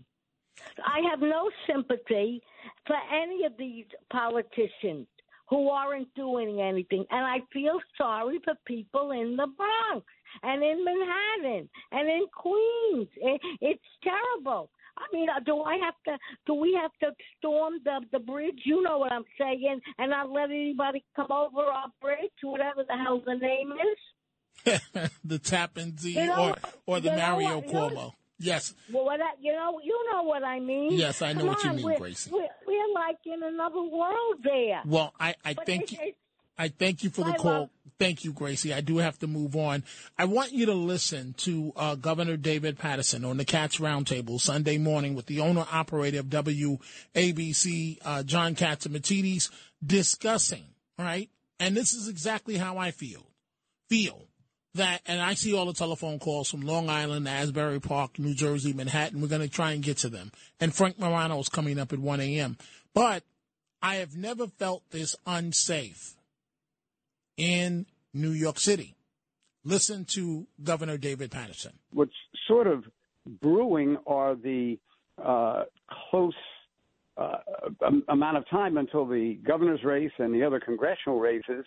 I 0.86 1.02
have 1.10 1.22
no 1.22 1.50
sympathy 1.68 2.40
for 2.86 2.96
any 3.12 3.46
of 3.46 3.54
these 3.58 3.86
politicians 4.12 5.08
who 5.48 5.70
aren't 5.70 6.14
doing 6.16 6.62
anything. 6.62 7.06
And 7.12 7.26
I 7.26 7.38
feel 7.54 7.80
sorry 7.98 8.40
for 8.44 8.54
people 8.66 9.12
in 9.12 9.36
the 9.36 9.48
Bronx 9.48 10.06
and 10.44 10.64
in 10.64 10.84
Manhattan 10.84 11.70
and 11.92 12.10
in 12.10 12.26
Queens. 12.34 13.10
It, 13.18 13.42
it's 13.62 13.84
terrible. 14.04 14.70
I 14.98 15.14
mean, 15.14 15.28
uh, 15.30 15.40
do 15.46 15.62
I 15.62 15.78
have 15.84 15.96
to? 16.06 16.18
Do 16.46 16.54
we 16.54 16.78
have 16.82 16.92
to 17.02 17.16
storm 17.38 17.76
the 17.84 18.00
the 18.14 18.20
bridge? 18.20 18.62
You 18.64 18.82
know 18.82 18.98
what 18.98 19.12
I'm 19.12 19.26
saying, 19.38 19.82
and 19.98 20.10
not 20.10 20.30
let 20.30 20.46
anybody 20.46 21.04
come 21.16 21.32
over 21.32 21.62
our 21.64 21.88
bridge, 22.02 22.32
whatever 22.42 22.84
the 22.88 22.96
hell 22.96 23.22
the 23.26 23.36
name 23.36 23.74
is. 23.74 25.10
the 25.26 25.38
Tappan 25.38 25.98
Zee 25.98 26.14
you 26.14 26.28
know, 26.28 26.52
or 26.52 26.56
or 26.96 27.00
the 27.02 27.12
Mario 27.12 27.62
Cuomo. 27.62 27.90
You 27.90 27.96
know, 27.96 28.14
Yes. 28.40 28.74
Well, 28.92 29.06
what 29.06 29.22
I, 29.22 29.30
you 29.42 29.54
know, 29.54 29.80
you 29.84 29.98
know 30.12 30.24
what 30.24 30.44
I 30.44 30.60
mean. 30.60 30.94
Yes, 30.94 31.22
I 31.22 31.34
know 31.34 31.40
Come 31.40 31.48
what 31.48 31.64
you 31.64 31.74
mean, 31.74 31.86
we're, 31.86 31.98
Gracie. 31.98 32.30
We're, 32.32 32.48
we're 32.68 32.94
like 32.94 33.18
in 33.26 33.42
another 33.44 33.82
world 33.82 34.36
there. 34.44 34.82
Well, 34.86 35.14
I, 35.20 35.36
I 35.46 35.54
But 35.54 35.66
thank 35.66 35.92
you. 35.94 35.98
I 36.58 36.68
thank 36.70 37.04
you 37.04 37.10
for 37.10 37.24
the 37.24 37.32
I 37.32 37.38
call. 37.38 37.52
love- 37.52 37.70
Thank 37.98 38.26
you, 38.26 38.34
Gracie. 38.34 38.74
I 38.74 38.82
do 38.82 38.98
have 38.98 39.18
to 39.20 39.28
move 39.28 39.56
on. 39.56 39.86
I 40.18 40.26
want 40.26 40.52
you 40.52 40.66
to 40.66 40.74
listen 40.74 41.34
to 41.38 41.72
uh, 41.78 41.96
Governor 41.96 42.36
David 42.36 42.78
Paterson 42.78 43.24
on 43.24 43.38
the 43.38 43.46
Cats 43.46 43.78
Roundtable 43.78 44.38
Sunday 44.42 44.78
morning 44.78 45.16
with 45.16 45.28
the 45.28 45.40
owner 45.40 45.66
operator 45.72 46.20
of 46.20 46.26
WABC, 46.26 47.98
uh, 48.04 48.24
John 48.24 48.54
Catsimatidis, 48.54 49.50
discussing, 49.86 50.66
right? 51.00 51.30
And 51.58 51.76
this 51.78 51.94
is 51.94 52.10
exactly 52.10 52.58
how 52.58 52.78
I 52.78 52.92
feel. 52.92 53.28
Feel 53.88 54.28
that, 54.76 55.02
and 55.06 55.22
I 55.22 55.34
see 55.34 55.54
all 55.54 55.66
the 55.66 55.74
telephone 55.74 56.20
calls 56.20 56.50
from 56.50 56.62
Long 56.62 56.90
Island, 56.90 57.28
Asbury 57.28 57.80
Park, 57.80 58.20
New 58.20 58.34
Jersey, 58.34 58.74
Manhattan. 58.74 59.22
We're 59.22 59.28
going 59.28 59.42
to 59.42 59.50
try 59.50 59.72
and 59.72 59.84
get 59.84 59.98
to 60.00 60.10
them. 60.10 60.32
And 60.60 60.74
Frank 60.74 61.00
Morano 61.00 61.40
is 61.40 61.50
coming 61.50 61.80
up 61.80 61.92
at 61.94 62.00
1 62.00 62.22
a.m. 62.22 62.58
But 62.94 63.24
I 63.82 63.96
have 63.96 64.16
never 64.16 64.48
felt 64.48 64.84
this 64.92 65.16
unsafe 65.26 66.16
in 67.38 67.86
New 68.14 68.32
York 68.32 68.60
City. 68.60 68.96
Listen 69.64 70.06
to 70.14 70.48
Governor 70.64 70.98
David 70.98 71.32
Paterson. 71.32 71.74
what's 71.92 72.14
sort 72.48 72.68
of 72.68 72.86
brewing 73.42 73.98
are 74.06 74.36
the 74.36 74.78
uh, 75.24 75.64
close 76.10 76.34
uh, 77.18 77.38
amount 78.10 78.38
of 78.38 78.48
time 78.50 78.78
until 78.78 79.06
the 79.06 79.40
governor's 79.46 79.84
race 79.84 80.12
and 80.20 80.34
the 80.34 80.44
other 80.44 80.60
congressional 80.60 81.20
races, 81.20 81.66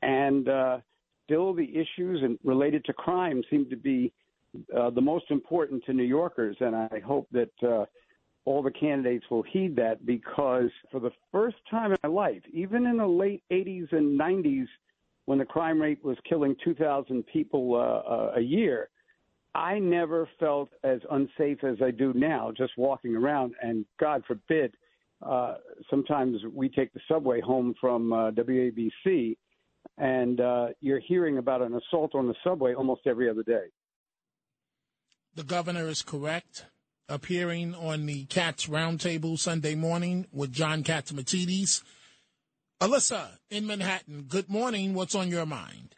and 0.00 0.48
uh, 0.48 0.78
still 1.26 1.52
the 1.52 1.68
issues 1.68 2.22
and 2.22 2.38
related 2.44 2.84
to 2.86 2.92
crime 2.92 3.42
seem 3.50 3.68
to 3.68 3.76
be 3.76 4.12
uh, 4.74 4.90
the 4.90 5.00
most 5.00 5.26
important 5.30 5.84
to 5.84 5.92
New 5.92 6.04
Yorkers. 6.04 6.56
And 6.60 6.74
I 6.74 7.02
hope 7.04 7.28
that 7.32 7.50
uh, 7.62 7.84
all 8.46 8.62
the 8.62 8.70
candidates 8.70 9.26
will 9.30 9.42
heed 9.42 9.76
that 9.76 10.06
because 10.06 10.70
for 10.90 11.00
the 11.00 11.10
first 11.32 11.56
time 11.70 11.92
in 11.92 11.98
my 12.02 12.08
life, 12.08 12.42
even 12.52 12.86
in 12.86 12.96
the 12.96 13.06
late 13.06 13.42
80s 13.52 13.92
and 13.92 14.18
90s, 14.18 14.66
when 15.26 15.38
the 15.38 15.44
crime 15.44 15.82
rate 15.82 16.02
was 16.04 16.16
killing 16.28 16.54
2,000 16.64 17.24
people 17.26 17.74
uh, 17.74 18.08
uh, 18.10 18.32
a 18.36 18.40
year, 18.40 18.88
I 19.54 19.78
never 19.78 20.28
felt 20.38 20.68
as 20.84 21.00
unsafe 21.10 21.64
as 21.64 21.78
I 21.82 21.90
do 21.90 22.12
now 22.14 22.52
just 22.56 22.72
walking 22.76 23.16
around. 23.16 23.54
And 23.60 23.84
God 23.98 24.22
forbid 24.26 24.76
uh, 25.22 25.54
sometimes 25.90 26.38
we 26.52 26.68
take 26.68 26.92
the 26.92 27.00
subway 27.08 27.40
home 27.40 27.74
from 27.80 28.12
uh, 28.12 28.30
WABC, 28.32 29.36
and 29.98 30.40
uh, 30.40 30.68
you're 30.80 31.00
hearing 31.00 31.38
about 31.38 31.62
an 31.62 31.74
assault 31.74 32.14
on 32.14 32.26
the 32.28 32.34
subway 32.44 32.74
almost 32.74 33.02
every 33.06 33.28
other 33.30 33.42
day. 33.42 33.64
The 35.34 35.44
governor 35.44 35.88
is 35.88 36.02
correct. 36.02 36.66
Appearing 37.08 37.74
on 37.74 38.06
the 38.06 38.24
Cats 38.24 38.66
Roundtable 38.66 39.38
Sunday 39.38 39.74
morning 39.74 40.26
with 40.32 40.52
John 40.52 40.82
Catsimatidis. 40.82 41.82
Alyssa 42.80 43.38
in 43.48 43.66
Manhattan, 43.66 44.22
good 44.28 44.48
morning. 44.48 44.92
What's 44.92 45.14
on 45.14 45.28
your 45.28 45.46
mind? 45.46 45.94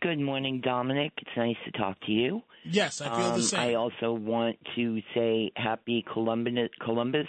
Good 0.00 0.20
morning, 0.20 0.62
Dominic. 0.64 1.12
It's 1.18 1.36
nice 1.36 1.56
to 1.66 1.72
talk 1.72 2.00
to 2.06 2.12
you. 2.12 2.42
Yes, 2.64 3.00
I 3.00 3.08
feel 3.16 3.30
um, 3.32 3.36
the 3.36 3.42
same. 3.42 3.60
I 3.60 3.74
also 3.74 4.12
want 4.12 4.56
to 4.76 5.00
say 5.14 5.50
happy 5.56 6.04
Columbus, 6.12 6.70
Columbus 6.82 7.26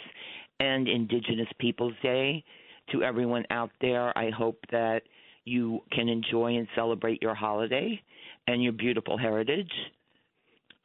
and 0.60 0.88
Indigenous 0.88 1.48
Peoples 1.60 1.96
Day 2.04 2.44
to 2.92 3.04
everyone 3.04 3.46
out 3.50 3.72
there. 3.82 4.16
I 4.18 4.30
hope 4.30 4.60
that 4.72 5.02
you 5.46 5.82
can 5.92 6.10
enjoy 6.10 6.56
and 6.56 6.68
celebrate 6.76 7.22
your 7.22 7.36
holiday 7.36 8.02
and 8.48 8.64
your 8.64 8.74
beautiful 8.74 9.18
heritage. 9.18 9.72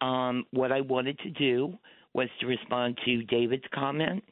Um, 0.00 0.44
what 0.50 0.72
I 0.72 0.80
wanted 0.80 1.18
to 1.20 1.30
do 1.30 1.74
was 2.12 2.28
to 2.40 2.46
respond 2.46 2.98
to 3.04 3.22
David's 3.24 3.64
comment. 3.74 4.22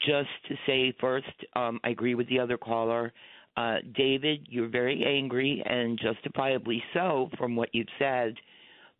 Just 0.00 0.28
to 0.48 0.54
say 0.66 0.94
first, 1.00 1.26
um, 1.54 1.80
I 1.82 1.90
agree 1.90 2.14
with 2.14 2.28
the 2.28 2.38
other 2.38 2.58
caller. 2.58 3.12
Uh, 3.56 3.76
David, 3.94 4.46
you're 4.50 4.68
very 4.68 5.04
angry 5.06 5.62
and 5.64 5.98
justifiably 5.98 6.82
so 6.92 7.30
from 7.38 7.56
what 7.56 7.70
you've 7.72 7.86
said, 7.98 8.34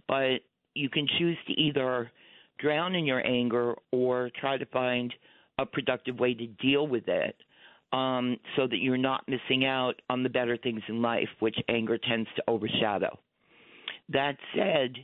but 0.08 0.38
you 0.74 0.88
can 0.88 1.06
choose 1.18 1.36
to 1.46 1.52
either 1.52 2.10
drown 2.58 2.94
in 2.94 3.04
your 3.04 3.24
anger 3.26 3.74
or 3.92 4.30
try 4.40 4.56
to 4.56 4.64
find 4.66 5.12
a 5.58 5.66
productive 5.66 6.18
way 6.18 6.34
to 6.34 6.46
deal 6.46 6.86
with 6.86 7.06
it 7.08 7.36
um, 7.96 8.36
so 8.56 8.66
that 8.66 8.76
you're 8.76 8.98
not 8.98 9.24
missing 9.26 9.64
out 9.64 9.94
on 10.10 10.22
the 10.22 10.28
better 10.28 10.58
things 10.58 10.82
in 10.88 11.00
life, 11.00 11.28
which 11.40 11.56
anger 11.70 11.96
tends 11.96 12.28
to 12.36 12.42
overshadow. 12.46 13.18
That 14.10 14.36
said, 14.54 14.94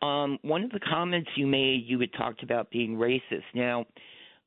um, 0.00 0.38
one 0.40 0.64
of 0.64 0.70
the 0.70 0.80
comments 0.80 1.28
you 1.36 1.46
made, 1.46 1.84
you 1.86 2.00
had 2.00 2.12
talked 2.14 2.42
about 2.42 2.70
being 2.70 2.96
racist. 2.96 3.44
Now, 3.54 3.84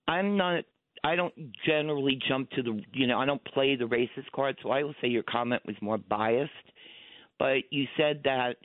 I'm 0.07 0.35
not. 0.37 0.63
I 1.03 1.15
don't 1.15 1.33
generally 1.67 2.17
jump 2.27 2.49
to 2.51 2.63
the. 2.63 2.81
You 2.93 3.05
know, 3.05 3.19
I 3.19 3.25
don't 3.25 3.43
play 3.45 3.75
the 3.75 3.85
racist 3.85 4.31
card, 4.33 4.57
so 4.63 4.71
I 4.71 4.83
will 4.83 4.95
say 4.99 5.07
your 5.07 5.23
comment 5.23 5.61
was 5.65 5.75
more 5.79 5.99
biased. 5.99 6.51
But 7.37 7.57
you 7.69 7.85
said 7.95 8.21
that 8.23 8.55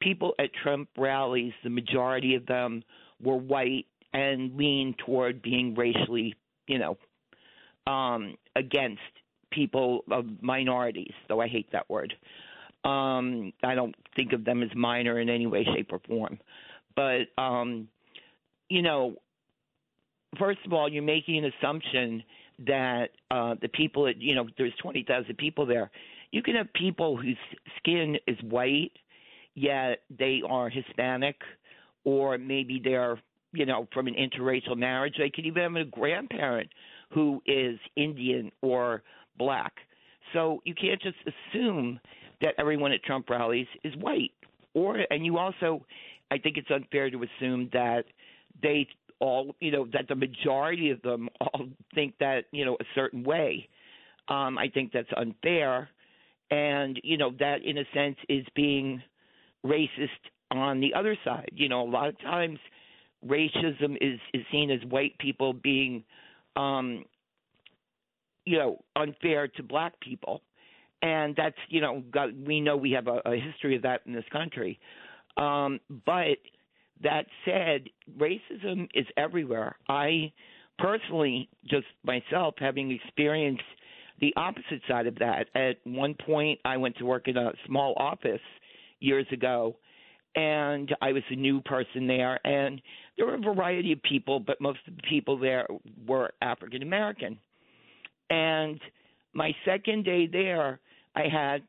people 0.00 0.34
at 0.38 0.50
Trump 0.62 0.88
rallies, 0.96 1.52
the 1.62 1.70
majority 1.70 2.34
of 2.34 2.46
them 2.46 2.82
were 3.22 3.36
white 3.36 3.86
and 4.14 4.56
lean 4.56 4.94
toward 5.04 5.42
being 5.42 5.74
racially, 5.74 6.34
you 6.66 6.78
know, 6.78 6.96
um, 7.86 8.36
against 8.56 9.00
people 9.50 10.04
of 10.10 10.26
minorities. 10.42 11.12
Though 11.28 11.40
I 11.40 11.48
hate 11.48 11.70
that 11.72 11.88
word. 11.88 12.14
Um, 12.84 13.52
I 13.62 13.74
don't 13.74 13.94
think 14.16 14.32
of 14.32 14.44
them 14.44 14.62
as 14.62 14.70
minor 14.74 15.20
in 15.20 15.28
any 15.28 15.46
way, 15.46 15.64
shape, 15.64 15.92
or 15.92 16.00
form. 16.06 16.38
But 16.96 17.26
um, 17.36 17.88
you 18.68 18.82
know, 18.82 19.16
first 20.38 20.60
of 20.64 20.72
all, 20.72 20.88
you're 20.88 21.02
making 21.02 21.44
an 21.44 21.52
assumption 21.58 22.22
that 22.66 23.10
uh, 23.30 23.56
the 23.60 23.68
people, 23.68 24.04
that, 24.04 24.20
you 24.20 24.34
know, 24.34 24.46
there's 24.58 24.74
20,000 24.80 25.36
people 25.36 25.66
there. 25.66 25.90
You 26.30 26.42
can 26.42 26.54
have 26.54 26.72
people 26.74 27.16
whose 27.16 27.38
skin 27.78 28.16
is 28.26 28.36
white, 28.42 28.92
yet 29.54 30.02
they 30.16 30.42
are 30.48 30.68
Hispanic, 30.68 31.36
or 32.04 32.38
maybe 32.38 32.80
they're, 32.82 33.18
you 33.52 33.66
know, 33.66 33.88
from 33.92 34.06
an 34.06 34.14
interracial 34.14 34.76
marriage. 34.76 35.14
They 35.18 35.30
could 35.30 35.46
even 35.46 35.62
have 35.62 35.74
a 35.74 35.84
grandparent 35.84 36.70
who 37.12 37.42
is 37.46 37.78
Indian 37.96 38.50
or 38.62 39.02
black. 39.38 39.72
So 40.32 40.60
you 40.64 40.74
can't 40.74 41.00
just 41.00 41.16
assume 41.26 42.00
that 42.40 42.54
everyone 42.58 42.92
at 42.92 43.02
Trump 43.02 43.28
rallies 43.28 43.66
is 43.84 43.94
white. 43.96 44.32
Or 44.74 44.98
and 45.10 45.26
you 45.26 45.38
also 45.38 45.84
I 46.30 46.38
think 46.38 46.56
it's 46.56 46.70
unfair 46.70 47.10
to 47.10 47.24
assume 47.24 47.68
that 47.72 48.04
they 48.62 48.86
all 49.18 49.54
you 49.60 49.70
know 49.70 49.86
that 49.92 50.08
the 50.08 50.14
majority 50.14 50.90
of 50.90 51.02
them 51.02 51.28
all 51.40 51.66
think 51.94 52.14
that 52.20 52.44
you 52.52 52.64
know 52.64 52.76
a 52.80 52.84
certain 52.94 53.24
way. 53.24 53.68
Um, 54.28 54.58
I 54.58 54.68
think 54.68 54.92
that's 54.92 55.08
unfair, 55.16 55.88
and 56.50 57.00
you 57.02 57.16
know 57.16 57.32
that 57.40 57.64
in 57.64 57.78
a 57.78 57.84
sense 57.92 58.16
is 58.28 58.44
being 58.54 59.02
racist 59.64 60.08
on 60.50 60.80
the 60.80 60.94
other 60.94 61.16
side. 61.24 61.50
You 61.52 61.68
know, 61.68 61.82
a 61.82 61.90
lot 61.90 62.08
of 62.08 62.18
times 62.20 62.58
racism 63.26 63.96
is 64.00 64.18
is 64.32 64.42
seen 64.50 64.70
as 64.70 64.80
white 64.88 65.18
people 65.18 65.52
being, 65.52 66.04
um, 66.56 67.04
you 68.44 68.58
know, 68.58 68.82
unfair 68.96 69.48
to 69.48 69.62
black 69.62 69.98
people, 70.00 70.42
and 71.02 71.34
that's 71.36 71.56
you 71.68 71.80
know 71.80 72.02
got, 72.10 72.34
we 72.36 72.60
know 72.60 72.76
we 72.76 72.92
have 72.92 73.06
a, 73.06 73.20
a 73.24 73.36
history 73.36 73.76
of 73.76 73.82
that 73.82 74.02
in 74.06 74.12
this 74.12 74.24
country. 74.32 74.78
Um, 75.36 75.80
but 76.04 76.38
that 77.02 77.26
said, 77.44 77.84
racism 78.18 78.88
is 78.94 79.06
everywhere. 79.16 79.76
I 79.88 80.32
personally, 80.78 81.48
just 81.68 81.86
myself, 82.04 82.54
having 82.58 82.90
experienced 82.90 83.62
the 84.20 84.32
opposite 84.36 84.82
side 84.86 85.06
of 85.06 85.14
that. 85.16 85.46
At 85.54 85.76
one 85.84 86.14
point, 86.26 86.60
I 86.64 86.76
went 86.76 86.96
to 86.98 87.04
work 87.04 87.28
in 87.28 87.36
a 87.36 87.52
small 87.66 87.94
office 87.96 88.40
years 89.00 89.26
ago, 89.32 89.76
and 90.36 90.94
I 91.00 91.12
was 91.12 91.22
a 91.30 91.36
new 91.36 91.60
person 91.62 92.06
there, 92.06 92.44
and 92.46 92.80
there 93.16 93.26
were 93.26 93.34
a 93.34 93.38
variety 93.38 93.92
of 93.92 94.02
people, 94.02 94.40
but 94.40 94.60
most 94.60 94.80
of 94.86 94.96
the 94.96 95.02
people 95.02 95.38
there 95.38 95.66
were 96.06 96.32
African 96.40 96.82
American. 96.82 97.38
And 98.30 98.80
my 99.32 99.52
second 99.64 100.04
day 100.04 100.26
there, 100.26 100.80
I 101.16 101.24
had 101.30 101.62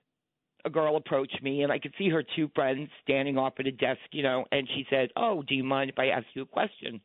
a 0.66 0.70
girl 0.70 0.96
approach 0.96 1.32
me 1.42 1.64
and 1.64 1.72
I 1.72 1.80
could 1.80 1.94
see 1.98 2.10
her 2.10 2.24
two 2.36 2.50
friends 2.54 2.90
standing 3.04 3.38
off 3.38 3.54
at 3.60 3.68
a 3.68 3.72
desk, 3.72 4.00
you 4.12 4.24
know, 4.24 4.46
and 4.52 4.68
she 4.76 4.86
said, 4.90 5.10
"Oh, 5.16 5.42
do 5.44 5.56
you 5.56 5.64
mind 5.64 5.90
if 5.90 5.98
I 5.98 6.08
ask 6.08 6.26
you 6.34 6.44
a 6.44 6.46
question?" 6.46 7.02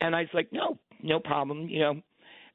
And 0.00 0.14
I 0.14 0.22
was 0.22 0.34
like, 0.34 0.52
"No, 0.52 0.78
no 1.02 1.20
problem," 1.20 1.68
you 1.68 1.78
know. 1.78 2.02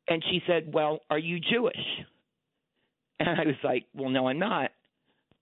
And 0.07 0.23
she 0.29 0.43
said, 0.47 0.73
"Well, 0.73 0.99
are 1.09 1.19
you 1.19 1.39
Jewish?" 1.39 1.75
And 3.19 3.39
I 3.39 3.45
was 3.45 3.63
like, 3.63 3.85
"Well, 3.93 4.09
no, 4.09 4.27
I'm 4.27 4.39
not." 4.39 4.71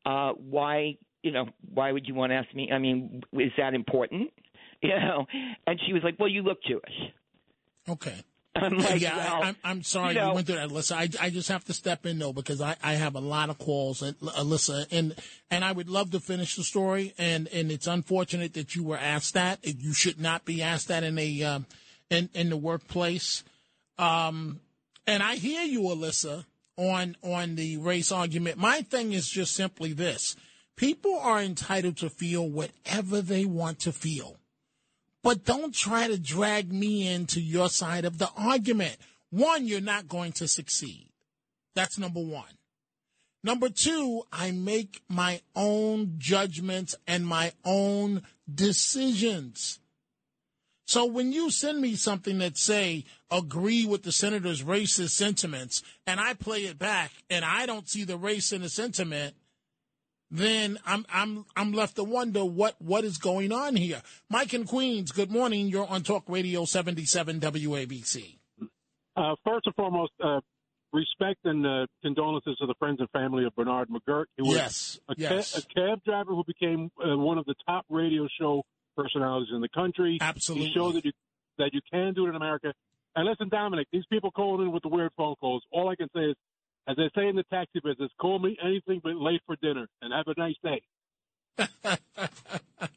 Uh 0.05 0.33
why, 0.33 0.97
you 1.23 1.31
know, 1.31 1.45
why 1.73 1.91
would 1.91 2.07
you 2.07 2.15
want 2.15 2.31
to 2.31 2.35
ask 2.35 2.53
me? 2.53 2.71
I 2.71 2.77
mean, 2.79 3.23
is 3.33 3.51
that 3.57 3.73
important? 3.73 4.31
You 4.81 4.97
know? 4.97 5.25
And 5.67 5.77
she 5.85 5.91
was 5.91 6.03
like, 6.05 6.15
"Well, 6.17 6.29
you 6.29 6.41
look 6.41 6.59
Jewish." 6.65 7.11
Okay. 7.89 8.15
I'm 8.55 8.77
like, 8.77 8.99
yeah, 8.99 9.15
well, 9.15 9.43
I, 9.43 9.47
I'm, 9.47 9.55
I'm 9.63 9.83
sorry 9.83 10.15
you 10.15 10.21
you, 10.21 10.33
went 10.33 10.47
through 10.47 10.55
that, 10.55 10.69
Alyssa. 10.69 10.95
I, 10.95 11.25
I 11.25 11.29
just 11.29 11.49
have 11.49 11.63
to 11.65 11.73
step 11.73 12.05
in 12.05 12.17
though 12.17 12.33
because 12.33 12.61
I, 12.61 12.75
I 12.81 12.93
have 12.93 13.15
a 13.15 13.19
lot 13.19 13.49
of 13.49 13.57
calls, 13.57 14.01
and 14.01 14.17
Alyssa, 14.19 14.87
and 14.91 15.15
and 15.51 15.63
I 15.63 15.71
would 15.71 15.89
love 15.89 16.11
to 16.11 16.19
finish 16.19 16.55
the 16.55 16.63
story, 16.63 17.13
and 17.17 17.47
and 17.49 17.71
it's 17.71 17.87
unfortunate 17.87 18.53
that 18.55 18.75
you 18.75 18.83
were 18.83 18.97
asked 18.97 19.35
that. 19.35 19.59
You 19.63 19.93
should 19.93 20.19
not 20.19 20.45
be 20.45 20.63
asked 20.63 20.87
that 20.87 21.03
in 21.03 21.17
a 21.17 21.43
um, 21.43 21.65
in 22.09 22.29
in 22.33 22.49
the 22.49 22.57
workplace. 22.57 23.43
Um, 23.97 24.61
and 25.05 25.21
I 25.21 25.35
hear 25.35 25.61
you, 25.63 25.81
Alyssa, 25.81 26.45
on 26.75 27.17
on 27.21 27.55
the 27.55 27.77
race 27.77 28.11
argument. 28.11 28.57
My 28.57 28.81
thing 28.81 29.13
is 29.13 29.29
just 29.29 29.53
simply 29.53 29.93
this: 29.93 30.35
people 30.79 31.19
are 31.19 31.41
entitled 31.41 31.97
to 31.97 32.09
feel 32.09 32.49
whatever 32.49 33.21
they 33.21 33.43
want 33.43 33.79
to 33.79 33.91
feel. 33.91 34.39
But 35.21 35.43
don't 35.43 35.75
try 35.75 36.07
to 36.07 36.17
drag 36.17 36.71
me 36.71 37.05
into 37.05 37.41
your 37.41 37.67
side 37.67 38.05
of 38.05 38.17
the 38.17 38.29
argument. 38.37 38.95
One, 39.29 39.67
you're 39.67 39.81
not 39.81 40.07
going 40.07 40.31
to 40.33 40.47
succeed. 40.47 41.09
That's 41.75 41.99
number 41.99 42.21
one. 42.21 42.57
Number 43.43 43.67
two, 43.67 44.23
I 44.31 44.51
make 44.51 45.01
my 45.09 45.41
own 45.53 46.15
judgments 46.17 46.95
and 47.05 47.27
my 47.27 47.51
own 47.65 48.21
decisions. 48.53 49.79
So 50.87 51.05
when 51.05 51.33
you 51.33 51.51
send 51.51 51.81
me 51.81 51.95
something 51.95 52.37
that 52.37 52.57
say 52.57 53.03
agree 53.29 53.85
with 53.85 54.03
the 54.03 54.13
senator's 54.13 54.63
racist 54.63 55.11
sentiments 55.11 55.83
and 56.07 56.21
I 56.21 56.35
play 56.35 56.59
it 56.59 56.79
back 56.79 57.11
and 57.29 57.43
I 57.43 57.65
don't 57.65 57.89
see 57.89 58.05
the 58.05 58.17
race 58.17 58.53
in 58.53 58.61
the 58.61 58.69
sentiment, 58.69 59.35
then 60.31 60.77
I'm 60.85 61.05
I'm 61.13 61.45
I'm 61.55 61.71
left 61.73 61.95
to 61.97 62.03
wonder 62.03 62.45
what 62.45 62.75
what 62.79 63.03
is 63.03 63.17
going 63.17 63.51
on 63.51 63.75
here. 63.75 64.01
Mike 64.29 64.53
and 64.53 64.67
Queens, 64.67 65.11
good 65.11 65.31
morning. 65.31 65.67
You're 65.67 65.87
on 65.87 66.03
Talk 66.03 66.23
Radio 66.27 66.65
77 66.65 67.39
WABC. 67.39 68.37
Uh, 69.15 69.35
first 69.45 69.65
and 69.65 69.75
foremost, 69.75 70.11
uh, 70.23 70.39
respect 70.93 71.39
and 71.43 71.65
uh, 71.65 71.85
condolences 72.03 72.55
to 72.59 72.65
the 72.65 72.75
friends 72.79 72.99
and 72.99 73.09
family 73.11 73.43
of 73.45 73.53
Bernard 73.55 73.89
McGuirk. 73.89 74.25
He 74.37 74.43
was 74.43 74.53
Yes, 74.55 74.99
a, 75.09 75.15
ca- 75.15 75.21
yes. 75.35 75.57
a 75.57 75.61
cab 75.73 76.03
driver 76.05 76.31
who 76.31 76.43
became 76.45 76.89
uh, 77.03 77.17
one 77.17 77.37
of 77.37 77.45
the 77.45 77.55
top 77.67 77.85
radio 77.89 78.27
show 78.39 78.63
personalities 78.95 79.49
in 79.53 79.61
the 79.61 79.69
country. 79.69 80.17
Absolutely. 80.21 80.67
He 80.67 80.73
showed 80.73 80.93
that 80.95 81.05
you 81.05 81.11
that 81.57 81.71
you 81.73 81.81
can 81.91 82.13
do 82.13 82.25
it 82.27 82.29
in 82.29 82.35
America. 82.35 82.71
And 83.15 83.27
listen, 83.27 83.49
Dominic, 83.49 83.87
these 83.91 84.05
people 84.09 84.31
calling 84.31 84.67
in 84.67 84.71
with 84.71 84.83
the 84.83 84.89
weird 84.89 85.11
phone 85.17 85.35
calls. 85.41 85.63
All 85.71 85.89
I 85.89 85.95
can 85.95 86.07
say 86.15 86.21
is, 86.21 86.35
as 86.87 86.95
they 86.97 87.09
say 87.15 87.27
in 87.27 87.35
the 87.35 87.43
taxi 87.43 87.79
business, 87.83 88.11
call 88.19 88.39
me 88.39 88.57
anything 88.63 89.01
but 89.03 89.15
late 89.15 89.41
for 89.45 89.55
dinner, 89.61 89.87
and 90.01 90.13
have 90.13 90.27
a 90.27 90.39
nice 90.39 90.55
day. 90.63 90.81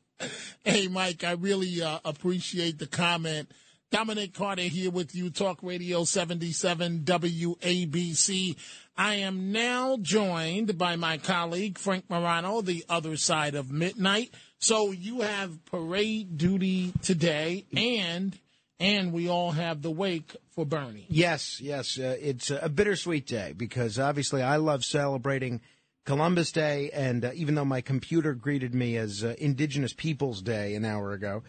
Hey, 0.64 0.86
Mike, 0.86 1.24
I 1.24 1.32
really 1.32 1.82
uh, 1.82 1.98
appreciate 2.04 2.78
the 2.78 2.86
comment. 2.86 3.50
Dominic 3.90 4.32
Carter 4.32 4.62
here 4.62 4.92
with 4.92 5.12
you, 5.12 5.28
Talk 5.28 5.58
Radio 5.60 6.04
77 6.04 7.00
WABC. 7.00 8.56
I 8.96 9.14
am 9.16 9.50
now 9.50 9.96
joined 10.00 10.78
by 10.78 10.94
my 10.94 11.18
colleague, 11.18 11.78
Frank 11.78 12.08
Morano, 12.08 12.60
the 12.60 12.84
other 12.88 13.16
side 13.16 13.56
of 13.56 13.72
midnight. 13.72 14.32
So 14.60 14.92
you 14.92 15.22
have 15.22 15.64
parade 15.64 16.38
duty 16.38 16.92
today, 17.02 17.66
and 17.76 18.38
and 18.82 19.12
we 19.12 19.28
all 19.28 19.52
have 19.52 19.80
the 19.80 19.90
wake 19.90 20.36
for 20.50 20.66
Bernie. 20.66 21.06
Yes, 21.08 21.60
yes. 21.60 21.98
Uh, 21.98 22.16
it's 22.20 22.50
a 22.50 22.68
bittersweet 22.68 23.26
day 23.26 23.54
because 23.56 23.98
obviously 23.98 24.42
I 24.42 24.56
love 24.56 24.84
celebrating 24.84 25.60
Columbus 26.04 26.50
Day, 26.50 26.90
and 26.92 27.24
uh, 27.24 27.30
even 27.34 27.54
though 27.54 27.64
my 27.64 27.80
computer 27.80 28.34
greeted 28.34 28.74
me 28.74 28.96
as 28.96 29.22
uh, 29.22 29.34
Indigenous 29.38 29.92
Peoples 29.92 30.42
Day 30.42 30.74
an 30.74 30.84
hour 30.84 31.12
ago, 31.12 31.44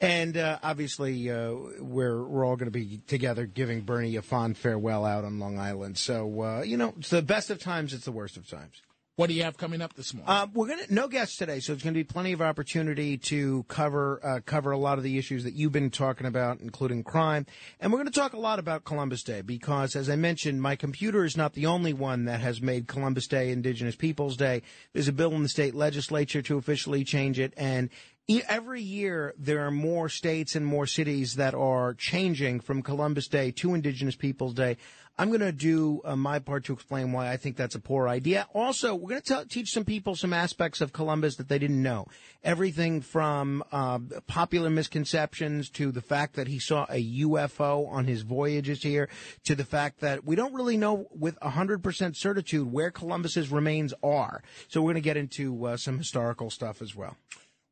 and 0.00 0.36
uh, 0.38 0.58
obviously, 0.62 1.30
uh, 1.30 1.52
we're 1.80 2.24
we're 2.24 2.46
all 2.46 2.56
going 2.56 2.72
to 2.72 2.78
be 2.78 3.00
together 3.06 3.44
giving 3.44 3.82
Bernie 3.82 4.16
a 4.16 4.22
fond 4.22 4.56
farewell 4.56 5.04
out 5.04 5.24
on 5.24 5.38
Long 5.38 5.58
Island. 5.58 5.98
So 5.98 6.40
uh, 6.40 6.62
you 6.62 6.78
know, 6.78 6.94
it's 6.98 7.10
the 7.10 7.20
best 7.20 7.50
of 7.50 7.58
times. 7.58 7.92
It's 7.92 8.06
the 8.06 8.12
worst 8.12 8.38
of 8.38 8.48
times. 8.48 8.80
What 9.18 9.26
do 9.26 9.34
you 9.34 9.42
have 9.42 9.56
coming 9.56 9.82
up 9.82 9.94
this 9.94 10.14
morning? 10.14 10.32
Uh, 10.32 10.46
we're 10.54 10.68
gonna 10.68 10.84
no 10.90 11.08
guests 11.08 11.38
today, 11.38 11.58
so 11.58 11.72
it's 11.72 11.82
to 11.92 11.98
be 11.98 12.04
plenty 12.04 12.30
of 12.30 12.40
opportunity 12.40 13.18
to 13.18 13.64
cover 13.66 14.20
uh, 14.24 14.38
cover 14.46 14.70
a 14.70 14.78
lot 14.78 14.96
of 14.96 15.02
the 15.02 15.18
issues 15.18 15.42
that 15.42 15.54
you've 15.54 15.72
been 15.72 15.90
talking 15.90 16.24
about, 16.24 16.60
including 16.60 17.02
crime, 17.02 17.44
and 17.80 17.90
we're 17.90 17.98
to 18.06 18.12
talk 18.12 18.32
a 18.32 18.38
lot 18.38 18.60
about 18.60 18.84
Columbus 18.84 19.24
Day 19.24 19.40
because, 19.40 19.96
as 19.96 20.08
I 20.08 20.14
mentioned, 20.14 20.62
my 20.62 20.76
computer 20.76 21.24
is 21.24 21.36
not 21.36 21.54
the 21.54 21.66
only 21.66 21.92
one 21.92 22.26
that 22.26 22.40
has 22.42 22.62
made 22.62 22.86
Columbus 22.86 23.26
Day 23.26 23.50
Indigenous 23.50 23.96
Peoples 23.96 24.36
Day. 24.36 24.62
There's 24.92 25.08
a 25.08 25.12
bill 25.12 25.32
in 25.32 25.42
the 25.42 25.48
state 25.48 25.74
legislature 25.74 26.40
to 26.42 26.56
officially 26.56 27.02
change 27.02 27.40
it, 27.40 27.52
and 27.56 27.90
every 28.28 28.82
year 28.82 29.32
there 29.38 29.66
are 29.66 29.70
more 29.70 30.10
states 30.10 30.54
and 30.54 30.66
more 30.66 30.86
cities 30.86 31.36
that 31.36 31.54
are 31.54 31.94
changing 31.94 32.60
from 32.60 32.82
Columbus 32.82 33.26
Day 33.26 33.50
to 33.52 33.72
Indigenous 33.72 34.16
Peoples 34.16 34.52
Day. 34.52 34.76
I'm 35.20 35.28
going 35.28 35.40
to 35.40 35.50
do 35.50 36.02
uh, 36.04 36.14
my 36.14 36.38
part 36.38 36.66
to 36.66 36.74
explain 36.74 37.10
why 37.10 37.32
I 37.32 37.38
think 37.38 37.56
that's 37.56 37.74
a 37.74 37.80
poor 37.80 38.06
idea. 38.06 38.46
Also, 38.54 38.94
we're 38.94 39.08
going 39.08 39.22
to 39.22 39.46
teach 39.48 39.72
some 39.72 39.84
people 39.84 40.14
some 40.14 40.34
aspects 40.34 40.82
of 40.82 40.92
Columbus 40.92 41.36
that 41.36 41.48
they 41.48 41.58
didn't 41.58 41.82
know. 41.82 42.06
Everything 42.44 43.00
from 43.00 43.64
uh, 43.72 43.98
popular 44.26 44.68
misconceptions 44.68 45.70
to 45.70 45.90
the 45.90 46.02
fact 46.02 46.36
that 46.36 46.48
he 46.48 46.58
saw 46.58 46.84
a 46.90 47.02
UFO 47.20 47.90
on 47.90 48.04
his 48.04 48.22
voyages 48.22 48.82
here 48.82 49.08
to 49.44 49.54
the 49.54 49.64
fact 49.64 50.00
that 50.00 50.24
we 50.24 50.36
don't 50.36 50.54
really 50.54 50.76
know 50.76 51.06
with 51.10 51.40
100% 51.40 52.14
certitude 52.14 52.70
where 52.70 52.90
Columbus's 52.90 53.50
remains 53.50 53.94
are. 54.02 54.42
So 54.68 54.82
we're 54.82 54.92
going 54.92 55.02
to 55.02 55.08
get 55.08 55.16
into 55.16 55.64
uh, 55.64 55.76
some 55.78 55.96
historical 55.96 56.50
stuff 56.50 56.82
as 56.82 56.94
well. 56.94 57.16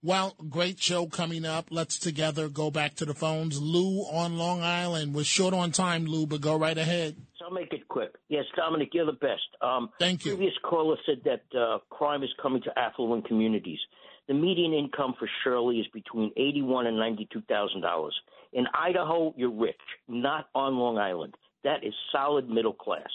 Well, 0.07 0.37
great 0.49 0.79
show 0.79 1.07
coming 1.07 1.45
up. 1.45 1.67
Let's 1.71 1.99
together 1.99 2.49
go 2.49 2.71
back 2.71 2.95
to 2.97 3.05
the 3.05 3.13
phones. 3.13 3.61
Lou 3.61 4.03
on 4.03 4.39
Long 4.39 4.63
Island. 4.63 5.13
We're 5.17 5.25
short 5.25 5.53
on 5.53 5.73
time, 5.73 6.07
Lou, 6.07 6.29
but 6.29 6.41
go 6.41 6.57
right 6.57 6.79
ahead. 6.79 7.17
I'll 7.43 7.51
make 7.51 7.73
it 7.73 7.89
quick. 7.89 8.15
Yes, 8.29 8.45
Dominic, 8.55 8.91
you're 8.93 9.05
the 9.05 9.13
best. 9.13 9.43
Um, 9.61 9.91
Thank 9.99 10.25
you. 10.25 10.37
Previous 10.37 10.55
caller 10.63 10.97
said 11.07 11.23
that 11.25 11.59
uh, 11.59 11.79
crime 11.91 12.23
is 12.23 12.29
coming 12.41 12.63
to 12.63 12.79
affluent 12.79 13.27
communities. 13.27 13.81
The 14.29 14.35
median 14.35 14.73
income 14.75 15.15
for 15.19 15.29
Shirley 15.43 15.79
is 15.81 15.89
between 15.93 16.31
eighty-one 16.37 16.87
and 16.87 16.97
ninety-two 16.97 17.43
thousand 17.49 17.81
dollars. 17.81 18.15
In 18.53 18.67
Idaho, 18.75 19.35
you're 19.37 19.51
rich, 19.51 19.75
not 20.07 20.49
on 20.55 20.77
Long 20.77 20.99
Island. 20.99 21.35
That 21.65 21.83
is 21.83 21.95
solid 22.13 22.49
middle 22.49 22.75
class. 22.75 23.11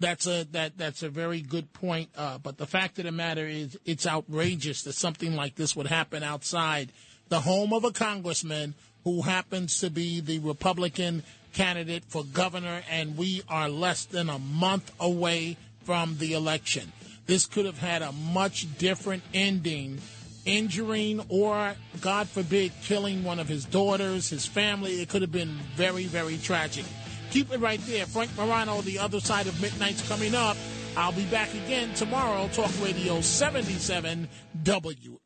That's 0.00 0.26
a 0.26 0.44
that 0.52 0.78
that's 0.78 1.02
a 1.02 1.10
very 1.10 1.42
good 1.42 1.72
point. 1.74 2.08
Uh, 2.16 2.38
but 2.38 2.56
the 2.56 2.66
fact 2.66 2.98
of 2.98 3.04
the 3.04 3.12
matter 3.12 3.46
is, 3.46 3.78
it's 3.84 4.06
outrageous 4.06 4.82
that 4.84 4.94
something 4.94 5.36
like 5.36 5.56
this 5.56 5.76
would 5.76 5.86
happen 5.86 6.22
outside 6.22 6.90
the 7.28 7.40
home 7.40 7.72
of 7.72 7.84
a 7.84 7.92
congressman 7.92 8.74
who 9.04 9.22
happens 9.22 9.80
to 9.80 9.90
be 9.90 10.20
the 10.20 10.38
Republican 10.40 11.22
candidate 11.52 12.04
for 12.06 12.24
governor, 12.24 12.82
and 12.90 13.16
we 13.16 13.42
are 13.48 13.68
less 13.68 14.04
than 14.04 14.28
a 14.28 14.38
month 14.38 14.92
away 15.00 15.56
from 15.84 16.16
the 16.18 16.32
election. 16.34 16.92
This 17.26 17.46
could 17.46 17.66
have 17.66 17.78
had 17.78 18.02
a 18.02 18.12
much 18.12 18.66
different 18.78 19.22
ending, 19.32 20.00
injuring 20.44 21.24
or, 21.28 21.74
God 22.00 22.28
forbid, 22.28 22.72
killing 22.82 23.22
one 23.24 23.38
of 23.38 23.48
his 23.48 23.64
daughters, 23.64 24.30
his 24.30 24.46
family. 24.46 25.00
It 25.00 25.08
could 25.08 25.22
have 25.22 25.32
been 25.32 25.58
very, 25.76 26.04
very 26.04 26.38
tragic. 26.38 26.84
Keep 27.30 27.52
it 27.52 27.60
right 27.60 27.80
there. 27.86 28.06
Frank 28.06 28.36
Morano, 28.36 28.80
the 28.82 28.98
other 28.98 29.20
side 29.20 29.46
of 29.46 29.60
midnight's 29.62 30.06
coming 30.08 30.34
up. 30.34 30.56
I'll 30.96 31.12
be 31.12 31.24
back 31.26 31.54
again 31.54 31.94
tomorrow, 31.94 32.48
Talk 32.48 32.72
Radio 32.82 33.20
77 33.20 34.28
WABC. 34.64 35.18